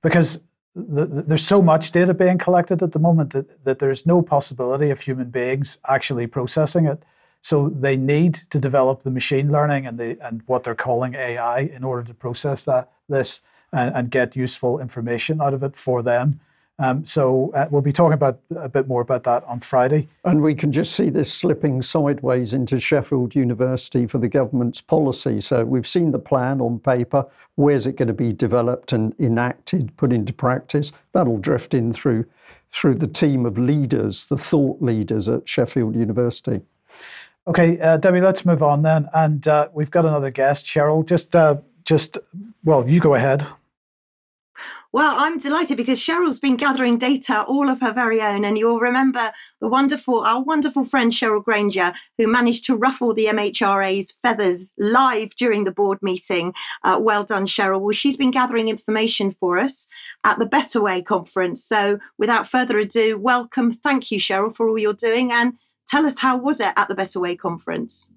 because 0.02 0.38
the, 0.76 1.04
the, 1.06 1.22
there's 1.22 1.44
so 1.44 1.60
much 1.60 1.90
data 1.90 2.14
being 2.14 2.38
collected 2.38 2.80
at 2.80 2.92
the 2.92 3.00
moment 3.00 3.32
that, 3.32 3.64
that 3.64 3.80
there's 3.80 4.06
no 4.06 4.22
possibility 4.22 4.90
of 4.90 5.00
human 5.00 5.30
beings 5.30 5.78
actually 5.88 6.28
processing 6.28 6.86
it. 6.86 7.02
So 7.42 7.70
they 7.70 7.96
need 7.96 8.34
to 8.50 8.60
develop 8.60 9.02
the 9.02 9.10
machine 9.10 9.50
learning 9.50 9.84
and 9.88 9.98
the 9.98 10.16
and 10.24 10.42
what 10.46 10.62
they're 10.62 10.76
calling 10.76 11.14
AI 11.16 11.58
in 11.76 11.82
order 11.82 12.04
to 12.06 12.14
process 12.14 12.66
that 12.66 12.88
this 13.08 13.40
and, 13.72 13.96
and 13.96 14.10
get 14.12 14.36
useful 14.36 14.78
information 14.78 15.40
out 15.40 15.54
of 15.54 15.64
it 15.64 15.74
for 15.76 16.04
them. 16.04 16.38
Um, 16.78 17.06
so 17.06 17.52
uh, 17.54 17.68
we'll 17.70 17.82
be 17.82 17.92
talking 17.92 18.14
about 18.14 18.40
a 18.56 18.68
bit 18.68 18.88
more 18.88 19.00
about 19.00 19.22
that 19.24 19.44
on 19.44 19.60
Friday. 19.60 20.08
And 20.24 20.42
we 20.42 20.54
can 20.54 20.72
just 20.72 20.96
see 20.96 21.08
this 21.08 21.32
slipping 21.32 21.82
sideways 21.82 22.52
into 22.52 22.80
Sheffield 22.80 23.34
University 23.34 24.06
for 24.06 24.18
the 24.18 24.28
government's 24.28 24.80
policy. 24.80 25.40
So 25.40 25.64
we've 25.64 25.86
seen 25.86 26.10
the 26.10 26.18
plan 26.18 26.60
on 26.60 26.80
paper. 26.80 27.26
Where's 27.54 27.86
it 27.86 27.96
going 27.96 28.08
to 28.08 28.14
be 28.14 28.32
developed 28.32 28.92
and 28.92 29.14
enacted, 29.20 29.96
put 29.96 30.12
into 30.12 30.32
practice? 30.32 30.90
That'll 31.12 31.38
drift 31.38 31.74
in 31.74 31.92
through 31.92 32.26
through 32.72 32.96
the 32.96 33.06
team 33.06 33.46
of 33.46 33.56
leaders, 33.56 34.24
the 34.24 34.36
thought 34.36 34.82
leaders 34.82 35.28
at 35.28 35.48
Sheffield 35.48 35.94
University. 35.94 36.60
Okay, 37.46 37.78
uh, 37.78 37.98
Debi, 37.98 38.20
let's 38.20 38.44
move 38.44 38.64
on 38.64 38.82
then. 38.82 39.08
And 39.14 39.46
uh, 39.46 39.68
we've 39.72 39.92
got 39.92 40.04
another 40.04 40.30
guest, 40.30 40.66
Cheryl. 40.66 41.06
Just, 41.06 41.36
uh, 41.36 41.58
just 41.84 42.18
well, 42.64 42.88
you 42.88 42.98
go 42.98 43.14
ahead. 43.14 43.46
Well, 44.94 45.16
I'm 45.18 45.38
delighted 45.38 45.76
because 45.76 45.98
Cheryl's 45.98 46.38
been 46.38 46.54
gathering 46.54 46.98
data 46.98 47.42
all 47.42 47.68
of 47.68 47.80
her 47.80 47.92
very 47.92 48.22
own. 48.22 48.44
And 48.44 48.56
you'll 48.56 48.78
remember 48.78 49.32
the 49.60 49.66
wonderful, 49.66 50.20
our 50.20 50.40
wonderful 50.40 50.84
friend 50.84 51.10
Cheryl 51.10 51.42
Granger, 51.42 51.94
who 52.16 52.28
managed 52.28 52.64
to 52.66 52.76
ruffle 52.76 53.12
the 53.12 53.24
MHRA's 53.24 54.12
feathers 54.22 54.72
live 54.78 55.34
during 55.34 55.64
the 55.64 55.72
board 55.72 55.98
meeting. 56.00 56.54
Uh, 56.84 57.00
well 57.02 57.24
done, 57.24 57.44
Cheryl. 57.44 57.80
Well, 57.80 57.90
she's 57.90 58.16
been 58.16 58.30
gathering 58.30 58.68
information 58.68 59.32
for 59.32 59.58
us 59.58 59.88
at 60.22 60.38
the 60.38 60.46
Better 60.46 60.80
Way 60.80 61.02
conference. 61.02 61.64
So 61.64 61.98
without 62.16 62.46
further 62.46 62.78
ado, 62.78 63.18
welcome. 63.18 63.72
Thank 63.72 64.12
you, 64.12 64.20
Cheryl, 64.20 64.54
for 64.54 64.68
all 64.68 64.78
you're 64.78 64.92
doing. 64.92 65.32
And 65.32 65.54
tell 65.88 66.06
us 66.06 66.20
how 66.20 66.36
was 66.36 66.60
it 66.60 66.72
at 66.76 66.86
the 66.86 66.94
Better 66.94 67.18
Way 67.18 67.34
conference? 67.34 68.13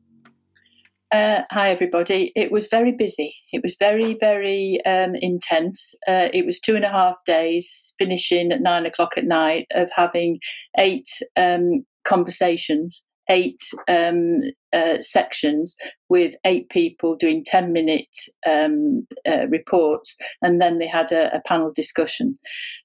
Uh, 1.12 1.44
hi, 1.52 1.70
everybody. 1.70 2.34
It 2.36 2.52
was 2.52 2.68
very 2.68 2.92
busy. 2.92 3.34
It 3.54 3.64
was 3.64 3.78
very, 3.80 4.18
very 4.20 4.84
um, 4.86 5.16
intense. 5.16 5.96
Uh, 6.06 6.28
it 6.34 6.46
was 6.46 6.60
two 6.60 6.76
and 6.76 6.84
a 6.84 6.90
half 6.90 7.16
days, 7.26 7.94
finishing 7.98 8.52
at 8.52 8.62
nine 8.62 8.86
o'clock 8.86 9.18
at 9.18 9.24
night, 9.24 9.68
of 9.72 9.90
having 9.96 10.40
eight 10.78 11.08
um, 11.38 11.86
conversations, 12.04 13.06
eight 13.30 13.62
um, 13.88 14.40
uh, 14.74 15.00
sections 15.02 15.76
with 16.10 16.36
eight 16.46 16.70
people 16.70 17.16
doing 17.16 17.44
10 17.46 17.74
minute 17.74 18.16
um, 18.50 19.06
uh, 19.28 19.48
reports, 19.48 20.16
and 20.42 20.62
then 20.62 20.80
they 20.80 20.88
had 20.88 21.12
a, 21.12 21.36
a 21.36 21.42
panel 21.46 21.72
discussion. 21.76 22.38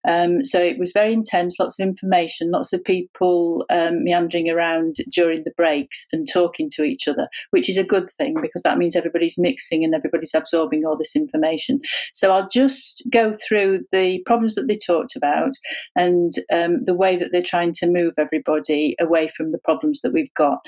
Um, 0.06 0.44
so 0.44 0.60
it 0.60 0.78
was 0.78 0.92
very 0.92 1.12
intense, 1.12 1.58
lots 1.60 1.78
of 1.78 1.86
information, 1.86 2.50
lots 2.50 2.72
of 2.72 2.82
people 2.84 3.64
um, 3.70 4.02
meandering 4.02 4.50
around 4.50 4.96
during 5.10 5.44
the 5.44 5.52
breaks 5.56 6.06
and 6.12 6.26
talking 6.30 6.68
to 6.74 6.82
each 6.82 7.06
other, 7.06 7.28
which 7.50 7.68
is 7.68 7.78
a 7.78 7.84
good 7.84 8.10
thing 8.10 8.34
because 8.40 8.62
that 8.62 8.78
means 8.78 8.96
everybody's 8.96 9.38
mixing 9.38 9.84
and 9.84 9.94
everybody's 9.94 10.34
absorbing 10.34 10.84
all 10.84 10.98
this 10.98 11.14
information. 11.14 11.80
So 12.12 12.32
I'll 12.32 12.48
just 12.48 13.04
go 13.12 13.32
through 13.32 13.82
the 13.92 14.20
problems 14.26 14.56
that 14.56 14.66
they 14.66 14.76
talked 14.76 15.14
about 15.14 15.52
and 15.94 16.32
um, 16.52 16.84
the 16.84 16.94
way 16.94 17.16
that 17.16 17.30
they're 17.30 17.42
trying 17.42 17.72
to 17.74 17.90
move 17.90 18.14
everybody 18.18 18.96
away 19.00 19.28
from 19.28 19.52
the 19.52 19.58
problems 19.58 20.00
that 20.00 20.12
we've 20.12 20.34
got. 20.34 20.58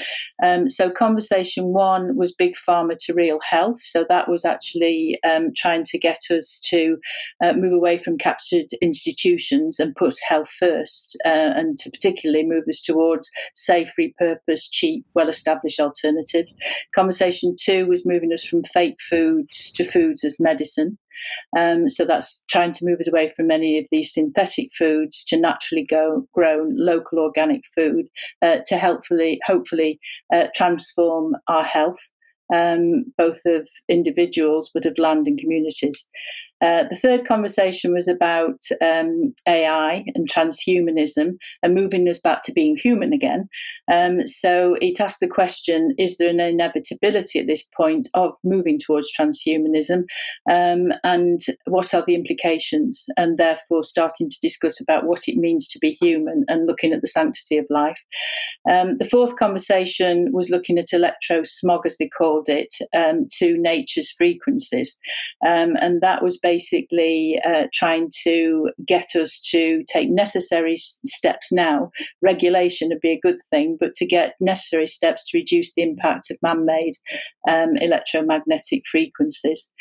Um, 0.42 0.70
so 0.70 0.90
conversation 1.04 1.64
one 1.66 2.16
was 2.16 2.34
big 2.34 2.54
pharma 2.66 2.96
to 3.00 3.12
real 3.12 3.38
health. 3.40 3.80
So 3.80 4.06
that 4.08 4.26
was 4.28 4.44
actually 4.44 5.18
um, 5.28 5.52
trying 5.54 5.84
to 5.84 5.98
get 5.98 6.20
us 6.30 6.60
to 6.70 6.96
uh, 7.44 7.52
move 7.52 7.74
away 7.74 7.98
from 7.98 8.16
captured 8.16 8.70
institutions 8.80 9.78
and 9.78 9.94
put 9.94 10.14
health 10.26 10.48
first, 10.48 11.18
uh, 11.26 11.50
and 11.58 11.76
to 11.78 11.90
particularly 11.90 12.46
move 12.46 12.64
us 12.68 12.80
towards 12.80 13.30
safe, 13.54 13.92
repurposed, 14.00 14.70
cheap, 14.70 15.04
well 15.14 15.28
established 15.28 15.78
alternatives. 15.78 16.56
Conversation 16.94 17.54
two 17.60 17.86
was 17.86 18.06
moving 18.06 18.32
us 18.32 18.44
from 18.44 18.62
fake 18.64 18.96
foods 19.10 19.70
to 19.72 19.84
foods 19.84 20.24
as 20.24 20.40
medicine. 20.40 20.96
Um, 21.56 21.88
so 21.88 22.04
that's 22.04 22.42
trying 22.48 22.72
to 22.72 22.84
move 22.84 23.00
us 23.00 23.08
away 23.08 23.28
from 23.28 23.46
many 23.46 23.78
of 23.78 23.86
these 23.90 24.12
synthetic 24.12 24.68
foods 24.76 25.24
to 25.26 25.38
naturally 25.38 25.84
go, 25.84 26.26
grown 26.32 26.76
local 26.76 27.18
organic 27.18 27.62
food 27.74 28.06
uh, 28.42 28.58
to 28.66 28.76
helpfully, 28.76 29.38
hopefully, 29.46 29.98
uh, 30.32 30.46
transform 30.54 31.36
our 31.48 31.64
health, 31.64 32.10
um, 32.54 33.04
both 33.16 33.40
of 33.46 33.68
individuals 33.88 34.70
but 34.72 34.86
of 34.86 34.98
land 34.98 35.26
and 35.26 35.38
communities. 35.38 36.08
Uh, 36.62 36.84
the 36.88 36.96
third 36.96 37.26
conversation 37.26 37.92
was 37.92 38.08
about 38.08 38.60
um, 38.80 39.34
AI 39.46 40.04
and 40.14 40.28
transhumanism 40.28 41.36
and 41.62 41.74
moving 41.74 42.08
us 42.08 42.20
back 42.20 42.42
to 42.42 42.52
being 42.52 42.76
human 42.76 43.12
again. 43.12 43.48
Um, 43.92 44.26
so 44.26 44.76
it 44.80 45.00
asked 45.00 45.20
the 45.20 45.28
question 45.28 45.94
Is 45.98 46.16
there 46.16 46.28
an 46.28 46.40
inevitability 46.40 47.38
at 47.38 47.46
this 47.46 47.62
point 47.76 48.08
of 48.14 48.34
moving 48.44 48.78
towards 48.78 49.12
transhumanism? 49.12 50.04
Um, 50.50 50.92
and 51.02 51.40
what 51.66 51.92
are 51.92 52.04
the 52.06 52.14
implications? 52.14 53.06
And 53.16 53.36
therefore, 53.36 53.82
starting 53.82 54.30
to 54.30 54.40
discuss 54.40 54.80
about 54.80 55.04
what 55.04 55.28
it 55.28 55.36
means 55.36 55.68
to 55.68 55.78
be 55.78 55.98
human 56.00 56.44
and 56.48 56.66
looking 56.66 56.92
at 56.92 57.00
the 57.00 57.08
sanctity 57.08 57.58
of 57.58 57.66
life. 57.68 58.00
Um, 58.70 58.98
the 58.98 59.08
fourth 59.08 59.36
conversation 59.36 60.30
was 60.32 60.50
looking 60.50 60.78
at 60.78 60.92
electro 60.92 61.42
smog, 61.42 61.84
as 61.84 61.98
they 61.98 62.08
called 62.08 62.48
it, 62.48 62.72
um, 62.96 63.26
to 63.38 63.58
nature's 63.58 64.10
frequencies. 64.10 64.98
Um, 65.46 65.76
and 65.80 66.00
that 66.00 66.22
was 66.22 66.38
basically 66.44 67.40
uh, 67.44 67.64
trying 67.72 68.10
to 68.22 68.70
get 68.86 69.16
us 69.16 69.40
to 69.50 69.82
take 69.92 70.10
necessary 70.10 70.76
steps 70.76 71.50
now. 71.50 71.90
Regulation 72.22 72.90
would 72.90 73.00
be 73.00 73.12
a 73.12 73.20
good 73.20 73.38
thing, 73.50 73.76
but 73.80 73.94
to 73.94 74.06
get 74.06 74.34
necessary 74.40 74.86
steps 74.86 75.28
to 75.30 75.38
reduce 75.38 75.72
the 75.74 75.82
impact 75.82 76.30
of 76.30 76.36
man 76.42 76.66
made 76.66 76.92
um, 77.48 77.76
electromagnetic 77.80 78.82
frequencies. 78.88 79.72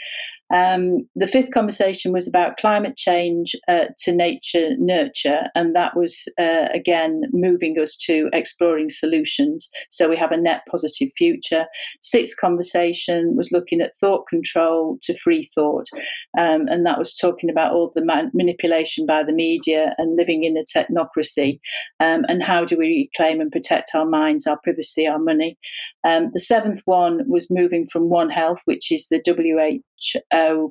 Um, 0.54 1.08
the 1.16 1.28
fifth 1.28 1.52
conversation 1.52 2.14
was 2.14 2.28
about 2.28 2.58
climate 2.58 2.96
change 2.96 3.56
uh, 3.68 3.86
to 4.04 4.16
nature 4.16 4.78
nurture, 4.78 5.48
and 5.56 5.76
that 5.76 5.98
was 5.98 6.32
uh, 6.40 6.68
again 6.74 7.24
moving 7.32 7.80
us 7.80 7.96
to 8.06 8.30
exploring 8.34 8.90
solutions 8.90 9.70
so 9.90 10.08
we 10.08 10.16
have 10.16 10.32
a 10.32 10.38
net 10.38 10.62
positive 10.70 11.10
future. 11.18 11.66
Sixth 12.02 12.38
conversation 12.40 13.36
was 13.36 13.52
looking 13.52 13.82
at 13.82 13.96
thought 13.96 14.28
control 14.28 15.00
to 15.02 15.18
free 15.18 15.50
thought, 15.56 15.88
um, 16.38 16.68
and 16.68 16.86
that 16.86 17.00
was 17.00 17.16
talking 17.16 17.50
about 17.50 17.74
all 17.74 17.92
the 17.94 18.06
man- 18.06 18.32
manipulation 18.34 19.06
by 19.06 19.24
the 19.24 19.34
media 19.34 19.96
and 19.98 20.16
living 20.16 20.44
in 20.44 20.56
a 20.56 20.64
technocracy, 20.64 21.60
um, 22.00 22.26
and 22.30 22.44
how 22.44 22.64
do 22.64 22.78
we 22.78 23.10
reclaim 23.12 23.42
and 23.42 23.52
protect 23.52 23.92
our 23.96 24.06
minds, 24.06 24.46
our 24.46 24.60
privacy, 24.64 25.08
our 25.08 25.20
money. 25.20 25.58
Um, 26.06 26.30
the 26.34 26.40
seventh 26.40 26.82
one 26.86 27.22
was 27.28 27.50
moving 27.50 27.88
from 27.92 28.10
One 28.10 28.30
Health, 28.30 28.62
which 28.66 28.92
is 28.92 29.08
the 29.08 29.22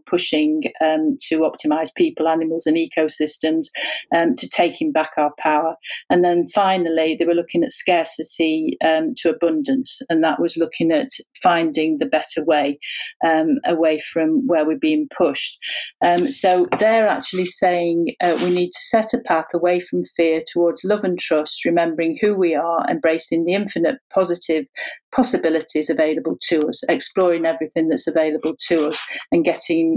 Pushing 0.07 0.63
um, 0.81 1.17
to 1.29 1.41
optimize 1.41 1.95
people, 1.95 2.29
animals, 2.29 2.67
and 2.67 2.77
ecosystems, 2.77 3.69
um, 4.15 4.35
to 4.35 4.49
taking 4.49 4.93
back 4.93 5.11
our 5.17 5.33
power. 5.39 5.77
And 6.11 6.25
then 6.25 6.47
finally, 6.49 7.17
they 7.19 7.25
were 7.25 7.35
looking 7.35 7.65
at 7.65 7.73
scarcity 7.73 8.77
um, 8.85 9.15
to 9.19 9.31
abundance, 9.31 10.01
and 10.09 10.23
that 10.25 10.41
was 10.41 10.57
looking 10.57 10.93
at 10.93 11.09
finding 11.43 11.99
the 11.99 12.07
better 12.07 12.45
way 12.45 12.79
um, 13.25 13.59
away 13.65 14.01
from 14.01 14.47
where 14.47 14.67
we're 14.67 14.79
being 14.79 15.09
pushed. 15.17 15.59
Um, 16.05 16.31
so 16.31 16.67
they're 16.79 17.07
actually 17.07 17.47
saying 17.47 18.15
uh, 18.23 18.37
we 18.41 18.51
need 18.51 18.71
to 18.71 18.81
set 18.81 19.15
a 19.15 19.21
path 19.21 19.47
away 19.55 19.81
from 19.81 20.05
fear 20.17 20.43
towards 20.53 20.85
love 20.85 21.05
and 21.05 21.19
trust, 21.19 21.65
remembering 21.65 22.19
who 22.21 22.35
we 22.35 22.55
are, 22.55 22.85
embracing 22.89 23.45
the 23.45 23.55
infinite 23.55 23.99
positive 24.13 24.67
possibilities 25.15 25.91
available 25.91 26.37
to 26.49 26.67
us, 26.69 26.83
exploring 26.89 27.45
everything 27.45 27.89
that's 27.89 28.07
available 28.07 28.55
to 28.69 28.89
us, 28.89 29.01
and 29.31 29.45
getting 29.45 29.52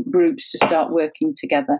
groups 0.09 0.51
to 0.51 0.57
start 0.57 0.91
working 0.91 1.33
together. 1.35 1.79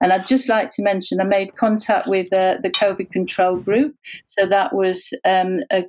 And 0.00 0.12
I'd 0.12 0.26
just 0.26 0.48
like 0.48 0.70
to 0.70 0.82
mention 0.82 1.20
I 1.20 1.24
made 1.24 1.56
contact 1.56 2.06
with 2.06 2.32
uh, 2.32 2.56
the 2.62 2.70
COVID 2.70 3.10
control 3.10 3.56
group. 3.56 3.94
So 4.26 4.46
that 4.46 4.74
was 4.74 5.12
um, 5.24 5.60
a 5.70 5.84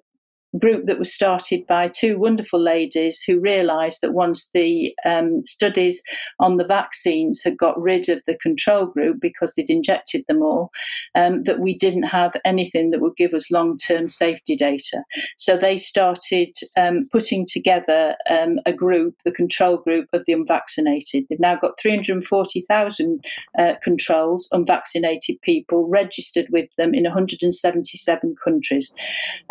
group 0.59 0.85
that 0.85 0.97
was 0.97 1.13
started 1.13 1.65
by 1.67 1.87
two 1.87 2.17
wonderful 2.17 2.59
ladies 2.59 3.21
who 3.21 3.39
realised 3.39 3.99
that 4.01 4.13
once 4.13 4.49
the 4.53 4.93
um, 5.05 5.45
studies 5.45 6.01
on 6.39 6.57
the 6.57 6.65
vaccines 6.65 7.41
had 7.43 7.57
got 7.57 7.79
rid 7.79 8.09
of 8.09 8.21
the 8.25 8.37
control 8.37 8.85
group 8.85 9.17
because 9.21 9.53
they'd 9.55 9.69
injected 9.69 10.23
them 10.27 10.41
all, 10.41 10.71
um, 11.15 11.43
that 11.43 11.59
we 11.59 11.75
didn't 11.75 12.03
have 12.03 12.33
anything 12.45 12.91
that 12.91 13.01
would 13.01 13.15
give 13.17 13.33
us 13.33 13.51
long 13.51 13.77
term 13.77 14.07
safety 14.07 14.55
data. 14.55 15.03
So 15.37 15.57
they 15.57 15.77
started 15.77 16.55
um, 16.77 17.07
putting 17.11 17.45
together 17.45 18.15
um, 18.29 18.59
a 18.65 18.73
group, 18.73 19.15
the 19.25 19.31
control 19.31 19.77
group 19.77 20.07
of 20.13 20.23
the 20.25 20.33
unvaccinated. 20.33 21.25
They've 21.29 21.39
now 21.39 21.55
got 21.55 21.79
340,000 21.79 23.25
uh, 23.59 23.73
controls, 23.83 24.47
unvaccinated 24.51 25.41
people 25.41 25.87
registered 25.87 26.47
with 26.51 26.69
them 26.77 26.93
in 26.93 27.03
177 27.03 28.35
countries, 28.43 28.93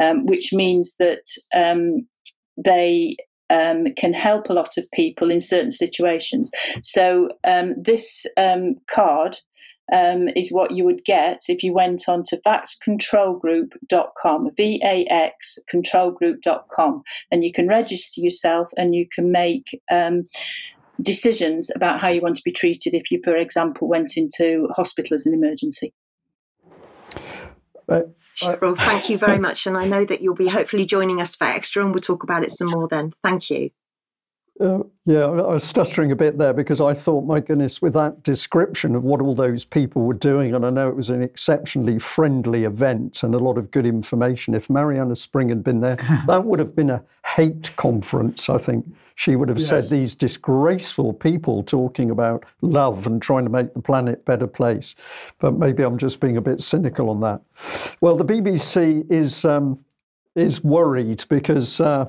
um, 0.02 0.26
which 0.26 0.52
means 0.52 0.95
that 0.98 1.24
um, 1.54 2.06
they 2.56 3.16
um, 3.50 3.86
can 3.96 4.12
help 4.12 4.48
a 4.48 4.52
lot 4.52 4.76
of 4.76 4.90
people 4.92 5.30
in 5.30 5.40
certain 5.40 5.70
situations. 5.70 6.50
So 6.82 7.30
um, 7.46 7.74
this 7.80 8.26
um, 8.36 8.74
card 8.88 9.36
um, 9.92 10.26
is 10.34 10.50
what 10.50 10.72
you 10.72 10.84
would 10.84 11.04
get 11.04 11.42
if 11.48 11.62
you 11.62 11.72
went 11.72 12.08
on 12.08 12.24
to 12.24 12.40
vaxcontrolgroup.com, 12.44 14.50
V 14.56 14.82
A 14.84 15.06
X 15.08 15.60
controlgroup.com, 15.72 17.04
and 17.30 17.44
you 17.44 17.52
can 17.52 17.68
register 17.68 18.20
yourself 18.20 18.70
and 18.76 18.96
you 18.96 19.06
can 19.14 19.30
make 19.30 19.80
decisions 21.02 21.70
about 21.74 22.00
how 22.00 22.08
you 22.08 22.20
want 22.20 22.36
to 22.36 22.42
be 22.44 22.52
treated 22.52 22.94
if 22.94 23.10
you, 23.10 23.20
for 23.22 23.36
example, 23.36 23.88
went 23.88 24.16
into 24.16 24.68
hospital 24.74 25.14
as 25.14 25.26
an 25.26 25.34
emergency. 25.34 25.92
Uh, 27.88 28.02
Thank 28.40 29.08
you 29.08 29.18
very 29.18 29.38
much. 29.38 29.66
And 29.66 29.76
I 29.76 29.86
know 29.86 30.04
that 30.04 30.20
you'll 30.20 30.34
be 30.34 30.48
hopefully 30.48 30.84
joining 30.84 31.20
us 31.20 31.36
for 31.36 31.44
extra, 31.44 31.84
and 31.84 31.92
we'll 31.94 32.00
talk 32.00 32.22
about 32.22 32.42
it 32.42 32.50
some 32.50 32.68
more 32.68 32.88
then. 32.88 33.14
Thank 33.22 33.50
you. 33.50 33.70
Uh, 34.58 34.78
yeah, 35.04 35.24
I 35.24 35.52
was 35.52 35.64
stuttering 35.64 36.12
a 36.12 36.16
bit 36.16 36.38
there 36.38 36.54
because 36.54 36.80
I 36.80 36.94
thought, 36.94 37.24
my 37.24 37.40
goodness, 37.40 37.82
with 37.82 37.92
that 37.92 38.22
description 38.22 38.94
of 38.94 39.04
what 39.04 39.20
all 39.20 39.34
those 39.34 39.64
people 39.64 40.02
were 40.02 40.14
doing, 40.14 40.54
and 40.54 40.64
I 40.64 40.70
know 40.70 40.88
it 40.88 40.96
was 40.96 41.10
an 41.10 41.22
exceptionally 41.22 41.98
friendly 41.98 42.64
event 42.64 43.22
and 43.22 43.34
a 43.34 43.38
lot 43.38 43.58
of 43.58 43.70
good 43.70 43.84
information. 43.84 44.54
If 44.54 44.70
Marianna 44.70 45.14
Spring 45.14 45.50
had 45.50 45.62
been 45.62 45.80
there, 45.80 45.96
that 46.26 46.44
would 46.44 46.58
have 46.58 46.74
been 46.74 46.90
a 46.90 47.02
hate 47.26 47.70
conference, 47.76 48.48
I 48.48 48.58
think. 48.58 48.86
She 49.16 49.36
would 49.36 49.48
have 49.48 49.58
yes. 49.58 49.68
said 49.68 49.84
these 49.84 50.14
disgraceful 50.14 51.12
people 51.14 51.62
talking 51.62 52.10
about 52.10 52.44
love 52.60 53.06
and 53.06 53.20
trying 53.20 53.44
to 53.44 53.50
make 53.50 53.72
the 53.72 53.80
planet 53.80 54.20
a 54.20 54.22
better 54.24 54.46
place. 54.46 54.94
But 55.38 55.54
maybe 55.58 55.82
I'm 55.82 55.96
just 55.96 56.20
being 56.20 56.36
a 56.36 56.42
bit 56.42 56.60
cynical 56.60 57.08
on 57.10 57.20
that. 57.20 57.40
Well, 58.00 58.16
the 58.16 58.24
BBC 58.24 59.10
is. 59.10 59.44
Um, 59.44 59.82
is 60.36 60.62
worried 60.62 61.24
because 61.30 61.80
uh, 61.80 62.04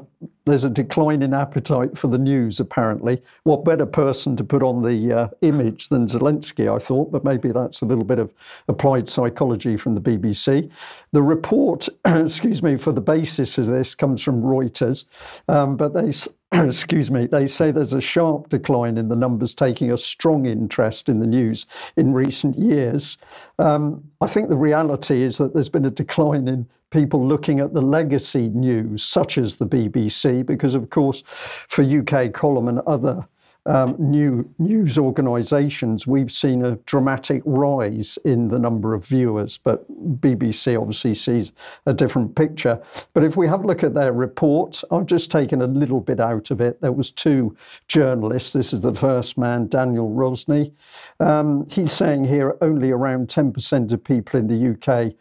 there's 0.46 0.66
a 0.66 0.70
decline 0.70 1.22
in 1.22 1.34
appetite 1.34 1.98
for 1.98 2.08
the 2.08 2.18
news, 2.18 2.60
apparently. 2.60 3.22
What 3.44 3.64
better 3.64 3.86
person 3.86 4.36
to 4.36 4.44
put 4.44 4.62
on 4.62 4.82
the 4.82 5.18
uh, 5.18 5.28
image 5.42 5.88
than 5.88 6.08
Zelensky, 6.08 6.74
I 6.74 6.78
thought, 6.78 7.10
but 7.10 7.24
maybe 7.24 7.52
that's 7.52 7.82
a 7.82 7.86
little 7.86 8.04
bit 8.04 8.20
of 8.20 8.34
applied 8.68 9.08
psychology 9.08 9.78
from 9.78 9.96
the 9.96 10.02
BBC. 10.02 10.70
The 11.14 11.24
report, 11.24 11.88
excuse 12.06 12.62
me, 12.62 12.76
for 12.76 12.92
the 12.92 13.02
basis 13.02 13.58
of 13.58 13.68
this 13.68 13.96
comes 13.96 14.22
from 14.22 14.42
Reuters, 14.42 15.06
um, 15.48 15.78
but 15.78 15.94
they 15.94 16.12
excuse 16.54 17.12
me, 17.12 17.28
they 17.28 17.48
say 17.48 17.72
there's 17.72 17.94
a 17.94 18.02
sharp 18.02 18.50
decline 18.50 18.98
in 18.98 19.10
the 19.10 19.16
numbers 19.16 19.54
taking 19.54 19.92
a 19.92 19.98
strong 19.98 20.46
interest 20.46 21.10
in 21.10 21.20
the 21.20 21.28
news 21.28 21.66
in 21.98 22.14
recent 22.14 22.58
years. 22.58 23.18
Um, 23.60 24.04
I 24.22 24.28
think 24.28 24.50
the 24.50 24.58
reality 24.58 25.24
is 25.24 25.38
that 25.40 25.54
there's 25.54 25.70
been 25.70 25.86
a 25.86 25.92
decline 25.92 26.48
in 26.48 26.68
people 26.90 27.26
looking 27.26 27.60
at 27.60 27.74
the 27.74 27.82
legacy 27.82 28.50
news, 28.50 29.04
such 29.04 29.38
as 29.38 29.56
the 29.56 29.66
BBC, 29.66 30.46
because, 30.46 30.76
of 30.76 30.90
course, 30.90 31.24
for 31.26 31.84
UK 31.84 32.32
column 32.34 32.68
and 32.68 32.80
other 32.88 33.28
um, 33.68 33.96
new 34.00 34.50
news 34.60 34.98
organisations, 34.98 36.08
we've 36.08 36.32
seen 36.32 36.64
a 36.64 36.78
dramatic 36.86 37.42
rise 37.46 38.18
in 38.24 38.48
the 38.48 38.58
number 38.58 38.94
of 38.94 39.06
viewers. 39.06 39.58
But 39.58 39.86
BBC 40.22 40.80
obviously 40.80 41.14
sees 41.14 41.52
a 41.86 41.94
different 41.94 42.34
picture. 42.36 42.82
But 43.14 43.26
if 43.26 43.36
we 43.36 43.46
have 43.48 43.66
a 43.66 43.68
look 43.68 43.84
at 43.84 43.94
their 43.94 44.14
report, 44.14 44.82
I've 44.90 45.06
just 45.06 45.32
taken 45.32 45.62
a 45.62 45.68
little 45.68 46.00
bit 46.00 46.22
out 46.22 46.50
of 46.50 46.62
it. 46.62 46.80
There 46.80 46.94
was 46.94 47.12
two 47.12 47.56
journalists. 47.90 48.54
This 48.54 48.72
is 48.72 48.82
the 48.82 48.94
first 48.94 49.38
man, 49.38 49.68
Daniel 49.68 50.10
Rosney. 50.10 50.72
Um, 51.20 51.68
he's 51.70 51.92
saying 51.92 52.24
here 52.24 52.56
only 52.62 52.92
around 52.92 53.28
10% 53.28 53.92
of 53.92 54.04
people 54.04 54.40
in 54.40 54.48
the 54.48 54.72
UK 54.72 55.14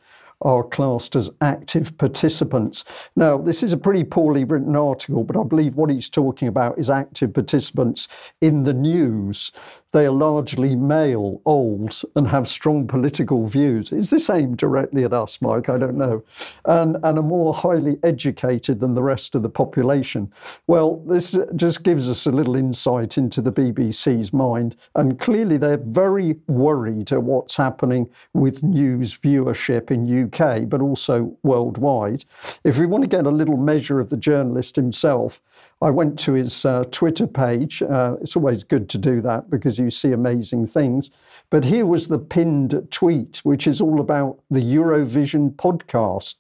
are 0.43 0.63
classed 0.63 1.17
as 1.17 1.31
active 1.41 1.97
participants. 1.99 2.85
Now, 3.17 3.39
this 3.39 3.63
is 3.63 3.73
a 3.73 3.77
pretty 3.77 4.05
poorly 4.05 4.45
written 4.45 4.77
article, 4.77 5.25
but 5.25 5.37
I 5.37 5.43
believe 5.45 5.77
what 5.77 5.91
he's 5.91 6.11
talking 6.11 6.49
about 6.49 6.79
is 6.79 6.91
active 6.91 7.33
participants 7.33 8.09
in 8.41 8.65
the 8.65 8.75
news. 8.75 9.53
They 9.97 10.05
are 10.05 10.13
largely 10.13 10.77
male, 10.77 11.41
old, 11.47 12.03
and 12.17 12.29
have 12.29 12.47
strong 12.49 12.87
political 12.87 13.47
views. 13.47 13.93
Is 13.93 14.11
this 14.11 14.29
aimed 14.29 14.59
directly 14.59 15.05
at 15.05 15.15
us, 15.15 15.41
Mike? 15.41 15.71
I 15.71 15.79
don't 15.79 15.97
know. 15.97 16.23
And, 16.67 16.97
and 17.03 17.19
are 17.19 17.23
more 17.23 17.55
highly 17.55 17.97
educated 18.03 18.79
than 18.79 18.95
the 18.95 19.03
rest 19.03 19.35
of 19.35 19.43
the 19.43 19.49
population. 19.49 20.31
Well, 20.67 20.97
this 21.07 21.39
just 21.55 21.83
gives 21.83 22.11
us 22.11 22.27
a 22.27 22.31
little 22.31 22.57
insight 22.57 23.17
into 23.17 23.41
the 23.41 23.51
BBC's 23.53 24.35
mind. 24.35 24.77
And 24.97 25.19
clearly, 25.19 25.57
they're 25.57 25.79
very 25.79 26.37
worried 26.47 27.11
at 27.13 27.23
what's 27.23 27.57
happening 27.57 28.11
with 28.35 28.63
news 28.63 29.17
viewership 29.17 29.91
in 29.91 30.25
UK, 30.25 30.26
but 30.65 30.81
also 30.81 31.37
worldwide. 31.43 32.25
If 32.65 32.79
we 32.79 32.87
want 32.87 33.03
to 33.03 33.09
get 33.09 33.27
a 33.27 33.31
little 33.31 33.57
measure 33.57 34.01
of 34.01 34.11
the 34.11 34.17
journalist 34.17 34.77
himself, 34.77 35.41
I 35.83 35.91
went 35.91 36.19
to 36.21 36.33
his 36.33 36.65
uh, 36.65 36.85
Twitter 36.91 37.27
page. 37.27 37.83
Uh, 37.83 38.17
it's 38.21 38.37
always 38.37 38.65
good 38.65 38.89
to 38.91 38.99
do 38.99 39.21
that 39.23 39.51
because 39.51 39.79
you 39.79 39.91
see 39.91 40.13
amazing 40.13 40.67
things. 40.67 41.11
But 41.51 41.65
here 41.65 41.87
was 41.87 42.07
the 42.07 42.19
pinned 42.19 42.89
tweet, 42.91 43.41
which 43.45 43.67
is 43.67 43.81
all 43.81 44.01
about 44.01 44.39
the 44.51 44.61
Eurovision 44.61 45.55
podcast. 45.57 46.37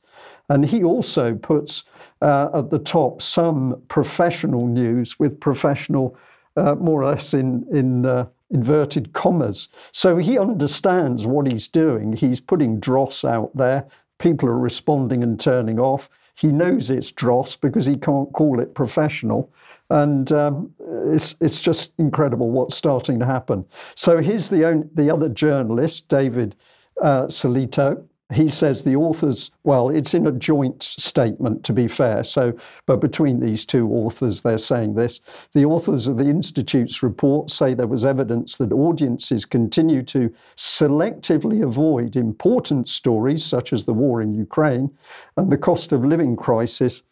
And 0.48 0.64
he 0.64 0.82
also 0.82 1.34
puts 1.34 1.84
uh, 2.22 2.48
at 2.54 2.70
the 2.70 2.78
top 2.78 3.20
some 3.20 3.82
professional 3.88 4.66
news 4.66 5.18
with 5.18 5.38
professional, 5.38 6.16
uh, 6.56 6.74
more 6.76 7.02
or 7.02 7.10
less 7.10 7.34
in, 7.34 7.66
in 7.70 8.06
uh, 8.06 8.26
inverted 8.50 9.12
commas. 9.12 9.68
So 9.92 10.16
he 10.16 10.38
understands 10.38 11.26
what 11.26 11.46
he's 11.46 11.68
doing. 11.68 12.12
He's 12.12 12.40
putting 12.40 12.80
dross 12.80 13.24
out 13.24 13.56
there. 13.56 13.86
People 14.18 14.48
are 14.48 14.58
responding 14.58 15.22
and 15.22 15.38
turning 15.38 15.78
off. 15.78 16.08
He 16.34 16.48
knows 16.48 16.90
it's 16.90 17.10
dross 17.12 17.56
because 17.56 17.86
he 17.86 17.96
can't 17.96 18.32
call 18.32 18.60
it 18.60 18.74
professional. 18.74 19.52
And 19.90 20.30
um, 20.32 20.72
it's, 21.06 21.34
it's 21.40 21.60
just 21.60 21.92
incredible 21.98 22.50
what's 22.50 22.76
starting 22.76 23.18
to 23.20 23.26
happen. 23.26 23.64
So 23.94 24.18
here's 24.18 24.48
the, 24.48 24.64
only, 24.66 24.88
the 24.94 25.10
other 25.10 25.28
journalist, 25.28 26.08
David 26.08 26.56
uh, 27.02 27.26
Sillito 27.26 28.04
he 28.34 28.48
says 28.48 28.82
the 28.82 28.96
authors, 28.96 29.52
well, 29.62 29.88
it's 29.88 30.12
in 30.12 30.26
a 30.26 30.32
joint 30.32 30.82
statement 30.82 31.62
to 31.64 31.72
be 31.72 31.86
fair. 31.86 32.24
So, 32.24 32.56
but 32.86 33.00
between 33.00 33.38
these 33.38 33.64
two 33.64 33.88
authors, 33.88 34.42
they're 34.42 34.58
saying 34.58 34.94
this. 34.94 35.20
The 35.52 35.64
authors 35.64 36.08
of 36.08 36.16
the 36.16 36.24
Institute's 36.24 37.04
report 37.04 37.50
say 37.50 37.72
there 37.72 37.86
was 37.86 38.04
evidence 38.04 38.56
that 38.56 38.72
audiences 38.72 39.44
continue 39.44 40.02
to 40.04 40.32
selectively 40.56 41.62
avoid 41.62 42.16
important 42.16 42.88
stories 42.88 43.44
such 43.44 43.72
as 43.72 43.84
the 43.84 43.94
war 43.94 44.20
in 44.20 44.34
Ukraine 44.34 44.90
and 45.36 45.50
the 45.50 45.58
cost 45.58 45.92
of 45.92 46.04
living 46.04 46.34
crisis 46.34 47.02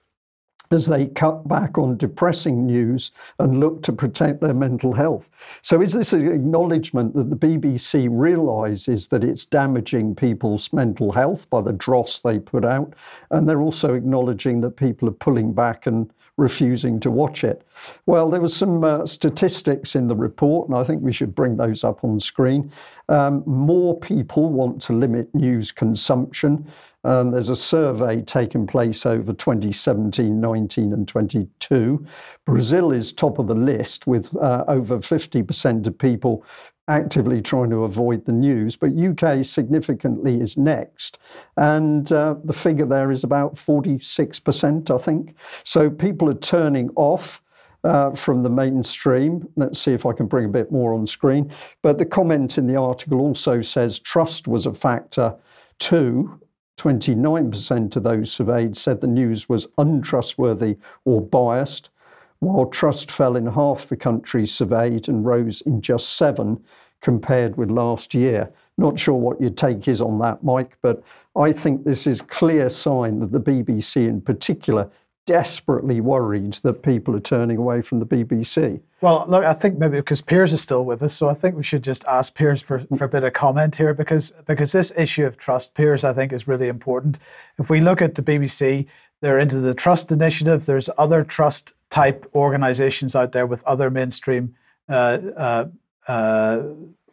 as 0.75 0.87
they 0.87 1.07
cut 1.07 1.49
back 1.49 1.79
on 1.79 1.97
depressing 1.97 2.67
news 2.67 3.13
and 3.39 3.61
look 3.61 3.83
to 3.85 3.93
protect 3.93 4.41
their 4.41 4.53
mental 4.53 4.93
health. 4.93 5.31
So, 5.63 5.81
is 5.81 5.93
this 5.93 6.13
an 6.13 6.31
acknowledgement 6.31 7.15
that 7.15 7.31
the 7.31 7.37
BBC 7.37 8.09
realises 8.11 9.07
that 9.09 9.25
it's 9.25 9.47
damaging 9.47 10.15
people's 10.15 10.73
mental 10.73 11.13
health 11.13 11.49
by 11.49 11.63
the 11.63 11.73
dross 11.73 12.19
they 12.19 12.39
put 12.39 12.65
out? 12.65 12.95
And 13.31 13.49
they're 13.49 13.63
also 13.63 13.95
acknowledging 13.95 14.61
that 14.61 14.73
people 14.73 15.09
are 15.09 15.13
pulling 15.13 15.55
back 15.55 15.87
and 15.87 16.13
refusing 16.37 16.99
to 16.99 17.11
watch 17.11 17.45
it. 17.45 17.63
Well, 18.07 18.29
there 18.29 18.41
was 18.41 18.57
some 18.57 18.83
uh, 18.83 19.07
statistics 19.07 19.95
in 19.95 20.09
the 20.09 20.17
report, 20.17 20.69
and 20.69 20.77
I 20.77 20.83
think 20.83 21.03
we 21.03 21.13
should 21.13 21.35
bring 21.35 21.57
those 21.57 21.85
up 21.85 22.03
on 22.03 22.19
screen. 22.19 22.73
Um, 23.09 23.45
more 23.47 23.99
people 23.99 24.51
want 24.51 24.81
to 24.83 24.93
limit 24.95 25.33
news 25.35 25.71
consumption. 25.71 26.67
Um, 27.05 27.31
there's 27.31 27.51
a 27.51 27.57
survey 27.57 28.23
taking 28.23 28.67
place 28.67 29.07
over 29.07 29.33
2017, 29.33 30.41
19, 30.41 30.93
and 30.93 31.07
22. 31.07 32.07
Brazil 32.45 32.93
is 32.93 33.13
top 33.13 33.39
of 33.39 33.47
the 33.47 33.55
list 33.55 34.07
with 34.07 34.35
uh, 34.37 34.65
over 34.69 34.99
50% 34.99 35.87
of 35.87 35.99
people 35.99 36.45
actively 36.89 37.41
trying 37.41 37.71
to 37.71 37.85
avoid 37.85 38.25
the 38.27 38.33
news, 38.33 38.77
but 38.77 38.91
UK 38.95 39.45
significantly 39.45 40.41
is 40.41 40.57
next. 40.57 41.19
And 41.57 42.11
uh, 42.13 42.37
the 42.45 42.53
figure 42.53 42.87
there 42.87 43.11
is 43.11 43.25
about 43.25 43.55
46%, 43.55 44.91
I 44.91 44.99
think. 45.03 45.35
So 45.65 45.89
people 45.89 46.29
are 46.31 46.35
turning 46.35 46.91
off. 46.97 47.41
Uh, 47.85 48.15
from 48.15 48.43
the 48.43 48.49
mainstream. 48.49 49.47
Let's 49.57 49.79
see 49.79 49.93
if 49.93 50.07
I 50.07 50.15
can 50.15 50.27
bring 50.27 50.47
a 50.47 50.49
bit 50.49 50.73
more 50.73 50.95
on 50.95 51.07
screen. 51.07 51.53
But 51.83 51.99
the 51.99 52.07
comment 52.07 52.57
in 52.57 52.67
the 52.67 52.77
article 52.77 53.21
also 53.21 53.61
says 53.61 53.99
trust 53.99 54.49
was 54.49 54.65
a 54.65 54.73
factor 54.73 55.37
too. 55.79 56.41
29% 56.79 57.97
of 57.97 58.03
those 58.03 58.31
surveyed 58.31 58.77
said 58.77 59.01
the 59.01 59.07
news 59.07 59.49
was 59.49 59.67
untrustworthy 59.79 60.77
or 61.05 61.21
biased 61.21 61.91
while 62.41 62.67
trust 62.67 63.11
fell 63.11 63.37
in 63.37 63.47
half 63.47 63.89
the 63.89 63.97
countries 63.97 64.53
surveyed 64.53 65.09
and 65.09 65.25
rose 65.25 65.61
in 65.63 65.81
just 65.81 66.17
seven 66.17 66.63
compared 67.01 67.57
with 67.57 67.71
last 67.71 68.15
year. 68.15 68.51
Not 68.77 68.99
sure 68.99 69.15
what 69.15 69.41
your 69.41 69.51
take 69.51 69.89
is 69.89 70.01
on 70.01 70.19
that, 70.19 70.43
Mike, 70.43 70.77
but 70.83 71.03
I 71.37 71.53
think 71.53 71.85
this 71.85 72.07
is 72.07 72.21
clear 72.21 72.69
sign 72.69 73.21
that 73.21 73.31
the 73.31 73.41
BBC 73.41 74.09
in 74.09 74.21
particular 74.21 74.91
desperately 75.27 76.01
worried 76.01 76.53
that 76.55 76.83
people 76.83 77.17
are 77.17 77.21
turning 77.21 77.57
away 77.57 77.81
from 77.81 77.99
the 77.99 78.07
BBC. 78.07 78.81
Well, 79.01 79.25
look, 79.29 79.45
I 79.45 79.55
think 79.55 79.79
maybe 79.79 79.97
because 79.99 80.21
Piers 80.21 80.53
is 80.53 80.61
still 80.61 80.85
with 80.85 81.03
us, 81.03 81.15
so 81.15 81.29
I 81.29 81.35
think 81.35 81.57
we 81.57 81.63
should 81.63 81.83
just 81.83 82.05
ask 82.05 82.35
Piers 82.35 82.61
for, 82.61 82.81
for 82.99 83.05
a 83.05 83.09
bit 83.09 83.25
of 83.25 83.33
comment 83.33 83.75
here 83.77 83.95
because 83.95 84.33
because 84.47 84.73
this 84.73 84.93
issue 84.97 85.25
of 85.25 85.37
trust, 85.37 85.75
Piers, 85.75 86.05
I 86.05 86.13
think 86.13 86.33
is 86.33 86.47
really 86.47 86.69
important. 86.69 87.19
If 87.59 87.71
we 87.71 87.81
look 87.81 88.03
at 88.03 88.15
the 88.15 88.23
BBC, 88.23 88.87
they're 89.21 89.39
into 89.39 89.61
the 89.61 89.75
trust 89.75 90.13
initiative. 90.13 90.67
There's 90.67 90.91
other 90.99 91.25
trust 91.25 91.73
type 91.91 92.29
organizations 92.35 93.17
out 93.17 93.33
there 93.33 93.47
with 93.47 93.65
other 93.65 93.91
mainstream 93.91 94.55
uh, 94.89 95.19
uh, 95.37 95.65
uh, 96.09 96.63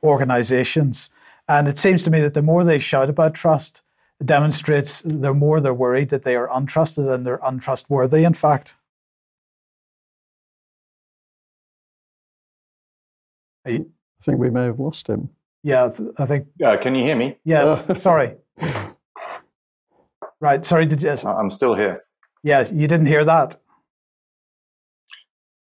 organizations. 0.03 1.09
And 1.47 1.67
it 1.67 1.77
seems 1.77 2.03
to 2.03 2.11
me 2.11 2.19
that 2.21 2.33
the 2.33 2.41
more 2.41 2.63
they 2.63 2.79
shout 2.79 3.09
about 3.09 3.33
trust, 3.33 3.81
demonstrates 4.25 5.01
the 5.05 5.33
more 5.33 5.59
they're 5.59 5.73
worried 5.73 6.09
that 6.09 6.23
they 6.23 6.35
are 6.35 6.47
untrusted 6.49 7.13
and 7.13 7.25
they're 7.25 7.39
untrustworthy, 7.43 8.23
in 8.23 8.33
fact. 8.33 8.75
I 13.65 13.81
think 14.21 14.39
we 14.39 14.49
may 14.49 14.63
have 14.63 14.79
lost 14.79 15.07
him. 15.07 15.29
Yeah, 15.63 15.89
I 16.17 16.25
think. 16.25 16.47
Uh, 16.63 16.77
can 16.77 16.95
you 16.95 17.03
hear 17.03 17.15
me? 17.15 17.37
Yes. 17.45 18.01
sorry. 18.01 18.35
Right. 20.39 20.65
Sorry. 20.65 20.87
Did 20.87 21.03
you? 21.03 21.15
I'm 21.25 21.51
still 21.51 21.75
here. 21.75 22.03
Yeah, 22.43 22.67
you 22.67 22.87
didn't 22.87 23.05
hear 23.05 23.23
that. 23.25 23.57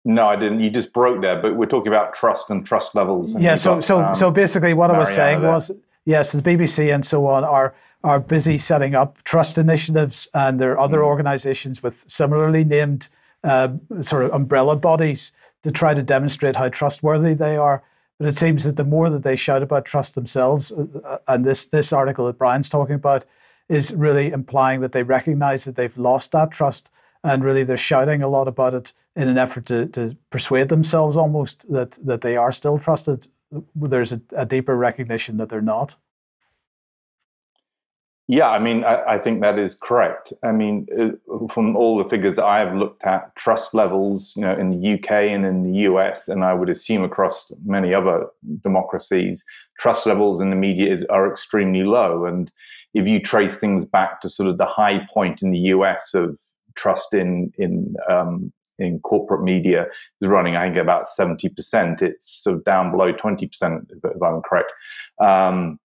No, 0.06 0.28
I 0.28 0.38
didn't. 0.38 0.62
You 0.62 0.70
just 0.70 0.94
broke 0.94 1.22
there, 1.22 1.42
but 1.42 1.58
we're 1.58 1.66
talking 1.66 1.90
about 1.90 2.14
trust 2.14 2.50
and 2.50 2.66
trust 2.66 2.96
levels. 2.96 3.36
yeah. 3.36 3.56
So, 3.56 3.76
got, 3.76 3.84
so, 3.84 4.02
um, 4.02 4.16
so 4.16 4.32
basically, 4.32 4.74
what 4.74 4.88
Mariana 4.88 4.98
I 4.98 5.00
was 5.02 5.14
saying 5.14 5.42
there. 5.42 5.52
was, 5.52 5.72
yes, 6.06 6.32
the 6.32 6.42
BBC 6.42 6.94
and 6.96 7.06
so 7.06 7.28
on 7.28 7.44
are 7.44 7.76
are 8.04 8.20
busy 8.20 8.58
setting 8.58 8.96
up 8.96 9.22
trust 9.24 9.58
initiatives, 9.58 10.28
and 10.34 10.60
there 10.60 10.72
are 10.72 10.80
other 10.80 11.00
mm. 11.00 11.06
organisations 11.06 11.84
with 11.84 12.06
similarly 12.08 12.64
named 12.64 13.10
uh, 13.44 13.70
sort 14.02 14.24
of 14.24 14.32
umbrella 14.32 14.76
bodies 14.76 15.32
to 15.64 15.72
try 15.72 15.94
to 15.94 16.04
demonstrate 16.04 16.56
how 16.56 16.70
trustworthy 16.70 17.34
they 17.34 17.58
are. 17.58 17.84
But 18.18 18.28
it 18.28 18.36
seems 18.36 18.64
that 18.64 18.76
the 18.76 18.84
more 18.84 19.10
that 19.10 19.24
they 19.24 19.36
shout 19.36 19.64
about 19.64 19.86
trust 19.86 20.16
themselves, 20.16 20.72
uh, 20.72 20.86
uh, 21.04 21.18
and 21.28 21.46
this 21.46 21.66
this 21.66 21.94
article 21.94 22.26
that 22.28 22.38
Brian's 22.38 22.70
talking 22.70 22.96
about 22.96 23.26
is 23.68 23.94
really 23.94 24.32
implying 24.32 24.82
that 24.82 24.92
they 24.92 25.04
recognise 25.04 25.66
that 25.66 25.76
they've 25.76 25.98
lost 25.98 26.32
that 26.32 26.52
trust, 26.52 26.90
and 27.24 27.44
really 27.44 27.64
they're 27.64 27.78
shouting 27.78 28.22
a 28.22 28.28
lot 28.28 28.48
about 28.48 28.74
it 28.74 28.94
in 29.16 29.28
an 29.28 29.38
effort 29.38 29.66
to, 29.66 29.86
to 29.88 30.16
persuade 30.32 30.70
themselves 30.70 31.18
almost 31.18 31.70
that 31.72 31.92
that 32.06 32.22
they 32.22 32.38
are 32.38 32.52
still 32.52 32.80
trusted. 32.80 33.28
There's 33.76 34.14
a, 34.14 34.22
a 34.36 34.46
deeper 34.46 34.76
recognition 34.78 35.38
that 35.38 35.50
they're 35.50 35.62
not. 35.62 35.96
Yeah, 38.32 38.50
I 38.50 38.60
mean, 38.60 38.84
I, 38.84 39.16
I, 39.16 39.18
think 39.18 39.42
that 39.42 39.58
is 39.58 39.74
correct. 39.74 40.34
I 40.44 40.52
mean, 40.52 40.86
uh, 40.96 41.48
from 41.48 41.76
all 41.76 41.98
the 41.98 42.08
figures 42.08 42.38
I 42.38 42.60
have 42.60 42.76
looked 42.76 43.04
at, 43.04 43.36
trust 43.36 43.74
levels, 43.74 44.36
you 44.36 44.44
know, 44.44 44.56
in 44.56 44.70
the 44.70 44.94
UK 44.94 45.10
and 45.34 45.44
in 45.44 45.64
the 45.64 45.80
US, 45.90 46.28
and 46.28 46.44
I 46.44 46.54
would 46.54 46.70
assume 46.70 47.04
across 47.04 47.52
many 47.66 47.92
other 47.92 48.28
democracies, 48.62 49.44
trust 49.80 50.06
levels 50.06 50.40
in 50.40 50.52
the 50.52 50.56
media 50.56 50.94
is, 50.94 51.04
are 51.06 51.28
extremely 51.28 51.84
low. 51.84 52.26
And 52.26 52.52
if 52.94 53.08
you 53.08 53.20
trace 53.20 53.58
things 53.58 53.84
back 53.84 54.22
to 54.22 54.30
sort 54.30 54.48
of 54.48 54.60
the 54.60 54.66
high 54.68 55.08
point 55.12 55.42
in 55.42 55.50
the 55.50 55.74
US 55.74 56.14
of 56.14 56.40
trust 56.76 57.16
in 57.16 57.52
in 57.58 57.96
um, 58.08 58.54
in 58.78 59.00
corporate 59.00 59.42
media 59.42 59.88
is 60.22 60.30
running, 60.30 60.56
I 60.56 60.66
think, 60.66 60.78
about 60.78 61.10
seventy 61.10 61.50
percent. 61.50 62.04
It's 62.04 62.30
sort 62.44 62.58
of 62.58 62.64
down 62.64 62.92
below 62.92 63.12
twenty 63.12 63.48
percent, 63.48 63.90
if 63.90 64.22
I'm 64.22 64.44
correct. 64.44 64.72
Um, 65.20 65.80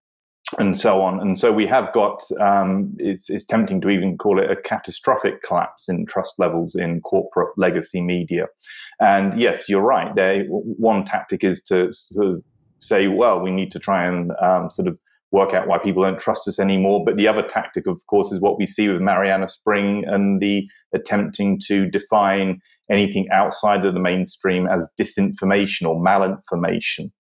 and 0.59 0.79
so 0.79 1.01
on. 1.01 1.21
And 1.21 1.39
so 1.39 1.53
we 1.53 1.67
have 1.67 1.93
got, 1.93 2.23
um, 2.41 2.95
it's, 2.99 3.31
it's, 3.31 3.45
tempting 3.45 3.81
to 3.81 3.89
even 3.89 4.19
call 4.19 4.39
it 4.39 4.51
a 4.51 4.57
catastrophic 4.57 5.43
collapse 5.43 5.89
in 5.89 6.07
trust 6.07 6.35
levels 6.39 6.75
in 6.75 7.01
corporate 7.01 7.57
legacy 7.57 8.01
media. 8.01 8.47
And 9.01 9.39
yes, 9.41 9.69
you're 9.69 9.81
right. 9.81 10.15
They, 10.15 10.45
one 10.49 11.05
tactic 11.05 11.45
is 11.45 11.63
to 11.65 11.93
sort 11.93 12.27
of 12.27 12.43
say, 12.79 13.09
well, 13.09 13.41
we 13.41 13.51
need 13.51 13.73
to 13.73 13.79
try 13.79 14.07
and 14.07 14.33
um, 14.43 14.71
sort 14.71 14.89
of 14.89 14.99
work 15.33 15.53
out 15.53 15.67
why 15.67 15.79
people 15.79 16.03
don't 16.03 16.21
trust 16.21 16.47
us 16.47 16.61
anymore. 16.61 17.05
But 17.05 17.17
the 17.17 17.27
other 17.27 17.43
tactic, 17.43 17.87
of 17.87 18.01
course, 18.07 18.31
is 18.31 18.41
what 18.41 18.59
we 18.59 18.67
see 18.67 18.89
with 18.89 19.01
Marianna 19.01 19.49
Spring 19.49 20.05
and 20.07 20.41
the 20.41 20.69
attempting 20.95 21.59
to 21.67 21.89
define 21.91 22.61
anything 22.91 23.29
outside 23.33 23.85
of 23.85 23.95
the 23.95 24.01
mainstream 24.01 24.67
as 24.67 24.89
disinformation 25.01 25.87
or 25.87 25.97
malinformation 25.97 27.11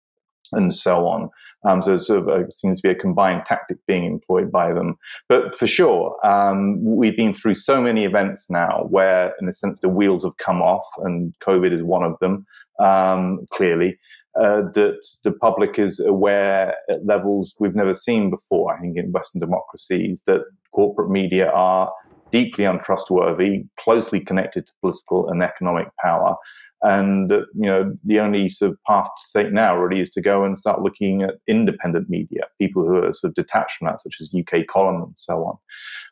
and 0.52 0.74
so 0.74 1.06
on. 1.06 1.30
Um, 1.66 1.82
so 1.82 1.94
it 1.94 2.00
sort 2.00 2.28
of 2.28 2.52
seems 2.52 2.80
to 2.80 2.88
be 2.88 2.92
a 2.92 2.98
combined 2.98 3.44
tactic 3.46 3.78
being 3.86 4.04
employed 4.04 4.52
by 4.52 4.72
them. 4.72 4.96
But 5.28 5.54
for 5.54 5.66
sure, 5.66 6.14
um, 6.26 6.84
we've 6.84 7.16
been 7.16 7.34
through 7.34 7.54
so 7.54 7.80
many 7.80 8.04
events 8.04 8.50
now 8.50 8.86
where, 8.90 9.32
in 9.40 9.48
a 9.48 9.52
sense, 9.52 9.80
the 9.80 9.88
wheels 9.88 10.24
have 10.24 10.36
come 10.36 10.60
off, 10.60 10.86
and 10.98 11.34
COVID 11.40 11.72
is 11.72 11.82
one 11.82 12.02
of 12.02 12.18
them, 12.20 12.46
um, 12.78 13.46
clearly. 13.50 13.98
Uh, 14.36 14.62
that 14.74 14.98
the 15.22 15.30
public 15.30 15.78
is 15.78 16.00
aware 16.00 16.74
at 16.90 17.06
levels 17.06 17.54
we've 17.60 17.76
never 17.76 17.94
seen 17.94 18.30
before, 18.30 18.74
I 18.74 18.80
think, 18.80 18.96
in 18.96 19.12
Western 19.12 19.40
democracies, 19.40 20.24
that 20.26 20.40
corporate 20.72 21.08
media 21.08 21.50
are 21.50 21.92
deeply 22.34 22.64
untrustworthy, 22.64 23.64
closely 23.78 24.18
connected 24.18 24.66
to 24.66 24.72
political 24.80 25.28
and 25.28 25.40
economic 25.40 25.86
power, 26.02 26.34
and 26.82 27.30
uh, 27.30 27.42
you 27.54 27.66
know, 27.66 27.96
the 28.04 28.18
only 28.18 28.48
sort 28.48 28.72
of 28.72 28.78
path 28.86 29.06
to 29.06 29.42
take 29.42 29.52
now 29.52 29.76
really 29.76 30.02
is 30.02 30.10
to 30.10 30.20
go 30.20 30.44
and 30.44 30.58
start 30.58 30.82
looking 30.82 31.22
at 31.22 31.36
independent 31.46 32.10
media, 32.10 32.42
people 32.60 32.84
who 32.84 32.96
are 32.96 33.12
sort 33.14 33.30
of 33.30 33.34
detached 33.36 33.78
from 33.78 33.86
that, 33.86 34.02
such 34.02 34.16
as 34.20 34.34
UK 34.36 34.66
Column 34.66 35.02
and 35.02 35.16
so 35.16 35.44
on. 35.44 35.56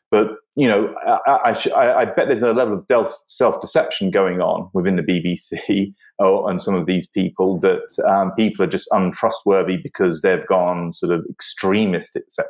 But 0.09 0.29
you 0.55 0.67
know, 0.67 0.95
I, 1.27 1.55
I, 1.75 1.93
I 2.01 2.05
bet 2.05 2.27
there's 2.27 2.41
a 2.41 2.53
level 2.53 2.83
of 2.89 3.13
self-deception 3.27 4.11
going 4.11 4.41
on 4.41 4.69
within 4.73 4.95
the 4.95 5.03
BBC 5.03 5.93
or, 6.19 6.49
and 6.49 6.61
some 6.61 6.75
of 6.75 6.85
these 6.85 7.07
people 7.07 7.59
that 7.59 7.81
um, 8.07 8.31
people 8.31 8.63
are 8.63 8.69
just 8.69 8.87
untrustworthy 8.91 9.77
because 9.77 10.21
they've 10.21 10.47
gone 10.47 10.93
sort 10.93 11.11
of 11.11 11.25
extremist, 11.29 12.15
etc. 12.15 12.45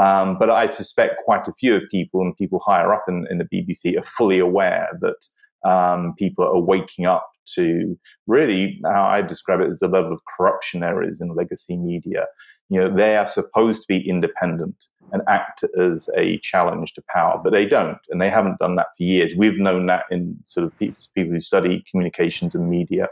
Um, 0.00 0.38
but 0.38 0.50
I 0.50 0.66
suspect 0.66 1.24
quite 1.24 1.46
a 1.46 1.52
few 1.52 1.76
of 1.76 1.82
people 1.90 2.20
and 2.20 2.36
people 2.36 2.60
higher 2.60 2.92
up 2.92 3.04
in, 3.08 3.26
in 3.30 3.38
the 3.38 3.44
BBC 3.44 3.98
are 3.98 4.04
fully 4.04 4.38
aware 4.38 4.88
that 5.00 5.68
um, 5.68 6.14
people 6.18 6.44
are 6.44 6.60
waking 6.60 7.06
up 7.06 7.30
to 7.54 7.98
really 8.26 8.80
how 8.84 9.04
I 9.04 9.22
describe 9.22 9.60
it 9.60 9.70
as 9.70 9.82
a 9.82 9.88
level 9.88 10.12
of 10.12 10.20
corruption 10.36 10.80
there 10.80 11.02
is 11.02 11.20
in 11.20 11.34
legacy 11.34 11.76
media. 11.76 12.26
You 12.70 12.80
know, 12.80 12.94
they 12.94 13.16
are 13.16 13.26
supposed 13.26 13.82
to 13.82 13.88
be 13.88 14.08
independent 14.08 14.74
and 15.12 15.22
act 15.28 15.64
as 15.78 16.08
a 16.16 16.38
challenge 16.38 16.94
to 16.94 17.02
power, 17.12 17.38
but 17.42 17.52
they 17.52 17.66
don't, 17.66 17.98
and 18.08 18.20
they 18.20 18.30
haven't 18.30 18.58
done 18.58 18.76
that 18.76 18.88
for 18.96 19.02
years. 19.02 19.34
We've 19.36 19.58
known 19.58 19.86
that 19.86 20.04
in 20.10 20.42
sort 20.46 20.66
of 20.66 20.76
people, 20.78 20.96
people 21.14 21.34
who 21.34 21.40
study 21.40 21.84
communications 21.90 22.54
and 22.54 22.70
media, 22.70 23.08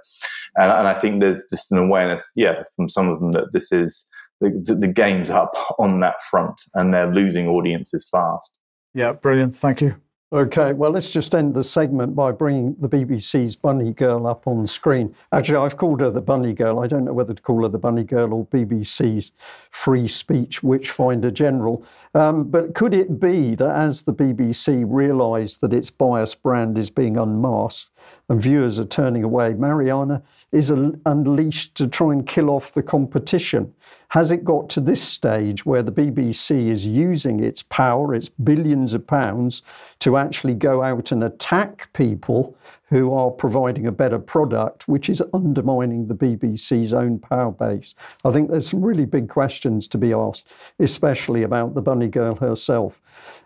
and, 0.57 0.72
and, 0.72 0.89
I 0.89 0.99
think 0.99 1.20
there's 1.20 1.45
just 1.51 1.70
an 1.70 1.78
awareness, 1.78 2.28
yeah, 2.35 2.62
from 2.76 2.89
some 2.89 3.09
of 3.09 3.20
them 3.20 3.33
that 3.33 3.53
this 3.53 3.72
is 3.72 4.09
the, 4.51 4.74
the 4.74 4.88
game's 4.88 5.30
up 5.30 5.53
on 5.78 6.01
that 6.01 6.22
front, 6.30 6.61
and 6.74 6.93
they're 6.93 7.12
losing 7.12 7.49
audiences 7.49 8.07
fast. 8.11 8.59
Yeah, 8.95 9.12
brilliant. 9.12 9.55
Thank 9.55 9.80
you. 9.80 9.97
Okay, 10.32 10.72
well, 10.72 10.90
let's 10.90 11.12
just 11.12 11.34
end 11.34 11.53
the 11.53 11.62
segment 11.62 12.14
by 12.14 12.32
bringing 12.32 12.74
the 12.80 12.88
BBC's 12.88 13.55
Bunny 13.55 13.93
Girl 13.93 14.26
up 14.26 14.47
on 14.47 14.66
screen. 14.66 15.14
Actually, 15.30 15.59
I've 15.59 15.76
called 15.76 16.01
her 16.01 16.11
the 16.11 16.22
Bunny 16.22 16.55
Girl. 16.55 16.80
I 16.80 16.86
don't 16.86 17.05
know 17.05 17.12
whether 17.12 17.34
to 17.34 17.43
call 17.43 17.64
her 17.64 17.68
the 17.68 17.78
Bunny 17.78 18.03
Girl 18.03 18.32
or 18.32 18.47
BBC's 18.47 19.32
Free 19.72 20.09
Speech 20.09 20.62
Witchfinder 20.62 21.30
General. 21.30 21.84
Um, 22.14 22.45
but 22.45 22.74
could 22.74 22.95
it 22.95 23.20
be 23.20 23.55
that 23.57 23.76
as 23.76 24.03
the 24.03 24.14
BBC 24.14 24.86
realised 24.88 25.61
that 25.61 25.74
its 25.74 25.90
bias 25.90 26.34
brand 26.34 26.78
is 26.78 26.88
being 26.88 27.18
unmasked 27.18 27.90
and 28.28 28.40
viewers 28.40 28.78
are 28.80 28.84
turning 28.84 29.24
away, 29.24 29.55
Marianna 29.55 30.22
is 30.53 30.70
unleashed 30.70 31.74
to 31.76 31.86
try 31.86 32.12
and 32.12 32.26
kill 32.26 32.50
off 32.50 32.72
the 32.72 32.82
competition? 32.82 33.72
Has 34.09 34.30
it 34.30 34.44
got 34.44 34.68
to 34.70 34.80
this 34.80 35.03
stage 35.03 35.64
where 35.64 35.82
the 35.82 35.92
BBC 35.92 36.68
is 36.68 36.86
using 36.86 37.42
its 37.42 37.62
power, 37.62 38.14
its 38.14 38.28
billions 38.28 38.92
of 38.92 39.07
pounds, 39.07 39.62
to 40.00 40.18
actually 40.18 40.55
go 40.55 40.82
out 40.82 41.12
and 41.12 41.24
attack 41.24 41.90
people 41.94 42.55
who 42.93 43.14
are 43.14 43.30
providing 43.30 43.86
a 43.86 43.90
better 43.90 44.18
product, 44.18 44.86
which 44.86 45.09
is 45.09 45.22
undermining 45.32 46.07
the 46.07 46.14
BBC's 46.14 46.93
own 46.93 47.18
power 47.18 47.51
base? 47.51 47.95
I 48.22 48.30
think 48.30 48.51
there's 48.51 48.68
some 48.68 48.82
really 48.82 49.07
big 49.07 49.30
questions 49.30 49.88
to 49.88 49.99
be 49.99 50.12
asked, 50.12 50.53
especially 50.78 51.43
about 51.43 51.72
the 51.72 51.80
bunny 51.80 52.09
girl 52.09 52.34
herself. 52.34 53.01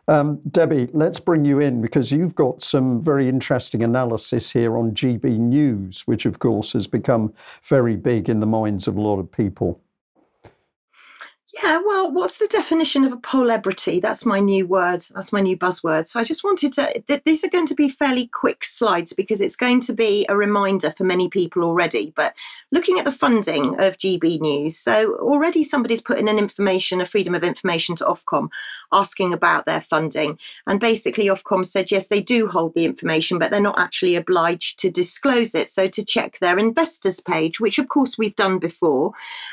Um, 0.08 0.38
Debi, 0.50 0.90
let's 0.92 1.20
bring 1.20 1.44
you 1.44 1.60
in 1.60 1.80
because 1.80 2.10
you've 2.10 2.34
got 2.34 2.60
some 2.60 3.00
very 3.00 3.28
interesting 3.28 3.84
analysis 3.84 4.50
here 4.50 4.76
on 4.76 4.90
GB 4.90 5.38
News, 5.38 6.02
which 6.08 6.26
of 6.26 6.40
course 6.40 6.72
has 6.72 6.88
become 6.88 7.32
very 7.62 7.94
big 7.94 8.28
in 8.28 8.40
the 8.40 8.46
minds 8.46 8.88
of 8.88 8.96
a 8.96 9.00
lot 9.00 9.20
of 9.20 9.30
people. 9.30 9.80
Yeah, 11.62 11.80
well, 11.86 12.10
what's 12.10 12.36
the 12.36 12.48
definition 12.48 13.04
of 13.04 13.12
a 13.12 13.16
polebrity? 13.16 13.98
That's 13.98 14.26
my 14.26 14.40
new 14.40 14.66
word. 14.66 15.02
That's 15.14 15.32
my 15.32 15.40
new 15.40 15.56
buzzword. 15.56 16.06
So 16.06 16.20
I 16.20 16.24
just 16.24 16.44
wanted 16.44 16.74
to, 16.74 17.02
th- 17.08 17.22
these 17.24 17.44
are 17.44 17.48
going 17.48 17.66
to 17.66 17.74
be 17.74 17.88
fairly 17.88 18.26
quick 18.26 18.62
slides 18.62 19.14
because 19.14 19.40
it's 19.40 19.56
going 19.56 19.80
to 19.82 19.94
be 19.94 20.26
a 20.28 20.36
reminder 20.36 20.90
for 20.90 21.04
many 21.04 21.30
people 21.30 21.64
already. 21.64 22.12
But 22.14 22.34
looking 22.72 22.98
at 22.98 23.06
the 23.06 23.12
funding 23.12 23.80
of 23.80 23.96
GB 23.96 24.38
News, 24.40 24.76
so 24.76 25.14
already 25.14 25.62
somebody's 25.62 26.02
put 26.02 26.18
in 26.18 26.28
an 26.28 26.38
information, 26.38 27.00
a 27.00 27.06
freedom 27.06 27.34
of 27.34 27.42
information 27.42 27.96
to 27.96 28.04
Ofcom 28.04 28.50
asking 28.92 29.32
about 29.32 29.64
their 29.64 29.80
funding. 29.80 30.38
And 30.66 30.78
basically, 30.78 31.26
Ofcom 31.26 31.64
said, 31.64 31.90
yes, 31.90 32.08
they 32.08 32.20
do 32.20 32.48
hold 32.48 32.74
the 32.74 32.84
information, 32.84 33.38
but 33.38 33.50
they're 33.50 33.60
not 33.60 33.78
actually 33.78 34.14
obliged 34.14 34.78
to 34.80 34.90
disclose 34.90 35.54
it. 35.54 35.70
So 35.70 35.88
to 35.88 36.04
check 36.04 36.38
their 36.38 36.58
investors 36.58 37.20
page, 37.20 37.60
which 37.60 37.78
of 37.78 37.88
course 37.88 38.18
we've 38.18 38.36
done 38.36 38.58
before. 38.58 39.12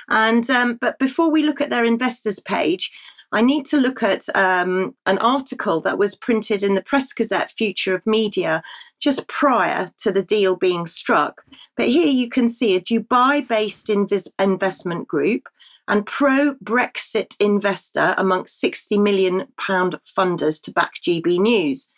And, 0.09 0.49
um, 0.49 0.75
but 0.81 0.99
before 0.99 1.31
we 1.31 1.43
look 1.43 1.61
at 1.61 1.69
their 1.69 1.85
investors 1.93 2.39
page, 2.39 2.91
I 3.33 3.41
need 3.41 3.65
to 3.67 3.77
look 3.77 4.03
at 4.03 4.23
um, 4.35 4.95
an 5.07 5.17
article 5.17 5.81
that 5.81 5.97
was 5.97 6.15
printed 6.15 6.61
in 6.61 6.75
the 6.75 6.83
Press 6.83 7.11
Gazette 7.11 7.51
Future 7.51 7.95
of 7.95 8.05
Media 8.05 8.61
just 8.99 9.27
prior 9.27 9.91
to 9.97 10.11
the 10.11 10.21
deal 10.23 10.55
being 10.55 10.85
struck. 10.85 11.43
But 11.75 11.87
here 11.87 12.13
you 12.21 12.29
can 12.29 12.47
see 12.47 12.75
a 12.75 12.81
Dubai 12.81 13.45
based 13.47 13.87
inv- 13.87 14.33
investment 14.37 15.07
group 15.07 15.49
and 15.87 16.05
pro 16.05 16.53
Brexit 16.63 17.35
investor 17.39 18.13
amongst 18.17 18.59
60 18.59 18.99
million 18.99 19.47
pound 19.59 19.99
funders 20.17 20.61
to 20.63 20.71
back 20.71 20.93
GB 21.05 21.39
News. 21.39 21.91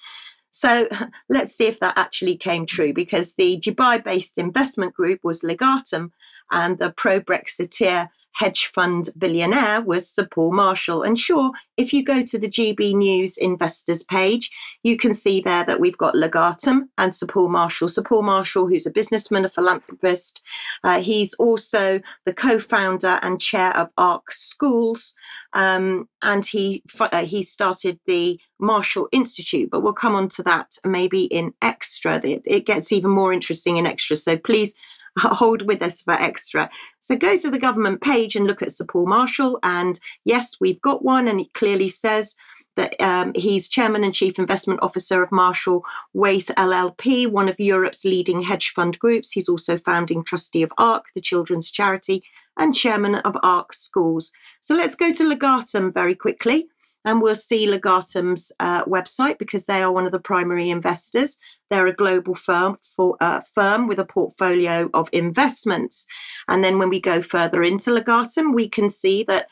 So 0.52 0.88
let's 1.30 1.54
see 1.54 1.68
if 1.68 1.82
that 1.82 1.98
actually 1.98 2.38
came 2.38 2.66
true 2.66 2.94
because 2.94 3.34
the 3.34 3.60
Dubai 3.60 4.02
based 4.02 4.38
investment 4.38 4.94
group 4.94 5.20
was 5.22 5.42
Legatum 5.42 6.12
and 6.50 6.80
the 6.80 6.92
pro 6.92 7.20
Brexiteer 7.20 8.08
hedge 8.36 8.66
fund 8.74 9.10
billionaire 9.18 9.82
was 9.82 10.10
Sir 10.10 10.28
Paul 10.30 10.54
Marshall. 10.54 11.04
And 11.04 11.18
sure, 11.18 11.52
if 11.78 11.94
you 11.94 12.04
go 12.04 12.22
to 12.22 12.38
the 12.38 12.50
GB 12.50 12.94
News 12.94 13.38
investors 13.38 14.04
page, 14.04 14.52
you 14.84 14.98
can 14.98 15.14
see 15.14 15.40
there 15.40 15.64
that 15.64 15.80
we've 15.80 15.98
got 15.98 16.16
Legatum 16.16 16.90
and 16.98 17.16
Sir 17.16 17.28
Paul 17.28 17.48
Marshall. 17.48 17.88
Sir 17.88 18.04
Paul 18.04 18.24
Marshall, 18.24 18.68
who's 18.68 18.86
a 18.86 18.92
businessman, 18.92 19.46
a 19.46 19.50
philanthropist, 19.50 20.44
uh, 20.84 21.00
he's 21.00 21.34
also 21.36 22.02
the 22.26 22.34
co 22.34 22.60
founder 22.60 23.20
and 23.22 23.40
chair 23.40 23.76
of 23.76 23.90
Ark 23.98 24.34
Schools. 24.34 25.14
Um, 25.54 26.10
and 26.22 26.46
he 26.46 26.84
uh, 27.00 27.24
he 27.24 27.42
started 27.42 28.00
the 28.06 28.38
Marshall 28.60 29.08
Institute, 29.14 29.70
but 29.72 29.80
we'll 29.80 29.94
come 29.94 30.16
on 30.16 30.28
to 30.30 30.44
that 30.44 30.78
maybe 30.86 31.24
in 31.24 31.54
extra. 31.62 32.18
It, 32.18 32.42
it 32.46 32.66
gets 32.66 32.92
even 32.92 33.12
more 33.12 33.32
interesting 33.32 33.78
in 33.78 33.86
extra. 33.86 34.18
So 34.18 34.38
please 34.38 34.76
hold 35.20 35.62
with 35.64 35.82
us 35.82 36.02
for 36.02 36.14
extra. 36.14 36.70
So 37.00 37.16
go 37.16 37.38
to 37.38 37.50
the 37.50 37.60
government 37.60 38.02
page 38.02 38.36
and 38.36 38.46
look 38.46 38.62
at 38.62 38.72
Sir 38.72 38.86
Paul 38.86 39.08
Marshall. 39.08 39.60
And 39.64 40.00
yes, 40.24 40.58
we've 40.60 40.82
got 40.82 41.04
one, 41.04 41.28
and 41.28 41.40
it 41.40 41.54
clearly 41.54 41.90
says 41.90 42.36
that 42.76 43.00
um, 43.02 43.32
he's 43.36 43.70
chairman 43.70 44.04
and 44.04 44.14
chief 44.14 44.38
investment 44.38 44.82
officer 44.82 45.24
of 45.24 45.32
Marshall 45.32 45.86
Wace 46.14 46.50
LLP, 46.50 47.28
one 47.28 47.48
of 47.48 47.60
Europe's 47.60 48.04
leading 48.04 48.42
hedge 48.42 48.74
fund 48.76 49.00
groups. 49.00 49.32
He's 49.32 49.48
also 49.48 49.78
founding 49.78 50.24
trustee 50.24 50.64
of 50.64 50.74
ARC, 50.78 51.06
the 51.16 51.22
children's 51.22 51.72
charity, 51.72 52.24
and 52.58 52.76
chairman 52.76 53.16
of 53.16 53.38
Ark 53.44 53.74
Schools. 53.74 54.32
So 54.60 54.76
let's 54.76 54.96
go 54.96 55.14
to 55.14 55.24
Legatum 55.24 55.94
very 55.94 56.16
quickly 56.16 56.68
and 57.06 57.22
we'll 57.22 57.36
see 57.36 57.68
Legatum's 57.68 58.52
uh, 58.60 58.84
website 58.86 59.38
because 59.38 59.66
they 59.66 59.82
are 59.82 59.92
one 59.92 60.06
of 60.06 60.12
the 60.12 60.20
primary 60.20 60.70
investors. 60.70 61.38
They're 61.70 61.88
a 61.88 61.94
global 61.94 62.36
firm 62.36 62.78
for 62.96 63.16
uh, 63.22 63.42
firm 63.54 63.88
with 63.88 64.00
a 64.00 64.06
portfolio 64.06 64.90
of 64.94 65.10
investments. 65.14 66.08
And 66.48 66.64
then 66.64 66.80
when 66.80 66.90
we 66.90 67.00
go 67.00 67.22
further 67.22 67.64
into 67.64 67.92
Legatum, 67.92 68.54
we 68.54 68.68
can 68.68 68.90
see 68.90 69.24
that 69.24 69.48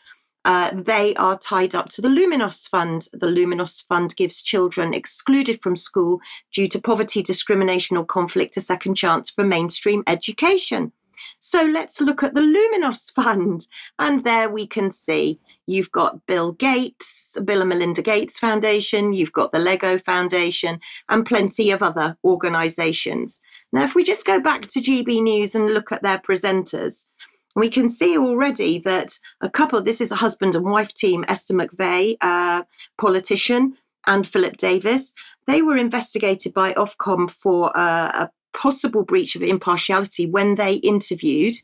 uh, 0.45 0.71
they 0.73 1.15
are 1.15 1.37
tied 1.37 1.73
up 1.73 1.87
to 1.89 2.01
the 2.01 2.09
Luminos 2.09 2.67
Fund. 2.67 3.07
The 3.13 3.27
Luminos 3.27 3.85
Fund 3.87 4.15
gives 4.15 4.41
children 4.41 4.93
excluded 4.93 5.61
from 5.61 5.77
school 5.77 6.19
due 6.51 6.67
to 6.67 6.81
poverty, 6.81 7.21
discrimination, 7.21 7.95
or 7.95 8.05
conflict 8.05 8.57
a 8.57 8.61
second 8.61 8.95
chance 8.95 9.29
for 9.29 9.43
mainstream 9.43 10.03
education. 10.05 10.91
So 11.39 11.63
let's 11.63 12.01
look 12.01 12.23
at 12.23 12.33
the 12.33 12.41
Luminos 12.41 13.11
Fund. 13.15 13.67
And 13.99 14.23
there 14.23 14.49
we 14.49 14.67
can 14.67 14.91
see 14.91 15.39
you've 15.67 15.91
got 15.91 16.25
Bill 16.25 16.51
Gates, 16.51 17.37
Bill 17.45 17.61
and 17.61 17.69
Melinda 17.69 18.01
Gates 18.01 18.39
Foundation, 18.39 19.13
you've 19.13 19.33
got 19.33 19.51
the 19.51 19.59
Lego 19.59 19.97
Foundation, 19.97 20.79
and 21.09 21.25
plenty 21.25 21.71
of 21.71 21.81
other 21.81 22.17
organizations. 22.23 23.41
Now, 23.71 23.83
if 23.83 23.95
we 23.95 24.03
just 24.03 24.25
go 24.25 24.39
back 24.39 24.67
to 24.67 24.81
GB 24.81 25.21
News 25.21 25.55
and 25.55 25.73
look 25.73 25.91
at 25.91 26.03
their 26.03 26.19
presenters, 26.19 27.07
we 27.55 27.69
can 27.69 27.87
see 27.87 28.17
already 28.17 28.79
that 28.79 29.19
a 29.41 29.49
couple, 29.49 29.81
this 29.81 30.01
is 30.01 30.11
a 30.11 30.15
husband 30.15 30.55
and 30.55 30.65
wife 30.65 30.93
team, 30.93 31.23
Esther 31.27 31.53
McVey, 31.53 32.17
uh, 32.21 32.63
politician, 32.97 33.77
and 34.07 34.27
Philip 34.27 34.57
Davies. 34.57 35.13
They 35.47 35.61
were 35.61 35.77
investigated 35.77 36.53
by 36.53 36.73
Ofcom 36.73 37.29
for 37.29 37.75
uh, 37.77 38.27
a 38.27 38.29
possible 38.57 39.03
breach 39.03 39.35
of 39.35 39.43
impartiality 39.43 40.25
when 40.25 40.55
they 40.55 40.75
interviewed 40.75 41.55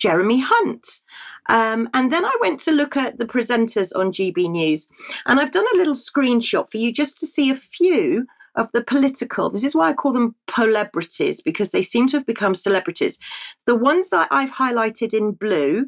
Jeremy 0.00 0.40
Hunt. 0.40 1.02
Um, 1.48 1.88
and 1.94 2.12
then 2.12 2.24
I 2.24 2.36
went 2.40 2.60
to 2.60 2.72
look 2.72 2.96
at 2.96 3.18
the 3.18 3.26
presenters 3.26 3.96
on 3.96 4.12
GB 4.12 4.50
News, 4.50 4.88
and 5.26 5.40
I've 5.40 5.52
done 5.52 5.66
a 5.72 5.76
little 5.76 5.94
screenshot 5.94 6.70
for 6.70 6.78
you 6.78 6.92
just 6.92 7.18
to 7.20 7.26
see 7.26 7.50
a 7.50 7.54
few 7.54 8.26
of 8.54 8.68
the 8.72 8.82
political. 8.82 9.50
This 9.50 9.64
is 9.64 9.74
why 9.74 9.90
I 9.90 9.94
call 9.94 10.12
them 10.12 10.34
celebrities 10.54 11.40
because 11.40 11.70
they 11.70 11.82
seem 11.82 12.08
to 12.08 12.18
have 12.18 12.26
become 12.26 12.54
celebrities. 12.54 13.18
The 13.66 13.76
ones 13.76 14.10
that 14.10 14.28
I've 14.30 14.50
highlighted 14.50 15.14
in 15.14 15.32
blue 15.32 15.86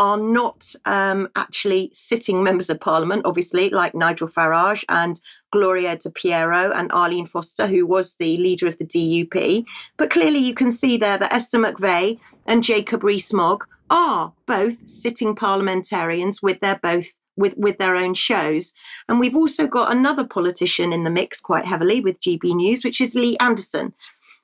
are 0.00 0.16
not 0.16 0.74
um, 0.86 1.28
actually 1.36 1.90
sitting 1.92 2.42
members 2.42 2.70
of 2.70 2.80
parliament, 2.80 3.20
obviously, 3.26 3.68
like 3.68 3.94
Nigel 3.94 4.28
Farage 4.28 4.82
and 4.88 5.20
Gloria 5.52 5.94
De 5.98 6.10
Piero 6.10 6.72
and 6.72 6.90
Arlene 6.90 7.26
Foster, 7.26 7.66
who 7.66 7.86
was 7.86 8.14
the 8.14 8.38
leader 8.38 8.66
of 8.66 8.78
the 8.78 8.86
DUP. 8.86 9.62
But 9.98 10.08
clearly, 10.08 10.38
you 10.38 10.54
can 10.54 10.70
see 10.70 10.96
there 10.96 11.18
that 11.18 11.34
Esther 11.34 11.58
McVey 11.58 12.18
and 12.46 12.64
Jacob 12.64 13.04
Rees-Mogg 13.04 13.66
are 13.90 14.32
both 14.46 14.88
sitting 14.88 15.36
parliamentarians 15.36 16.40
with 16.42 16.60
their 16.60 16.80
both 16.82 17.08
with, 17.36 17.56
with 17.58 17.76
their 17.76 17.94
own 17.94 18.14
shows. 18.14 18.72
And 19.08 19.20
we've 19.20 19.36
also 19.36 19.66
got 19.66 19.92
another 19.92 20.24
politician 20.24 20.94
in 20.94 21.04
the 21.04 21.10
mix 21.10 21.40
quite 21.40 21.66
heavily 21.66 22.00
with 22.00 22.20
GB 22.20 22.54
News, 22.54 22.84
which 22.84 23.02
is 23.02 23.14
Lee 23.14 23.36
Anderson. 23.38 23.92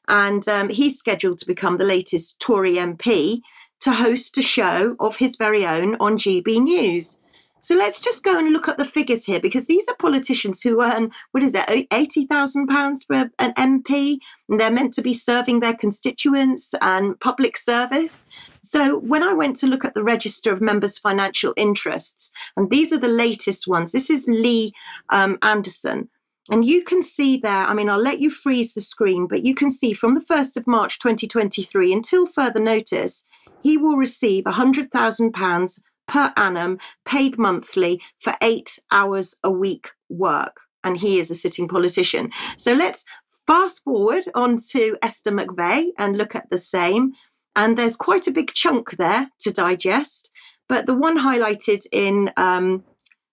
And 0.06 0.46
um, 0.48 0.68
he's 0.68 0.98
scheduled 0.98 1.38
to 1.38 1.46
become 1.46 1.78
the 1.78 1.84
latest 1.84 2.40
Tory 2.40 2.74
MP 2.74 3.40
to 3.86 3.92
host 3.92 4.36
a 4.36 4.42
show 4.42 4.96
of 4.98 5.18
his 5.18 5.36
very 5.36 5.64
own 5.64 5.94
on 6.00 6.18
GB 6.18 6.60
News. 6.60 7.20
So 7.60 7.76
let's 7.76 8.00
just 8.00 8.24
go 8.24 8.36
and 8.36 8.52
look 8.52 8.66
at 8.66 8.78
the 8.78 8.84
figures 8.84 9.24
here 9.24 9.38
because 9.38 9.66
these 9.66 9.86
are 9.86 9.94
politicians 9.94 10.60
who 10.60 10.82
earn, 10.82 11.12
what 11.30 11.44
is 11.44 11.54
it, 11.54 11.66
£80,000 11.68 13.06
for 13.06 13.30
an 13.38 13.54
MP? 13.54 14.18
And 14.48 14.58
they're 14.58 14.72
meant 14.72 14.92
to 14.94 15.02
be 15.02 15.14
serving 15.14 15.60
their 15.60 15.74
constituents 15.74 16.74
and 16.82 17.18
public 17.20 17.56
service. 17.56 18.26
So 18.60 18.98
when 18.98 19.22
I 19.22 19.32
went 19.32 19.54
to 19.58 19.68
look 19.68 19.84
at 19.84 19.94
the 19.94 20.02
register 20.02 20.52
of 20.52 20.60
members' 20.60 20.98
financial 20.98 21.54
interests, 21.56 22.32
and 22.56 22.70
these 22.70 22.92
are 22.92 22.98
the 22.98 23.06
latest 23.06 23.68
ones, 23.68 23.92
this 23.92 24.10
is 24.10 24.26
Lee 24.26 24.72
um, 25.10 25.38
Anderson. 25.42 26.08
And 26.50 26.64
you 26.64 26.82
can 26.82 27.04
see 27.04 27.36
there, 27.36 27.66
I 27.66 27.72
mean, 27.72 27.88
I'll 27.88 28.02
let 28.02 28.18
you 28.18 28.30
freeze 28.30 28.74
the 28.74 28.80
screen, 28.80 29.28
but 29.28 29.44
you 29.44 29.54
can 29.54 29.70
see 29.70 29.92
from 29.92 30.14
the 30.14 30.20
1st 30.20 30.56
of 30.56 30.66
March 30.66 30.98
2023 30.98 31.92
until 31.92 32.26
further 32.26 32.60
notice, 32.60 33.28
he 33.66 33.76
will 33.76 33.96
receive 33.96 34.44
£100,000 34.44 35.80
per 36.06 36.32
annum, 36.36 36.78
paid 37.04 37.36
monthly 37.36 38.00
for 38.20 38.36
eight 38.40 38.78
hours 38.92 39.34
a 39.42 39.50
week 39.50 39.90
work. 40.08 40.60
And 40.84 40.96
he 40.96 41.18
is 41.18 41.32
a 41.32 41.34
sitting 41.34 41.66
politician. 41.66 42.30
So 42.56 42.74
let's 42.74 43.04
fast 43.44 43.82
forward 43.82 44.22
on 44.36 44.58
to 44.70 44.96
Esther 45.02 45.32
McVey 45.32 45.88
and 45.98 46.16
look 46.16 46.36
at 46.36 46.48
the 46.48 46.58
same. 46.58 47.14
And 47.56 47.76
there's 47.76 47.96
quite 47.96 48.28
a 48.28 48.36
big 48.38 48.52
chunk 48.52 48.98
there 48.98 49.32
to 49.40 49.50
digest. 49.50 50.30
But 50.68 50.86
the 50.86 50.94
one 50.94 51.18
highlighted 51.18 51.86
in 51.90 52.30
um, 52.36 52.84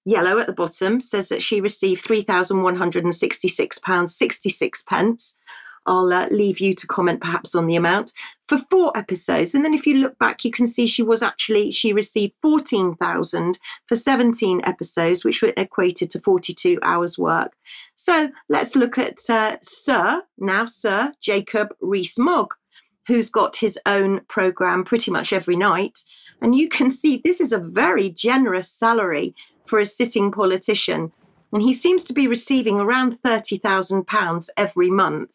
yellow 0.03 0.39
at 0.39 0.47
the 0.47 0.53
bottom 0.53 0.99
says 0.99 1.29
that 1.29 1.43
she 1.43 1.61
received 1.61 2.07
£3,166.66 2.07 4.85
pence 4.87 5.37
I'll 5.85 6.11
uh, 6.13 6.27
leave 6.31 6.59
you 6.59 6.73
to 6.75 6.87
comment 6.87 7.21
perhaps 7.21 7.55
on 7.55 7.67
the 7.67 7.75
amount 7.75 8.13
for 8.47 8.57
four 8.69 8.95
episodes. 8.97 9.53
And 9.53 9.63
then 9.63 9.73
if 9.73 9.85
you 9.85 9.95
look 9.95 10.17
back, 10.19 10.45
you 10.45 10.51
can 10.51 10.67
see 10.67 10.87
she 10.87 11.03
was 11.03 11.21
actually, 11.21 11.71
she 11.71 11.93
received 11.93 12.33
14,000 12.41 13.59
for 13.87 13.95
17 13.95 14.61
episodes, 14.63 15.23
which 15.23 15.41
were 15.41 15.53
equated 15.57 16.09
to 16.11 16.19
42 16.19 16.79
hours 16.83 17.17
work. 17.17 17.53
So 17.95 18.31
let's 18.49 18.75
look 18.75 18.97
at 18.97 19.17
uh, 19.29 19.57
Sir, 19.61 20.23
now 20.37 20.65
Sir 20.65 21.13
Jacob 21.21 21.73
Rees-Mogg, 21.81 22.53
who's 23.07 23.29
got 23.29 23.57
his 23.57 23.79
own 23.85 24.21
program 24.27 24.83
pretty 24.83 25.11
much 25.11 25.33
every 25.33 25.55
night. 25.55 25.99
And 26.41 26.55
you 26.55 26.69
can 26.69 26.91
see 26.91 27.21
this 27.23 27.39
is 27.39 27.51
a 27.51 27.59
very 27.59 28.09
generous 28.09 28.69
salary 28.69 29.35
for 29.65 29.79
a 29.79 29.85
sitting 29.85 30.31
politician. 30.31 31.11
And 31.51 31.61
he 31.61 31.71
seems 31.71 32.03
to 32.05 32.13
be 32.13 32.27
receiving 32.27 32.79
around 32.79 33.21
£30,000 33.21 34.49
every 34.57 34.89
month 34.89 35.29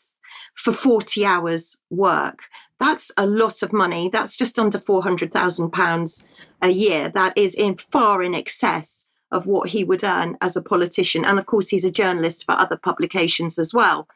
for 0.54 0.72
40 0.72 1.24
hours 1.24 1.80
work. 1.90 2.44
That's 2.80 3.10
a 3.16 3.26
lot 3.26 3.62
of 3.62 3.72
money. 3.72 4.08
That's 4.08 4.36
just 4.36 4.58
under 4.58 4.78
£400,000 4.78 6.24
a 6.62 6.68
year. 6.68 7.08
That 7.08 7.36
is 7.36 7.54
in 7.54 7.76
far 7.76 8.22
in 8.22 8.34
excess 8.34 9.08
of 9.30 9.46
what 9.46 9.70
he 9.70 9.84
would 9.84 10.04
earn 10.04 10.36
as 10.40 10.56
a 10.56 10.62
politician. 10.62 11.24
And 11.24 11.38
of 11.38 11.46
course, 11.46 11.68
he's 11.68 11.84
a 11.84 11.90
journalist 11.90 12.44
for 12.44 12.52
other 12.52 12.76
publications 12.76 13.58
as 13.58 13.74
well. 13.74 14.08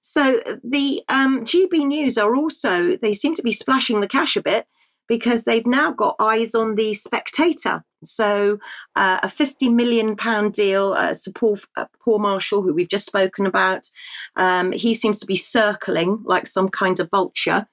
So 0.00 0.40
the 0.62 1.02
um, 1.08 1.44
GB 1.44 1.86
News 1.86 2.16
are 2.16 2.34
also, 2.34 2.96
they 2.96 3.12
seem 3.12 3.34
to 3.34 3.42
be 3.42 3.52
splashing 3.52 4.00
the 4.00 4.08
cash 4.08 4.36
a 4.36 4.42
bit 4.42 4.66
because 5.08 5.44
they've 5.44 5.66
now 5.66 5.92
got 5.92 6.16
eyes 6.18 6.54
on 6.54 6.74
the 6.74 6.94
spectator. 6.94 7.84
So, 8.04 8.58
uh, 8.94 9.20
a 9.22 9.28
50 9.28 9.68
million 9.70 10.16
pound 10.16 10.52
deal, 10.52 10.92
uh, 10.92 11.14
support 11.14 11.64
uh, 11.76 11.86
Paul 12.04 12.18
Marshall, 12.18 12.62
who 12.62 12.74
we've 12.74 12.88
just 12.88 13.06
spoken 13.06 13.46
about, 13.46 13.90
um, 14.36 14.72
he 14.72 14.94
seems 14.94 15.18
to 15.20 15.26
be 15.26 15.36
circling 15.36 16.22
like 16.24 16.46
some 16.46 16.68
kind 16.68 17.00
of 17.00 17.10
vulture 17.10 17.66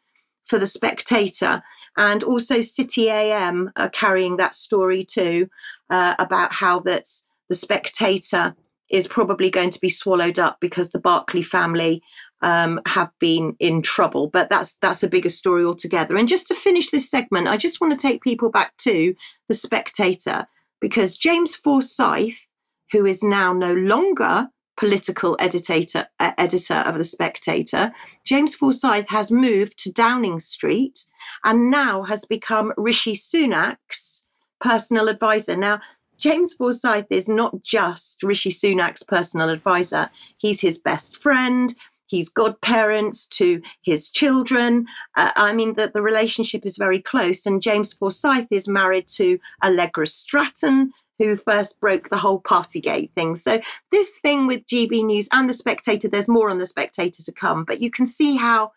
for 0.45 0.57
the 0.57 0.67
spectator. 0.67 1.61
And 1.97 2.23
also, 2.23 2.61
City 2.61 3.09
AM 3.09 3.71
are 3.75 3.89
carrying 3.89 4.37
that 4.37 4.55
story 4.55 5.03
too 5.03 5.49
uh, 5.89 6.15
about 6.17 6.53
how 6.53 6.79
that's 6.79 7.25
the 7.49 7.55
spectator 7.55 8.55
is 8.89 9.07
probably 9.07 9.49
going 9.49 9.71
to 9.71 9.79
be 9.79 9.89
swallowed 9.89 10.37
up 10.37 10.57
because 10.59 10.91
the 10.91 10.99
Barclay 10.99 11.41
family 11.41 12.01
um, 12.43 12.79
have 12.85 13.09
been 13.19 13.55
in 13.59 13.81
trouble. 13.81 14.27
But 14.27 14.49
that's 14.49 14.75
that's 14.75 15.01
a 15.01 15.07
bigger 15.07 15.29
story 15.29 15.65
altogether. 15.65 16.15
And 16.15 16.27
just 16.27 16.47
to 16.49 16.55
finish 16.55 16.91
this 16.91 17.09
segment, 17.09 17.47
I 17.47 17.57
just 17.57 17.81
want 17.81 17.93
to 17.93 17.99
take 17.99 18.21
people 18.21 18.49
back 18.49 18.77
to 18.79 19.15
the 19.47 19.55
Spectator 19.55 20.45
because 20.79 21.17
James 21.17 21.55
Forsyth, 21.55 22.45
who 22.91 23.05
is 23.05 23.23
now 23.23 23.53
no 23.53 23.73
longer 23.73 24.49
political 24.75 25.37
editor 25.39 26.07
uh, 26.19 26.33
editor 26.37 26.75
of 26.75 26.97
the 26.97 27.05
Spectator, 27.05 27.93
James 28.25 28.55
Forsyth 28.55 29.07
has 29.09 29.31
moved 29.31 29.77
to 29.79 29.91
Downing 29.91 30.39
Street 30.39 31.05
and 31.43 31.71
now 31.71 32.03
has 32.03 32.25
become 32.25 32.73
Rishi 32.77 33.13
Sunak's 33.13 34.25
personal 34.59 35.07
advisor. 35.07 35.55
Now, 35.55 35.79
James 36.17 36.53
Forsyth 36.53 37.07
is 37.09 37.27
not 37.27 37.63
just 37.63 38.23
Rishi 38.23 38.49
Sunak's 38.49 39.03
personal 39.03 39.49
advisor, 39.49 40.09
he's 40.37 40.61
his 40.61 40.77
best 40.77 41.17
friend. 41.17 41.73
He's 42.13 42.29
godparents 42.29 43.25
to 43.39 43.59
his 43.81 44.07
children. 44.07 44.85
Uh, 45.17 45.31
I 45.35 45.51
mean, 45.51 45.73
that 45.73 45.93
the 45.93 46.03
relationship 46.03 46.63
is 46.63 46.77
very 46.77 47.01
close. 47.01 47.47
And 47.47 47.59
James 47.59 47.91
Forsyth 47.91 48.45
is 48.51 48.67
married 48.67 49.07
to 49.15 49.39
Allegra 49.63 50.05
Stratton, 50.05 50.91
who 51.17 51.35
first 51.35 51.79
broke 51.79 52.11
the 52.11 52.19
whole 52.19 52.39
Partygate 52.39 53.11
thing. 53.13 53.35
So, 53.35 53.61
this 53.91 54.19
thing 54.19 54.45
with 54.45 54.67
GB 54.67 55.03
News 55.03 55.27
and 55.31 55.49
The 55.49 55.55
Spectator, 55.55 56.07
there's 56.07 56.27
more 56.27 56.51
on 56.51 56.59
The 56.59 56.67
Spectator 56.67 57.23
to 57.23 57.31
come, 57.31 57.63
but 57.65 57.81
you 57.81 57.89
can 57.89 58.05
see 58.05 58.35
how 58.35 58.73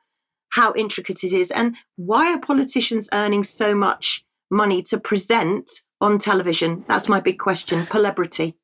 how 0.51 0.73
intricate 0.73 1.23
it 1.23 1.35
is 1.35 1.51
and 1.51 1.77
why 1.97 2.33
are 2.33 2.41
politicians 2.41 3.11
earning 3.13 3.45
so 3.45 3.75
much 3.75 4.25
money 4.51 4.81
to 4.85 4.99
present 4.99 5.71
on 6.01 6.17
television? 6.17 6.87
That's 6.89 7.07
my 7.07 7.21
big 7.21 7.39
question. 7.39 7.85
Celebrity. 7.85 8.55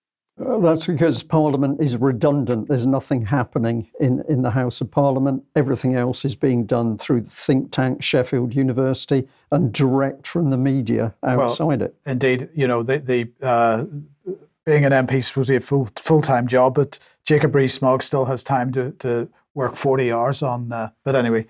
Uh, 0.40 0.58
that's 0.58 0.86
because 0.86 1.22
Parliament 1.22 1.80
is 1.80 1.96
redundant. 1.96 2.68
There's 2.68 2.86
nothing 2.86 3.26
happening 3.26 3.88
in, 4.00 4.24
in 4.28 4.42
the 4.42 4.50
House 4.50 4.80
of 4.80 4.90
Parliament. 4.90 5.44
Everything 5.56 5.94
else 5.94 6.24
is 6.24 6.34
being 6.34 6.64
done 6.64 6.96
through 6.96 7.22
the 7.22 7.30
think 7.30 7.70
tank 7.70 8.02
Sheffield 8.02 8.54
University 8.54 9.28
and 9.50 9.72
direct 9.72 10.26
from 10.26 10.50
the 10.50 10.56
media 10.56 11.14
outside 11.22 11.64
well, 11.64 11.82
it. 11.82 11.94
Indeed, 12.06 12.48
you 12.54 12.66
know 12.66 12.82
the 12.82 12.98
the 12.98 13.28
uh, 13.42 13.84
being 14.64 14.84
an 14.84 14.92
MP 14.92 15.14
is 15.14 15.26
supposed 15.26 15.48
to 15.48 15.52
be 15.52 15.56
a 15.56 15.60
full 15.60 15.88
full 15.96 16.22
time 16.22 16.48
job, 16.48 16.74
but 16.74 16.98
Jacob 17.24 17.54
Rees-Mogg 17.54 18.02
still 18.02 18.24
has 18.24 18.42
time 18.42 18.72
to 18.72 18.92
to 19.00 19.28
work 19.54 19.76
forty 19.76 20.10
hours 20.10 20.42
on. 20.42 20.72
Uh, 20.72 20.90
but 21.04 21.14
anyway, 21.14 21.46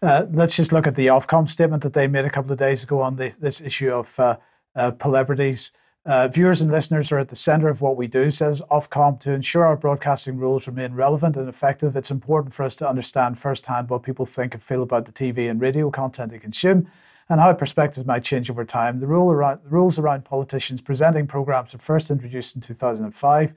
uh, 0.00 0.26
let's 0.32 0.56
just 0.56 0.72
look 0.72 0.86
at 0.86 0.96
the 0.96 1.08
Ofcom 1.08 1.50
statement 1.50 1.82
that 1.82 1.92
they 1.92 2.06
made 2.06 2.24
a 2.24 2.30
couple 2.30 2.50
of 2.50 2.58
days 2.58 2.82
ago 2.82 3.02
on 3.02 3.16
the, 3.16 3.32
this 3.38 3.60
issue 3.60 3.90
of 3.90 4.18
uh, 4.18 4.36
uh, 4.74 4.92
celebrities. 5.00 5.72
Uh, 6.04 6.26
viewers 6.26 6.60
and 6.60 6.72
listeners 6.72 7.12
are 7.12 7.18
at 7.18 7.28
the 7.28 7.36
center 7.36 7.68
of 7.68 7.80
what 7.80 7.96
we 7.96 8.08
do, 8.08 8.30
says 8.30 8.60
Ofcom. 8.70 9.20
To 9.20 9.32
ensure 9.32 9.64
our 9.64 9.76
broadcasting 9.76 10.36
rules 10.36 10.66
remain 10.66 10.94
relevant 10.94 11.36
and 11.36 11.48
effective, 11.48 11.96
it's 11.96 12.10
important 12.10 12.54
for 12.54 12.64
us 12.64 12.74
to 12.76 12.88
understand 12.88 13.38
firsthand 13.38 13.88
what 13.88 14.02
people 14.02 14.26
think 14.26 14.54
and 14.54 14.62
feel 14.62 14.82
about 14.82 15.06
the 15.06 15.12
TV 15.12 15.48
and 15.48 15.60
radio 15.60 15.90
content 15.90 16.32
they 16.32 16.40
consume 16.40 16.90
and 17.28 17.40
how 17.40 17.52
perspectives 17.52 18.04
might 18.06 18.24
change 18.24 18.50
over 18.50 18.64
time. 18.64 18.98
The, 18.98 19.06
rule 19.06 19.30
around, 19.30 19.60
the 19.62 19.70
rules 19.70 19.98
around 19.98 20.24
politicians 20.24 20.80
presenting 20.80 21.28
programs 21.28 21.72
were 21.72 21.78
first 21.78 22.10
introduced 22.10 22.56
in 22.56 22.62
2005 22.62 23.54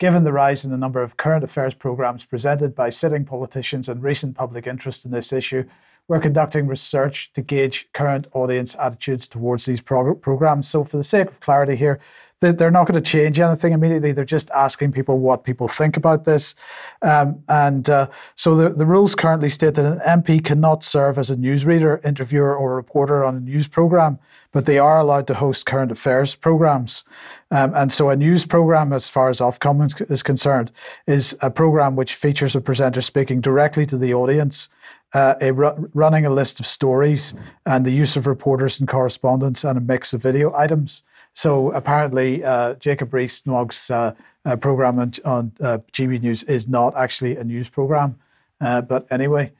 Given 0.00 0.24
the 0.24 0.32
rise 0.32 0.64
in 0.64 0.70
the 0.70 0.78
number 0.78 1.02
of 1.02 1.18
current 1.18 1.44
affairs 1.44 1.74
programs 1.74 2.24
presented 2.24 2.74
by 2.74 2.88
sitting 2.88 3.26
politicians 3.26 3.86
and 3.86 4.02
recent 4.02 4.34
public 4.34 4.66
interest 4.66 5.04
in 5.04 5.10
this 5.10 5.30
issue, 5.30 5.64
we're 6.10 6.18
conducting 6.18 6.66
research 6.66 7.30
to 7.34 7.40
gauge 7.40 7.88
current 7.94 8.26
audience 8.32 8.74
attitudes 8.80 9.28
towards 9.28 9.64
these 9.64 9.80
prog- 9.80 10.20
programs. 10.20 10.68
So, 10.68 10.82
for 10.82 10.96
the 10.96 11.04
sake 11.04 11.28
of 11.28 11.38
clarity 11.38 11.76
here, 11.76 12.00
they're 12.40 12.70
not 12.70 12.86
going 12.86 13.00
to 13.00 13.10
change 13.10 13.38
anything 13.38 13.72
immediately. 13.74 14.12
They're 14.12 14.24
just 14.24 14.50
asking 14.50 14.92
people 14.92 15.18
what 15.18 15.44
people 15.44 15.68
think 15.68 15.96
about 15.96 16.24
this. 16.24 16.54
Um, 17.02 17.42
and 17.48 17.88
uh, 17.88 18.08
so 18.34 18.54
the, 18.54 18.70
the 18.70 18.86
rules 18.86 19.14
currently 19.14 19.50
state 19.50 19.74
that 19.74 19.84
an 19.84 20.00
MP 20.22 20.42
cannot 20.42 20.82
serve 20.82 21.18
as 21.18 21.30
a 21.30 21.36
newsreader, 21.36 22.04
interviewer, 22.04 22.56
or 22.56 22.74
reporter 22.74 23.24
on 23.24 23.36
a 23.36 23.40
news 23.40 23.68
program, 23.68 24.18
but 24.52 24.64
they 24.64 24.78
are 24.78 24.98
allowed 24.98 25.26
to 25.26 25.34
host 25.34 25.66
current 25.66 25.92
affairs 25.92 26.34
programs. 26.34 27.04
Um, 27.50 27.74
and 27.74 27.92
so 27.92 28.08
a 28.08 28.16
news 28.16 28.46
program, 28.46 28.92
as 28.92 29.08
far 29.08 29.28
as 29.28 29.40
Ofcom 29.40 30.10
is 30.10 30.22
concerned, 30.22 30.72
is 31.06 31.36
a 31.42 31.50
program 31.50 31.94
which 31.94 32.14
features 32.14 32.56
a 32.56 32.60
presenter 32.60 33.02
speaking 33.02 33.42
directly 33.42 33.84
to 33.86 33.98
the 33.98 34.14
audience. 34.14 34.68
Uh, 35.12 35.34
a 35.40 35.50
running 35.50 36.24
a 36.24 36.30
list 36.30 36.60
of 36.60 36.66
stories 36.66 37.34
and 37.66 37.84
the 37.84 37.90
use 37.90 38.16
of 38.16 38.28
reporters 38.28 38.78
and 38.78 38.88
correspondents 38.88 39.64
and 39.64 39.76
a 39.76 39.80
mix 39.80 40.12
of 40.12 40.22
video 40.22 40.54
items. 40.54 41.02
So 41.34 41.70
apparently, 41.72 42.44
uh, 42.44 42.74
Jacob 42.74 43.14
Rees-Mogg's 43.14 43.90
uh, 43.90 44.14
uh, 44.44 44.56
program 44.56 44.98
on, 44.98 45.12
on 45.24 45.52
uh, 45.60 45.78
GB 45.92 46.22
News 46.22 46.42
is 46.44 46.68
not 46.68 46.96
actually 46.96 47.36
a 47.36 47.44
news 47.44 47.68
program. 47.68 48.18
Uh, 48.60 48.80
but 48.80 49.06
anyway, 49.10 49.52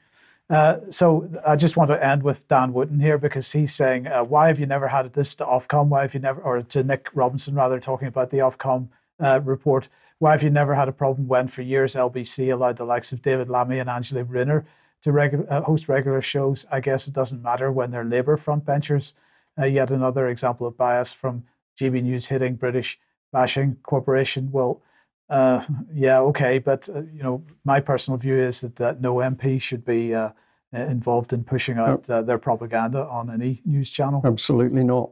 uh, 0.49 0.77
so 0.89 1.29
I 1.47 1.55
just 1.55 1.77
want 1.77 1.89
to 1.89 2.05
end 2.05 2.23
with 2.23 2.47
Dan 2.47 2.73
Wootton 2.73 2.99
here 2.99 3.17
because 3.17 3.51
he's 3.51 3.73
saying, 3.73 4.05
"Why 4.05 4.47
have 4.47 4.59
you 4.59 4.65
never 4.65 4.87
had 4.87 5.11
this 5.13 5.33
to 5.35 5.45
Ofcom? 5.45 5.87
Why 5.87 6.01
have 6.01 6.13
you 6.13 6.19
never, 6.19 6.41
or 6.41 6.61
to 6.61 6.83
Nick 6.83 7.07
Robinson 7.13 7.55
rather, 7.55 7.79
talking 7.79 8.07
about 8.07 8.31
the 8.31 8.39
Ofcom 8.39 8.89
report? 9.45 9.87
Why 10.19 10.31
have 10.31 10.43
you 10.43 10.51
never 10.51 10.75
had 10.75 10.87
a 10.87 10.91
problem 10.91 11.27
when, 11.27 11.47
for 11.47 11.63
years, 11.63 11.95
LBC 11.95 12.53
allowed 12.53 12.77
the 12.77 12.83
likes 12.85 13.11
of 13.11 13.23
David 13.23 13.49
Lammy 13.49 13.79
and 13.79 13.89
Angela 13.89 14.23
Rayner 14.23 14.65
to 15.01 15.11
regu- 15.11 15.63
host 15.63 15.89
regular 15.89 16.21
shows? 16.21 16.65
I 16.71 16.79
guess 16.79 17.07
it 17.07 17.13
doesn't 17.13 17.41
matter 17.41 17.71
when 17.71 17.89
they're 17.91 18.03
Labour 18.03 18.37
frontbenchers." 18.37 19.13
yet 19.63 19.91
another 19.91 20.27
example 20.27 20.65
of 20.65 20.75
bias 20.75 21.11
from 21.11 21.43
GB 21.81 22.03
News 22.03 22.27
hitting 22.27 22.55
British 22.55 22.99
bashing 23.31 23.77
corporation. 23.83 24.51
Well, 24.51 24.81
uh, 25.29 25.65
yeah, 25.93 26.19
okay, 26.19 26.59
but 26.59 26.89
uh, 26.89 27.03
you 27.13 27.23
know, 27.23 27.41
my 27.63 27.79
personal 27.79 28.17
view 28.17 28.37
is 28.37 28.61
that, 28.61 28.75
that 28.75 29.01
no 29.01 29.15
MP 29.15 29.61
should 29.61 29.85
be 29.85 30.13
uh, 30.13 30.29
involved 30.73 31.31
in 31.31 31.43
pushing 31.43 31.77
out 31.77 32.07
uh, 32.09 32.21
their 32.21 32.37
propaganda 32.37 33.05
on 33.05 33.31
any 33.31 33.61
news 33.65 33.89
channel. 33.89 34.21
Absolutely 34.25 34.83
not. 34.83 35.09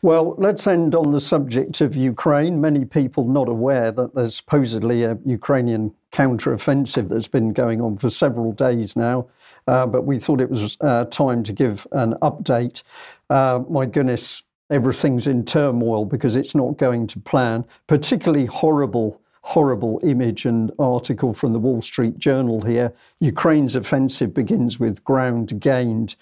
Well, 0.00 0.34
let's 0.38 0.66
end 0.66 0.94
on 0.96 1.12
the 1.12 1.20
subject 1.20 1.82
of 1.82 1.94
Ukraine. 1.94 2.60
Many 2.60 2.84
people 2.84 3.28
not 3.28 3.48
aware 3.48 3.92
that 3.92 4.14
there's 4.14 4.34
supposedly 4.36 5.04
a 5.04 5.16
Ukrainian 5.24 5.94
counter-offensive 6.10 7.08
that's 7.08 7.28
been 7.28 7.52
going 7.52 7.80
on 7.80 7.98
for 7.98 8.10
several 8.10 8.52
days 8.52 8.96
now, 8.96 9.28
uh, 9.68 9.86
but 9.86 10.04
we 10.04 10.18
thought 10.18 10.40
it 10.40 10.50
was 10.50 10.76
uh, 10.80 11.04
time 11.04 11.44
to 11.44 11.52
give 11.52 11.86
an 11.92 12.14
update. 12.22 12.82
my 13.30 13.86
goodness, 13.86 14.42
everything's 14.72 15.26
in 15.26 15.44
turmoil 15.44 16.04
because 16.04 16.34
it's 16.34 16.54
not 16.54 16.78
going 16.78 17.06
to 17.08 17.20
plan. 17.20 17.64
Particularly 17.86 18.46
horrible, 18.46 19.20
horrible 19.42 20.00
image 20.02 20.46
and 20.46 20.72
article 20.78 21.34
from 21.34 21.52
the 21.52 21.58
Wall 21.58 21.82
Street 21.82 22.18
Journal 22.18 22.62
here. 22.62 22.92
Ukraine's 23.20 23.76
offensive 23.76 24.32
begins 24.32 24.80
with 24.80 25.04
ground 25.04 25.60
gained 25.60 26.16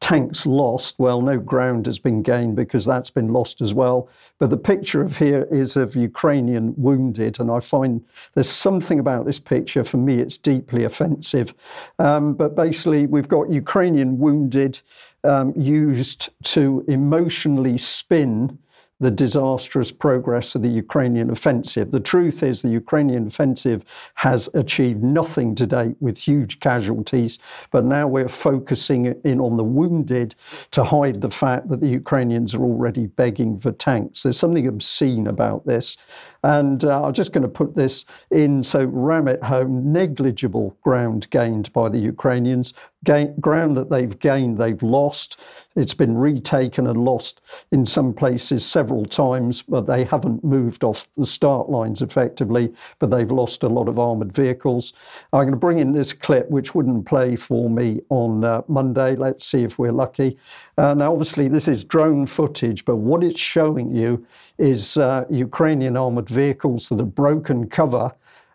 tanks 0.00 0.46
lost. 0.46 0.96
Well, 0.98 1.20
no 1.20 1.38
ground 1.38 1.86
has 1.86 1.98
been 1.98 2.22
gained 2.22 2.56
because 2.56 2.84
that's 2.84 3.10
been 3.10 3.32
lost 3.32 3.60
as 3.60 3.74
well. 3.74 4.08
But 4.38 4.50
the 4.50 4.56
picture 4.56 5.02
of 5.02 5.16
here 5.16 5.46
is 5.50 5.76
of 5.76 5.96
Ukrainian 5.96 6.74
wounded, 6.76 7.40
and 7.40 7.50
I 7.50 7.60
find 7.60 8.04
there's 8.34 8.50
something 8.50 8.98
about 8.98 9.26
this 9.26 9.40
picture. 9.40 9.84
For 9.84 9.96
me, 9.96 10.20
it's 10.20 10.38
deeply 10.38 10.84
offensive. 10.84 11.54
Um, 11.98 12.34
but 12.34 12.54
basically, 12.54 13.06
we've 13.06 13.28
got 13.28 13.50
Ukrainian 13.50 14.18
wounded 14.18 14.80
um, 15.24 15.52
used 15.56 16.30
to 16.44 16.84
emotionally 16.88 17.78
spin 17.78 18.58
the 19.00 19.10
disastrous 19.10 19.92
progress 19.92 20.54
of 20.54 20.62
the 20.62 20.68
Ukrainian 20.68 21.30
offensive. 21.30 21.90
The 21.90 22.00
truth 22.00 22.42
is, 22.42 22.62
the 22.62 22.70
Ukrainian 22.70 23.26
offensive 23.26 23.84
has 24.14 24.48
achieved 24.54 25.02
nothing 25.02 25.54
to 25.56 25.66
date 25.66 25.96
with 26.00 26.16
huge 26.16 26.60
casualties, 26.60 27.38
but 27.70 27.84
now 27.84 28.06
we're 28.08 28.28
focusing 28.28 29.14
in 29.24 29.40
on 29.40 29.56
the 29.56 29.64
wounded 29.64 30.34
to 30.70 30.82
hide 30.82 31.20
the 31.20 31.30
fact 31.30 31.68
that 31.68 31.80
the 31.80 31.88
Ukrainians 31.88 32.54
are 32.54 32.62
already 32.62 33.06
begging 33.06 33.60
for 33.60 33.72
tanks. 33.72 34.22
There's 34.22 34.38
something 34.38 34.66
obscene 34.66 35.26
about 35.26 35.66
this. 35.66 35.96
And 36.42 36.84
uh, 36.84 37.02
I'm 37.04 37.12
just 37.12 37.32
going 37.32 37.42
to 37.42 37.48
put 37.48 37.74
this 37.74 38.04
in 38.30 38.62
so 38.62 38.84
ram 38.84 39.26
it 39.26 39.42
home 39.42 39.92
negligible 39.92 40.76
ground 40.82 41.28
gained 41.30 41.72
by 41.72 41.88
the 41.88 41.98
Ukrainians, 41.98 42.72
Gain, 43.06 43.38
ground 43.38 43.76
that 43.76 43.88
they've 43.88 44.18
gained, 44.18 44.58
they've 44.58 44.82
lost. 44.82 45.38
It's 45.76 45.94
been 45.94 46.18
retaken 46.18 46.88
and 46.88 47.04
lost 47.04 47.40
in 47.70 47.86
some 47.86 48.12
places 48.12 48.66
several 48.66 49.04
times, 49.04 49.62
but 49.62 49.86
they 49.86 50.02
haven't 50.02 50.42
moved 50.42 50.82
off 50.82 51.06
the 51.16 51.24
start 51.24 51.70
lines 51.70 52.02
effectively, 52.02 52.74
but 52.98 53.10
they've 53.10 53.30
lost 53.30 53.62
a 53.62 53.68
lot 53.68 53.88
of 53.88 54.00
armoured 54.00 54.34
vehicles. 54.34 54.92
I'm 55.32 55.42
going 55.42 55.52
to 55.52 55.56
bring 55.56 55.78
in 55.78 55.92
this 55.92 56.12
clip, 56.12 56.50
which 56.50 56.74
wouldn't 56.74 57.06
play 57.06 57.36
for 57.36 57.70
me 57.70 58.00
on 58.08 58.42
uh, 58.42 58.62
Monday. 58.66 59.14
Let's 59.14 59.46
see 59.46 59.62
if 59.62 59.78
we're 59.78 59.92
lucky. 59.92 60.36
Uh, 60.76 60.94
now, 60.94 61.12
obviously, 61.12 61.46
this 61.46 61.68
is 61.68 61.84
drone 61.84 62.26
footage, 62.26 62.84
but 62.84 62.96
what 62.96 63.22
it's 63.22 63.40
showing 63.40 63.94
you 63.94 64.26
is 64.58 64.96
uh, 64.96 65.26
Ukrainian 65.30 65.96
armoured 65.96 66.28
vehicles 66.28 66.88
that 66.88 66.98
have 66.98 67.14
broken 67.14 67.68
cover 67.68 68.12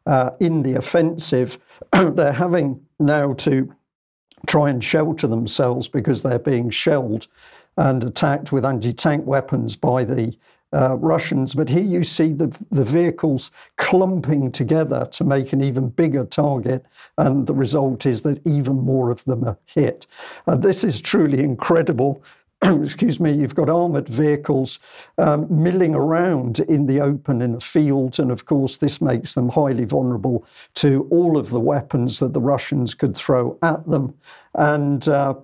uh, 0.07 0.31
in 0.41 0.61
the 0.61 0.75
offensive. 0.75 1.57
they're 1.93 2.33
having 2.33 2.81
now 2.99 3.33
to 3.33 3.73
try 4.47 4.69
and 4.69 4.83
shelter 4.83 5.27
themselves 5.27 5.87
because 5.87 6.21
they're 6.21 6.39
being 6.39 6.69
shelled 6.69 7.27
and 7.77 8.03
attacked 8.03 8.51
with 8.51 8.65
anti 8.65 8.93
tank 8.93 9.25
weapons 9.25 9.75
by 9.75 10.03
the 10.03 10.35
uh, 10.73 10.95
Russians. 10.97 11.53
But 11.53 11.69
here 11.69 11.83
you 11.83 12.03
see 12.03 12.33
the, 12.33 12.47
the 12.69 12.83
vehicles 12.83 13.51
clumping 13.77 14.51
together 14.51 15.07
to 15.11 15.23
make 15.23 15.53
an 15.53 15.61
even 15.61 15.89
bigger 15.89 16.25
target, 16.25 16.85
and 17.17 17.45
the 17.45 17.53
result 17.53 18.05
is 18.05 18.21
that 18.21 18.45
even 18.47 18.77
more 18.77 19.11
of 19.11 19.23
them 19.25 19.43
are 19.43 19.57
hit. 19.65 20.07
Uh, 20.47 20.55
this 20.55 20.83
is 20.83 21.01
truly 21.01 21.39
incredible. 21.39 22.23
excuse 22.83 23.19
me, 23.19 23.31
you've 23.31 23.55
got 23.55 23.69
armoured 23.69 24.07
vehicles 24.07 24.79
um, 25.17 25.47
milling 25.49 25.95
around 25.95 26.59
in 26.61 26.85
the 26.85 27.01
open 27.01 27.41
in 27.41 27.55
a 27.55 27.59
field, 27.59 28.19
and 28.19 28.29
of 28.29 28.45
course, 28.45 28.77
this 28.77 29.01
makes 29.01 29.33
them 29.33 29.49
highly 29.49 29.83
vulnerable 29.83 30.45
to 30.75 31.07
all 31.09 31.37
of 31.37 31.49
the 31.49 31.59
weapons 31.59 32.19
that 32.19 32.33
the 32.33 32.41
Russians 32.41 32.93
could 32.93 33.17
throw 33.17 33.57
at 33.63 33.85
them. 33.87 34.13
And 34.55 35.07
uh, 35.07 35.35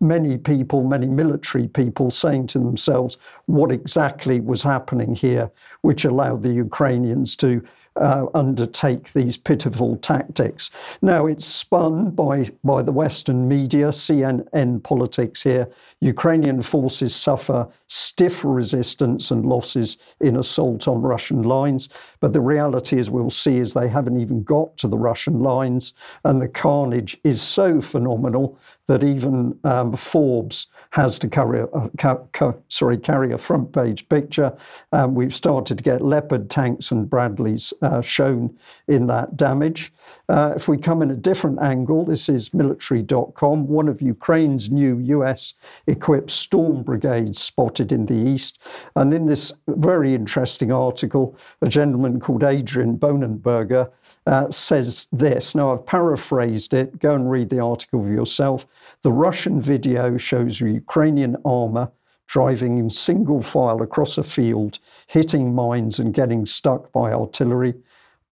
many 0.00 0.38
people, 0.38 0.84
many 0.84 1.08
military 1.08 1.66
people, 1.66 2.10
saying 2.12 2.46
to 2.48 2.58
themselves 2.58 3.18
what 3.46 3.72
exactly 3.72 4.38
was 4.40 4.62
happening 4.62 5.14
here, 5.14 5.50
which 5.80 6.04
allowed 6.04 6.42
the 6.42 6.52
Ukrainians 6.52 7.34
to 7.36 7.62
uh, 7.96 8.26
undertake 8.34 9.12
these 9.12 9.36
pitiful 9.36 9.96
tactics. 9.96 10.70
Now, 11.02 11.26
it's 11.26 11.44
spun 11.44 12.10
by, 12.10 12.50
by 12.64 12.82
the 12.82 12.92
Western 12.92 13.48
media, 13.48 13.88
CNN 13.88 14.82
politics 14.82 15.42
here. 15.42 15.68
Ukrainian 16.00 16.62
forces 16.62 17.14
suffer 17.14 17.68
stiff 17.86 18.44
resistance 18.44 19.30
and 19.30 19.46
losses 19.46 19.98
in 20.20 20.36
assault 20.36 20.88
on 20.88 21.02
Russian 21.02 21.42
lines. 21.42 21.88
But 22.20 22.32
the 22.32 22.40
reality, 22.40 22.98
as 22.98 23.10
we'll 23.10 23.30
see, 23.30 23.58
is 23.58 23.72
they 23.72 23.88
haven't 23.88 24.20
even 24.20 24.42
got 24.42 24.76
to 24.78 24.88
the 24.88 24.98
Russian 24.98 25.42
lines. 25.42 25.92
And 26.24 26.40
the 26.40 26.48
carnage 26.48 27.18
is 27.24 27.40
so 27.40 27.80
phenomenal 27.80 28.58
that 28.86 29.04
even 29.04 29.58
um, 29.64 29.94
Forbes 29.94 30.66
has 30.90 31.18
to 31.20 31.28
carry 31.28 31.60
a, 31.60 31.90
ca- 31.98 32.22
ca- 32.32 32.54
sorry, 32.68 32.98
carry 32.98 33.32
a 33.32 33.38
front 33.38 33.72
page 33.72 34.08
picture. 34.08 34.52
Um, 34.92 35.14
we've 35.14 35.34
started 35.34 35.78
to 35.78 35.84
get 35.84 36.02
Leopard 36.02 36.50
tanks 36.50 36.90
and 36.90 37.08
Bradleys 37.08 37.72
uh, 37.82 38.00
shown 38.00 38.56
in 38.88 39.06
that 39.08 39.36
damage. 39.36 39.92
Uh, 40.28 40.52
if 40.56 40.68
we 40.68 40.78
come 40.78 41.02
in 41.02 41.10
a 41.10 41.16
different 41.16 41.60
angle, 41.60 42.04
this 42.04 42.28
is 42.28 42.54
military.com, 42.54 43.66
one 43.66 43.88
of 43.88 44.00
Ukraine's 44.00 44.70
new 44.70 44.98
US 44.98 45.54
equipped 45.86 46.30
storm 46.30 46.82
brigades 46.82 47.40
spotted 47.40 47.92
in 47.92 48.06
the 48.06 48.14
east. 48.14 48.60
And 48.96 49.12
in 49.12 49.26
this 49.26 49.52
very 49.68 50.14
interesting 50.14 50.72
article, 50.72 51.36
a 51.60 51.68
gentleman 51.68 52.20
called 52.20 52.44
Adrian 52.44 52.98
Bonenberger 52.98 53.90
uh, 54.26 54.50
says 54.50 55.08
this. 55.12 55.54
Now, 55.54 55.72
I've 55.72 55.86
paraphrased 55.86 56.74
it. 56.74 56.98
Go 57.00 57.14
and 57.14 57.30
read 57.30 57.50
the 57.50 57.60
article 57.60 58.02
for 58.02 58.10
yourself. 58.10 58.66
The 59.02 59.12
Russian 59.12 59.60
video 59.60 60.16
shows 60.16 60.60
Ukrainian 60.60 61.36
armor 61.44 61.90
driving 62.26 62.78
in 62.78 62.90
single 62.90 63.42
file 63.42 63.82
across 63.82 64.18
a 64.18 64.22
field, 64.22 64.78
hitting 65.06 65.54
mines 65.54 65.98
and 65.98 66.14
getting 66.14 66.46
stuck 66.46 66.92
by 66.92 67.12
artillery. 67.12 67.74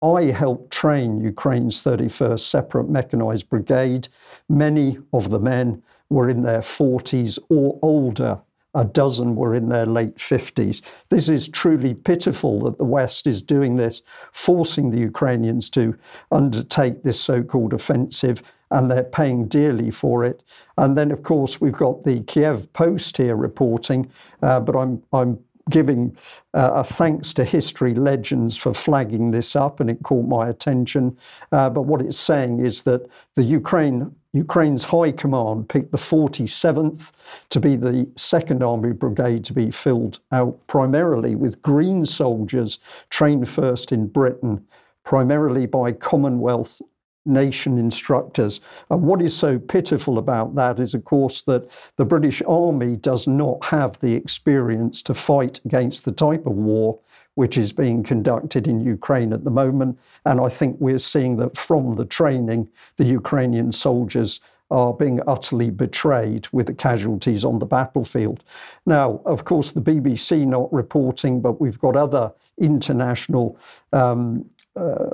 I 0.01 0.25
helped 0.25 0.71
train 0.71 1.21
Ukraine's 1.21 1.83
31st 1.83 2.39
Separate 2.39 2.89
Mechanized 2.89 3.49
Brigade. 3.49 4.07
Many 4.47 4.97
of 5.11 5.29
the 5.29 5.39
men 5.39 5.83
were 6.09 6.29
in 6.29 6.43
their 6.43 6.59
40s 6.59 7.37
or 7.49 7.77
older 7.81 8.41
a 8.75 8.85
dozen 8.85 9.35
were 9.35 9.55
in 9.55 9.69
their 9.69 9.85
late 9.85 10.17
50s. 10.17 10.81
This 11.09 11.27
is 11.27 11.47
truly 11.47 11.93
pitiful 11.93 12.59
that 12.61 12.77
the 12.77 12.83
West 12.83 13.25
is 13.25 13.41
doing 13.41 13.75
this, 13.75 14.01
forcing 14.31 14.91
the 14.91 14.99
Ukrainians 14.99 15.69
to 15.71 15.97
undertake 16.31 17.01
this 17.03 17.19
so 17.19 17.41
called 17.41 17.73
offensive, 17.73 18.43
and 18.71 18.89
they're 18.89 19.03
paying 19.03 19.47
dearly 19.47 19.91
for 19.91 20.23
it. 20.23 20.43
And 20.77 20.97
then, 20.97 21.11
of 21.11 21.23
course, 21.23 21.59
we've 21.59 21.73
got 21.73 22.03
the 22.03 22.21
Kiev 22.21 22.71
Post 22.73 23.17
here 23.17 23.35
reporting, 23.35 24.09
uh, 24.41 24.59
but 24.59 24.75
I'm, 24.75 25.01
I'm 25.13 25.39
giving 25.69 26.15
uh, 26.53 26.71
a 26.73 26.83
thanks 26.83 27.33
to 27.33 27.45
history 27.45 27.93
legends 27.93 28.57
for 28.57 28.73
flagging 28.73 29.31
this 29.31 29.55
up, 29.55 29.79
and 29.79 29.89
it 29.89 30.03
caught 30.03 30.27
my 30.27 30.49
attention. 30.49 31.17
Uh, 31.51 31.69
but 31.69 31.83
what 31.83 32.01
it's 32.01 32.17
saying 32.17 32.65
is 32.65 32.81
that 32.83 33.07
the 33.35 33.43
Ukraine 33.43 34.13
Ukraine's 34.33 34.83
high 34.83 35.11
command 35.11 35.69
picked 35.69 35.91
the 35.91 35.97
47th 35.97 37.11
to 37.49 37.59
be 37.59 37.75
the 37.75 38.07
second 38.15 38.61
army 38.61 38.91
brigade 38.91 39.43
to 39.45 39.53
be 39.53 39.71
filled 39.71 40.19
out 40.31 40.55
primarily 40.67 41.33
with 41.33 41.59
green 41.63 42.05
soldiers 42.05 42.77
trained 43.09 43.49
first 43.49 43.91
in 43.91 44.05
Britain, 44.05 44.63
primarily 45.03 45.65
by 45.65 45.91
Commonwealth 45.91 46.79
nation 47.29 47.77
instructors. 47.77 48.59
And 48.89 49.03
what 49.03 49.21
is 49.21 49.35
so 49.35 49.57
pitiful 49.59 50.17
about 50.17 50.55
that 50.55 50.79
is, 50.79 50.93
of 50.93 51.05
course, 51.05 51.41
that 51.41 51.69
the 51.95 52.05
British 52.05 52.41
Army 52.47 52.95
does 52.97 53.27
not 53.27 53.63
have 53.63 53.99
the 53.99 54.13
experience 54.13 55.01
to 55.03 55.13
fight 55.13 55.61
against 55.63 56.03
the 56.05 56.11
type 56.11 56.45
of 56.45 56.53
war 56.53 56.99
which 57.35 57.57
is 57.57 57.71
being 57.71 58.03
conducted 58.03 58.67
in 58.67 58.81
Ukraine 58.81 59.31
at 59.31 59.45
the 59.45 59.49
moment. 59.49 59.97
And 60.25 60.41
I 60.41 60.49
think 60.49 60.75
we're 60.81 60.99
seeing 60.99 61.37
that 61.37 61.55
from 61.55 61.95
the 61.95 62.03
training, 62.03 62.67
the 62.97 63.05
Ukrainian 63.05 63.71
soldiers 63.71 64.41
are 64.71 64.93
being 64.93 65.21
utterly 65.25 65.69
betrayed 65.69 66.47
with 66.51 66.67
the 66.67 66.73
casualties 66.73 67.45
on 67.45 67.59
the 67.59 67.65
battlefield. 67.65 68.43
Now, 68.85 69.21
of 69.25 69.45
course, 69.45 69.71
the 69.71 69.81
BBC 69.81 70.45
not 70.45 70.71
reporting, 70.71 71.41
but 71.41 71.61
we've 71.61 71.79
got 71.79 71.95
other 71.95 72.31
international 72.59 73.57
um, 73.93 74.45
uh, 74.75 75.09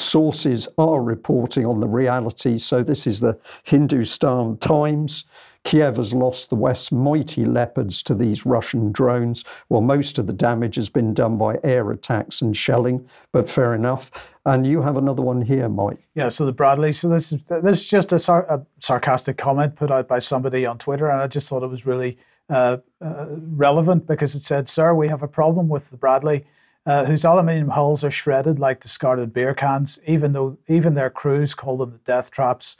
sources 0.00 0.68
are 0.78 1.02
reporting 1.02 1.66
on 1.66 1.80
the 1.80 1.88
reality. 1.88 2.58
So, 2.58 2.82
this 2.82 3.06
is 3.06 3.20
the 3.20 3.38
Hindustan 3.64 4.58
Times. 4.58 5.24
Kiev 5.64 5.96
has 5.96 6.14
lost 6.14 6.48
the 6.48 6.56
West's 6.56 6.90
mighty 6.92 7.44
leopards 7.44 8.02
to 8.04 8.14
these 8.14 8.46
Russian 8.46 8.90
drones. 8.92 9.44
Well, 9.68 9.82
most 9.82 10.18
of 10.18 10.26
the 10.26 10.32
damage 10.32 10.76
has 10.76 10.88
been 10.88 11.12
done 11.12 11.36
by 11.36 11.58
air 11.62 11.90
attacks 11.90 12.40
and 12.40 12.56
shelling, 12.56 13.06
but 13.32 13.50
fair 13.50 13.74
enough. 13.74 14.10
And 14.46 14.66
you 14.66 14.80
have 14.80 14.96
another 14.96 15.20
one 15.20 15.42
here, 15.42 15.68
Mike. 15.68 15.98
Yeah, 16.14 16.30
so 16.30 16.46
the 16.46 16.52
Bradley. 16.52 16.92
So 16.92 17.08
this 17.08 17.32
is 17.32 17.42
this 17.48 17.82
is 17.82 17.88
just 17.88 18.12
a, 18.12 18.18
sar- 18.18 18.46
a 18.48 18.64
sarcastic 18.78 19.36
comment 19.36 19.76
put 19.76 19.90
out 19.90 20.08
by 20.08 20.20
somebody 20.20 20.64
on 20.64 20.78
Twitter, 20.78 21.10
and 21.10 21.20
I 21.20 21.26
just 21.26 21.48
thought 21.50 21.62
it 21.62 21.66
was 21.68 21.84
really 21.84 22.16
uh, 22.48 22.78
uh, 23.04 23.26
relevant 23.28 24.06
because 24.06 24.34
it 24.34 24.40
said, 24.40 24.68
"Sir, 24.68 24.94
we 24.94 25.08
have 25.08 25.22
a 25.22 25.28
problem 25.28 25.68
with 25.68 25.90
the 25.90 25.98
Bradley." 25.98 26.46
Uh, 26.88 27.04
whose 27.04 27.26
aluminium 27.26 27.68
hulls 27.68 28.02
are 28.02 28.10
shredded 28.10 28.58
like 28.58 28.80
discarded 28.80 29.30
beer 29.34 29.52
cans, 29.52 30.00
even 30.06 30.32
though 30.32 30.56
even 30.68 30.94
their 30.94 31.10
crews 31.10 31.54
call 31.54 31.76
them 31.76 31.90
the 31.90 31.98
death 31.98 32.30
traps. 32.30 32.78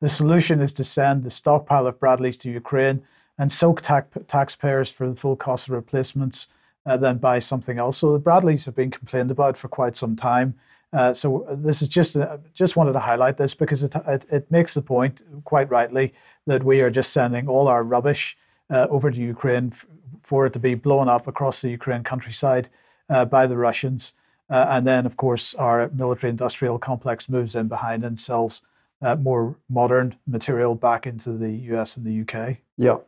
The 0.00 0.08
solution 0.08 0.62
is 0.62 0.72
to 0.72 0.84
send 0.84 1.22
the 1.22 1.30
stockpile 1.30 1.86
of 1.86 2.00
Bradleys 2.00 2.38
to 2.38 2.50
Ukraine 2.50 3.02
and 3.36 3.52
soak 3.52 3.82
ta- 3.82 4.04
taxpayers 4.28 4.90
for 4.90 5.06
the 5.10 5.14
full 5.14 5.36
cost 5.36 5.68
of 5.68 5.74
replacements, 5.74 6.46
uh, 6.86 6.96
then 6.96 7.18
buy 7.18 7.38
something 7.38 7.78
else. 7.78 7.98
So 7.98 8.14
the 8.14 8.18
Bradleys 8.18 8.64
have 8.64 8.74
been 8.74 8.90
complained 8.90 9.30
about 9.30 9.58
for 9.58 9.68
quite 9.68 9.94
some 9.94 10.16
time. 10.16 10.54
Uh, 10.94 11.12
so 11.12 11.46
this 11.50 11.82
is 11.82 11.88
just 11.88 12.16
uh, 12.16 12.38
just 12.54 12.76
wanted 12.76 12.94
to 12.94 12.98
highlight 12.98 13.36
this 13.36 13.54
because 13.54 13.84
it, 13.84 13.94
it, 14.08 14.24
it 14.30 14.50
makes 14.50 14.72
the 14.72 14.82
point 14.82 15.20
quite 15.44 15.70
rightly 15.70 16.14
that 16.46 16.64
we 16.64 16.80
are 16.80 16.90
just 16.90 17.12
sending 17.12 17.46
all 17.46 17.68
our 17.68 17.84
rubbish 17.84 18.38
uh, 18.70 18.86
over 18.88 19.10
to 19.10 19.18
Ukraine 19.18 19.68
f- 19.70 19.84
for 20.22 20.46
it 20.46 20.54
to 20.54 20.58
be 20.58 20.74
blown 20.74 21.10
up 21.10 21.26
across 21.26 21.60
the 21.60 21.68
Ukraine 21.68 22.02
countryside 22.02 22.70
uh, 23.10 23.24
by 23.24 23.46
the 23.46 23.56
Russians. 23.56 24.14
Uh, 24.48 24.66
and 24.70 24.86
then, 24.86 25.06
of 25.06 25.16
course, 25.16 25.54
our 25.54 25.88
military 25.90 26.30
industrial 26.30 26.78
complex 26.78 27.28
moves 27.28 27.54
in 27.54 27.68
behind 27.68 28.04
and 28.04 28.18
sells 28.18 28.62
uh, 29.02 29.14
more 29.16 29.56
modern 29.68 30.16
material 30.26 30.74
back 30.74 31.06
into 31.06 31.32
the 31.32 31.50
US 31.74 31.96
and 31.96 32.06
the 32.06 32.22
UK. 32.22 32.56
Yeah. 32.76 32.98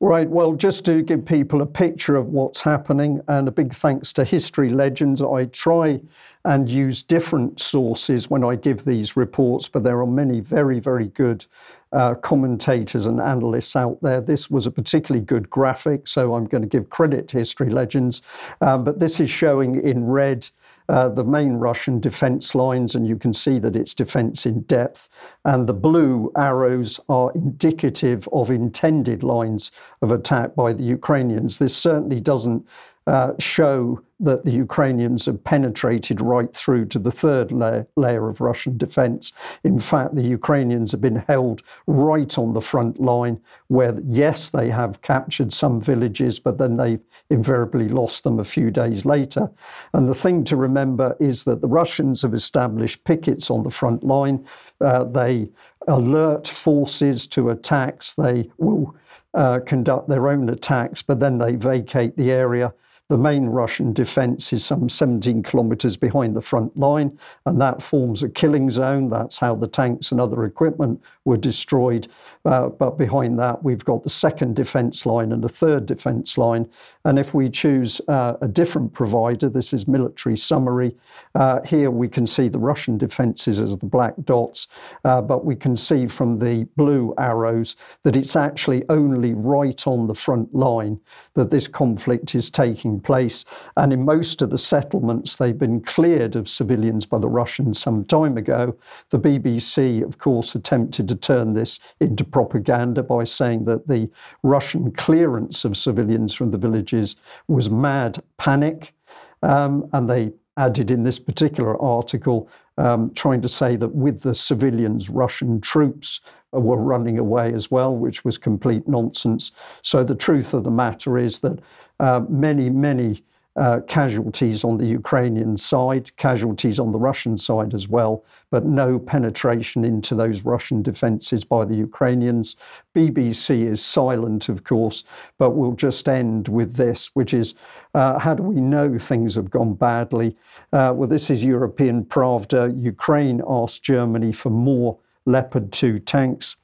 Right. 0.00 0.28
Well, 0.28 0.52
just 0.52 0.84
to 0.84 1.02
give 1.02 1.24
people 1.24 1.62
a 1.62 1.66
picture 1.66 2.16
of 2.16 2.28
what's 2.28 2.60
happening, 2.60 3.20
and 3.28 3.48
a 3.48 3.50
big 3.50 3.74
thanks 3.74 4.12
to 4.14 4.24
History 4.24 4.70
Legends. 4.70 5.20
I 5.22 5.46
try 5.46 6.00
and 6.44 6.70
use 6.70 7.02
different 7.02 7.60
sources 7.60 8.30
when 8.30 8.44
I 8.44 8.54
give 8.54 8.84
these 8.84 9.16
reports, 9.16 9.68
but 9.68 9.82
there 9.82 10.00
are 10.00 10.06
many 10.06 10.40
very, 10.40 10.78
very 10.78 11.08
good 11.08 11.44
uh, 11.92 12.14
commentators 12.14 13.06
and 13.06 13.20
analysts 13.20 13.74
out 13.74 14.00
there. 14.02 14.20
This 14.20 14.48
was 14.48 14.66
a 14.66 14.70
particularly 14.70 15.24
good 15.24 15.50
graphic, 15.50 16.06
so 16.06 16.34
I'm 16.34 16.44
going 16.44 16.62
to 16.62 16.68
give 16.68 16.90
credit 16.90 17.26
to 17.28 17.38
History 17.38 17.70
Legends. 17.70 18.22
Um, 18.60 18.84
but 18.84 18.98
this 18.98 19.20
is 19.20 19.28
showing 19.28 19.80
in 19.82 20.04
red 20.04 20.48
uh, 20.88 21.08
the 21.08 21.24
main 21.24 21.54
Russian 21.54 22.00
defense 22.00 22.54
lines, 22.54 22.94
and 22.94 23.06
you 23.06 23.16
can 23.16 23.32
see 23.32 23.58
that 23.58 23.76
it's 23.76 23.94
defense 23.94 24.46
in 24.46 24.62
depth. 24.62 25.08
And 25.44 25.66
the 25.66 25.74
blue 25.74 26.32
arrows 26.36 26.98
are 27.08 27.32
indicative 27.34 28.28
of 28.32 28.50
intended 28.50 29.22
lines 29.22 29.70
of 30.00 30.12
attack 30.12 30.54
by 30.54 30.72
the 30.72 30.84
Ukrainians. 30.84 31.58
This 31.58 31.76
certainly 31.76 32.20
doesn't 32.20 32.66
uh, 33.06 33.32
show 33.38 34.00
that 34.20 34.44
the 34.44 34.50
Ukrainians 34.50 35.26
have 35.26 35.42
penetrated 35.44 36.20
right 36.20 36.52
through 36.54 36.86
to 36.86 36.98
the 36.98 37.10
third 37.10 37.52
layer, 37.52 37.86
layer 37.96 38.28
of 38.28 38.40
Russian 38.40 38.76
defense. 38.76 39.32
In 39.64 39.78
fact, 39.78 40.14
the 40.14 40.22
Ukrainians 40.22 40.92
have 40.92 41.00
been 41.00 41.24
held 41.28 41.62
right 41.86 42.36
on 42.38 42.52
the 42.52 42.60
front 42.60 43.00
line, 43.00 43.40
where, 43.68 43.94
yes, 44.06 44.50
they 44.50 44.70
have 44.70 45.02
captured 45.02 45.52
some 45.52 45.80
villages, 45.80 46.38
but 46.38 46.58
then 46.58 46.76
they've 46.76 47.00
invariably 47.30 47.88
lost 47.88 48.24
them 48.24 48.40
a 48.40 48.44
few 48.44 48.70
days 48.70 49.04
later. 49.04 49.48
And 49.94 50.08
the 50.08 50.14
thing 50.14 50.44
to 50.44 50.56
remember 50.56 51.16
is 51.20 51.44
that 51.44 51.60
the 51.60 51.68
Russians 51.68 52.22
have 52.22 52.34
established 52.34 53.04
pickets 53.04 53.50
on 53.50 53.62
the 53.62 53.70
front 53.70 54.02
line. 54.02 54.44
Uh, 54.80 55.04
they 55.04 55.48
alert 55.86 56.48
forces 56.48 57.26
to 57.28 57.50
attacks. 57.50 58.14
They 58.14 58.50
will 58.58 58.96
uh, 59.34 59.60
conduct 59.64 60.08
their 60.08 60.28
own 60.28 60.48
attacks, 60.48 61.02
but 61.02 61.20
then 61.20 61.38
they 61.38 61.54
vacate 61.54 62.16
the 62.16 62.32
area 62.32 62.72
The 63.08 63.16
main 63.16 63.46
Russian 63.46 63.94
defence 63.94 64.52
is 64.52 64.62
some 64.62 64.86
17 64.86 65.42
kilometres 65.42 65.96
behind 65.96 66.36
the 66.36 66.42
front 66.42 66.76
line, 66.76 67.18
and 67.46 67.58
that 67.58 67.80
forms 67.80 68.22
a 68.22 68.28
killing 68.28 68.70
zone. 68.70 69.08
That's 69.08 69.38
how 69.38 69.54
the 69.54 69.66
tanks 69.66 70.12
and 70.12 70.20
other 70.20 70.44
equipment 70.44 71.00
were 71.28 71.36
destroyed. 71.36 72.08
Uh, 72.44 72.68
but 72.68 72.96
behind 72.96 73.38
that, 73.38 73.62
we've 73.62 73.84
got 73.84 74.02
the 74.02 74.08
second 74.08 74.56
defence 74.56 75.04
line 75.04 75.32
and 75.32 75.44
the 75.44 75.48
third 75.48 75.84
defence 75.84 76.38
line. 76.38 76.66
And 77.04 77.18
if 77.18 77.34
we 77.34 77.50
choose 77.50 78.00
uh, 78.08 78.34
a 78.40 78.48
different 78.48 78.94
provider, 78.94 79.50
this 79.50 79.74
is 79.74 79.86
military 79.86 80.36
summary, 80.36 80.96
uh, 81.34 81.60
here 81.62 81.90
we 81.90 82.08
can 82.08 82.26
see 82.26 82.48
the 82.48 82.58
Russian 82.58 82.96
defences 82.96 83.60
as 83.60 83.76
the 83.76 83.86
black 83.86 84.14
dots, 84.24 84.68
uh, 85.04 85.20
but 85.20 85.44
we 85.44 85.54
can 85.54 85.76
see 85.76 86.06
from 86.06 86.38
the 86.38 86.66
blue 86.76 87.14
arrows 87.18 87.76
that 88.04 88.16
it's 88.16 88.34
actually 88.34 88.82
only 88.88 89.34
right 89.34 89.86
on 89.86 90.06
the 90.06 90.14
front 90.14 90.54
line 90.54 90.98
that 91.34 91.50
this 91.50 91.68
conflict 91.68 92.34
is 92.34 92.48
taking 92.48 92.98
place. 92.98 93.44
And 93.76 93.92
in 93.92 94.04
most 94.04 94.40
of 94.40 94.48
the 94.48 94.58
settlements, 94.58 95.36
they've 95.36 95.58
been 95.58 95.82
cleared 95.82 96.34
of 96.34 96.48
civilians 96.48 97.04
by 97.04 97.18
the 97.18 97.28
Russians 97.28 97.78
some 97.78 98.04
time 98.06 98.38
ago. 98.38 98.74
The 99.10 99.18
BBC, 99.18 100.02
of 100.02 100.16
course, 100.16 100.54
attempted 100.54 101.08
to 101.08 101.17
turn 101.18 101.54
this 101.54 101.80
into 102.00 102.24
propaganda 102.24 103.02
by 103.02 103.24
saying 103.24 103.64
that 103.66 103.86
the 103.88 104.10
Russian 104.42 104.90
clearance 104.92 105.64
of 105.64 105.76
civilians 105.76 106.34
from 106.34 106.50
the 106.50 106.58
villages 106.58 107.16
was 107.48 107.70
mad 107.70 108.22
panic. 108.38 108.94
Um, 109.42 109.88
and 109.92 110.08
they 110.08 110.32
added 110.56 110.90
in 110.90 111.04
this 111.04 111.18
particular 111.18 111.80
article, 111.80 112.48
um, 112.78 113.12
trying 113.14 113.40
to 113.42 113.48
say 113.48 113.76
that 113.76 113.94
with 113.94 114.22
the 114.22 114.34
civilians, 114.34 115.08
Russian 115.08 115.60
troops 115.60 116.20
were 116.52 116.76
running 116.76 117.18
away 117.18 117.52
as 117.52 117.70
well, 117.70 117.94
which 117.94 118.24
was 118.24 118.38
complete 118.38 118.88
nonsense. 118.88 119.52
So 119.82 120.02
the 120.02 120.14
truth 120.14 120.54
of 120.54 120.64
the 120.64 120.70
matter 120.70 121.18
is 121.18 121.38
that 121.40 121.60
uh, 122.00 122.22
many, 122.28 122.70
many 122.70 123.22
uh, 123.58 123.80
casualties 123.88 124.62
on 124.62 124.78
the 124.78 124.86
Ukrainian 124.86 125.56
side, 125.56 126.14
casualties 126.16 126.78
on 126.78 126.92
the 126.92 126.98
Russian 126.98 127.36
side 127.36 127.74
as 127.74 127.88
well, 127.88 128.24
but 128.50 128.64
no 128.64 128.98
penetration 128.98 129.84
into 129.84 130.14
those 130.14 130.44
Russian 130.44 130.80
defences 130.80 131.42
by 131.44 131.64
the 131.64 131.74
Ukrainians. 131.74 132.54
BBC 132.94 133.66
is 133.66 133.84
silent, 133.84 134.48
of 134.48 134.62
course, 134.62 135.02
but 135.38 135.50
we'll 135.50 135.72
just 135.72 136.08
end 136.08 136.46
with 136.46 136.76
this, 136.76 137.10
which 137.14 137.34
is 137.34 137.54
uh, 137.94 138.18
how 138.18 138.32
do 138.32 138.44
we 138.44 138.60
know 138.60 138.96
things 138.96 139.34
have 139.34 139.50
gone 139.50 139.74
badly? 139.74 140.36
Uh, 140.72 140.92
well, 140.94 141.08
this 141.08 141.28
is 141.28 141.42
European 141.42 142.04
Pravda. 142.04 142.72
Ukraine 142.80 143.42
asked 143.48 143.82
Germany 143.82 144.30
for 144.30 144.50
more 144.50 144.96
Leopard 145.26 145.72
2 145.72 145.98
tanks. 145.98 146.56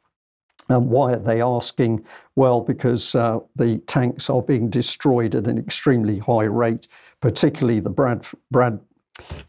And 0.69 0.89
why 0.89 1.13
are 1.13 1.19
they 1.19 1.43
asking? 1.43 2.05
Well, 2.37 2.61
because 2.61 3.15
uh, 3.15 3.41
the 3.57 3.79
tanks 3.87 4.31
are 4.31 4.43
being 4.43 4.71
destroyed 4.71 5.35
at 5.35 5.47
an 5.47 5.59
extremely 5.59 6.19
high 6.19 6.45
rate, 6.45 6.89
particularly 7.21 7.81
the 7.81 7.91
Brad, 7.91 8.27
Brad, 8.51 8.81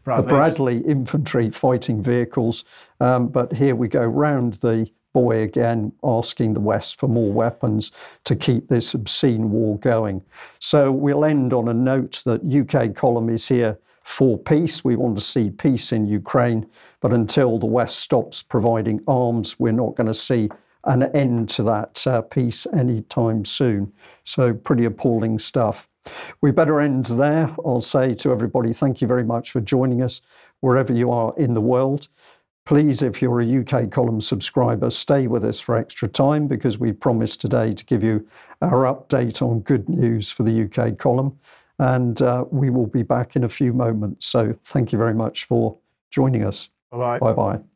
the 0.04 0.22
Bradley 0.22 0.78
infantry 0.86 1.50
fighting 1.50 2.02
vehicles. 2.02 2.64
Um, 3.00 3.28
but 3.28 3.52
here 3.52 3.74
we 3.74 3.88
go 3.88 4.04
round 4.04 4.54
the 4.54 4.90
boy 5.16 5.40
again, 5.40 5.90
asking 6.04 6.52
the 6.52 6.60
West 6.60 7.00
for 7.00 7.08
more 7.08 7.32
weapons 7.32 7.90
to 8.24 8.36
keep 8.36 8.68
this 8.68 8.92
obscene 8.92 9.50
war 9.50 9.78
going. 9.78 10.22
So 10.58 10.92
we'll 10.92 11.24
end 11.24 11.54
on 11.54 11.68
a 11.68 11.74
note 11.74 12.22
that 12.26 12.44
UK 12.44 12.94
column 12.94 13.30
is 13.30 13.48
here 13.48 13.78
for 14.02 14.36
peace. 14.38 14.84
We 14.84 14.94
want 14.94 15.16
to 15.16 15.22
see 15.22 15.48
peace 15.48 15.90
in 15.92 16.06
Ukraine. 16.06 16.66
But 17.00 17.14
until 17.14 17.58
the 17.58 17.64
West 17.64 18.00
stops 18.00 18.42
providing 18.42 19.00
arms, 19.08 19.58
we're 19.58 19.72
not 19.72 19.96
going 19.96 20.06
to 20.06 20.14
see 20.14 20.50
an 20.86 21.04
end 21.14 21.48
to 21.50 21.62
that 21.64 22.06
uh, 22.06 22.22
peace 22.22 22.66
anytime 22.72 23.44
soon. 23.44 23.92
So, 24.24 24.54
pretty 24.54 24.84
appalling 24.84 25.38
stuff. 25.38 25.88
We 26.40 26.50
better 26.52 26.80
end 26.80 27.06
there. 27.06 27.54
I'll 27.64 27.80
say 27.80 28.14
to 28.14 28.32
everybody, 28.32 28.72
thank 28.72 29.00
you 29.00 29.08
very 29.08 29.24
much 29.24 29.50
for 29.50 29.60
joining 29.60 30.02
us 30.02 30.22
wherever 30.60 30.92
you 30.92 31.10
are 31.10 31.34
in 31.36 31.54
the 31.54 31.60
world. 31.60 32.08
Please, 32.64 33.02
if 33.02 33.22
you're 33.22 33.40
a 33.40 33.60
UK 33.60 33.90
column 33.90 34.20
subscriber, 34.20 34.90
stay 34.90 35.28
with 35.28 35.44
us 35.44 35.60
for 35.60 35.76
extra 35.76 36.08
time 36.08 36.48
because 36.48 36.78
we 36.78 36.90
promised 36.90 37.40
today 37.40 37.72
to 37.72 37.84
give 37.84 38.02
you 38.02 38.26
our 38.62 38.84
update 38.92 39.42
on 39.42 39.60
good 39.60 39.88
news 39.88 40.30
for 40.30 40.42
the 40.42 40.64
UK 40.64 40.98
column. 40.98 41.38
And 41.78 42.22
uh, 42.22 42.44
we 42.50 42.70
will 42.70 42.86
be 42.86 43.02
back 43.02 43.36
in 43.36 43.44
a 43.44 43.48
few 43.48 43.72
moments. 43.72 44.26
So, 44.26 44.54
thank 44.64 44.92
you 44.92 44.98
very 44.98 45.14
much 45.14 45.44
for 45.44 45.76
joining 46.10 46.44
us. 46.44 46.70
Bye 46.90 46.98
bye. 46.98 47.18
Bye 47.18 47.32
bye. 47.32 47.75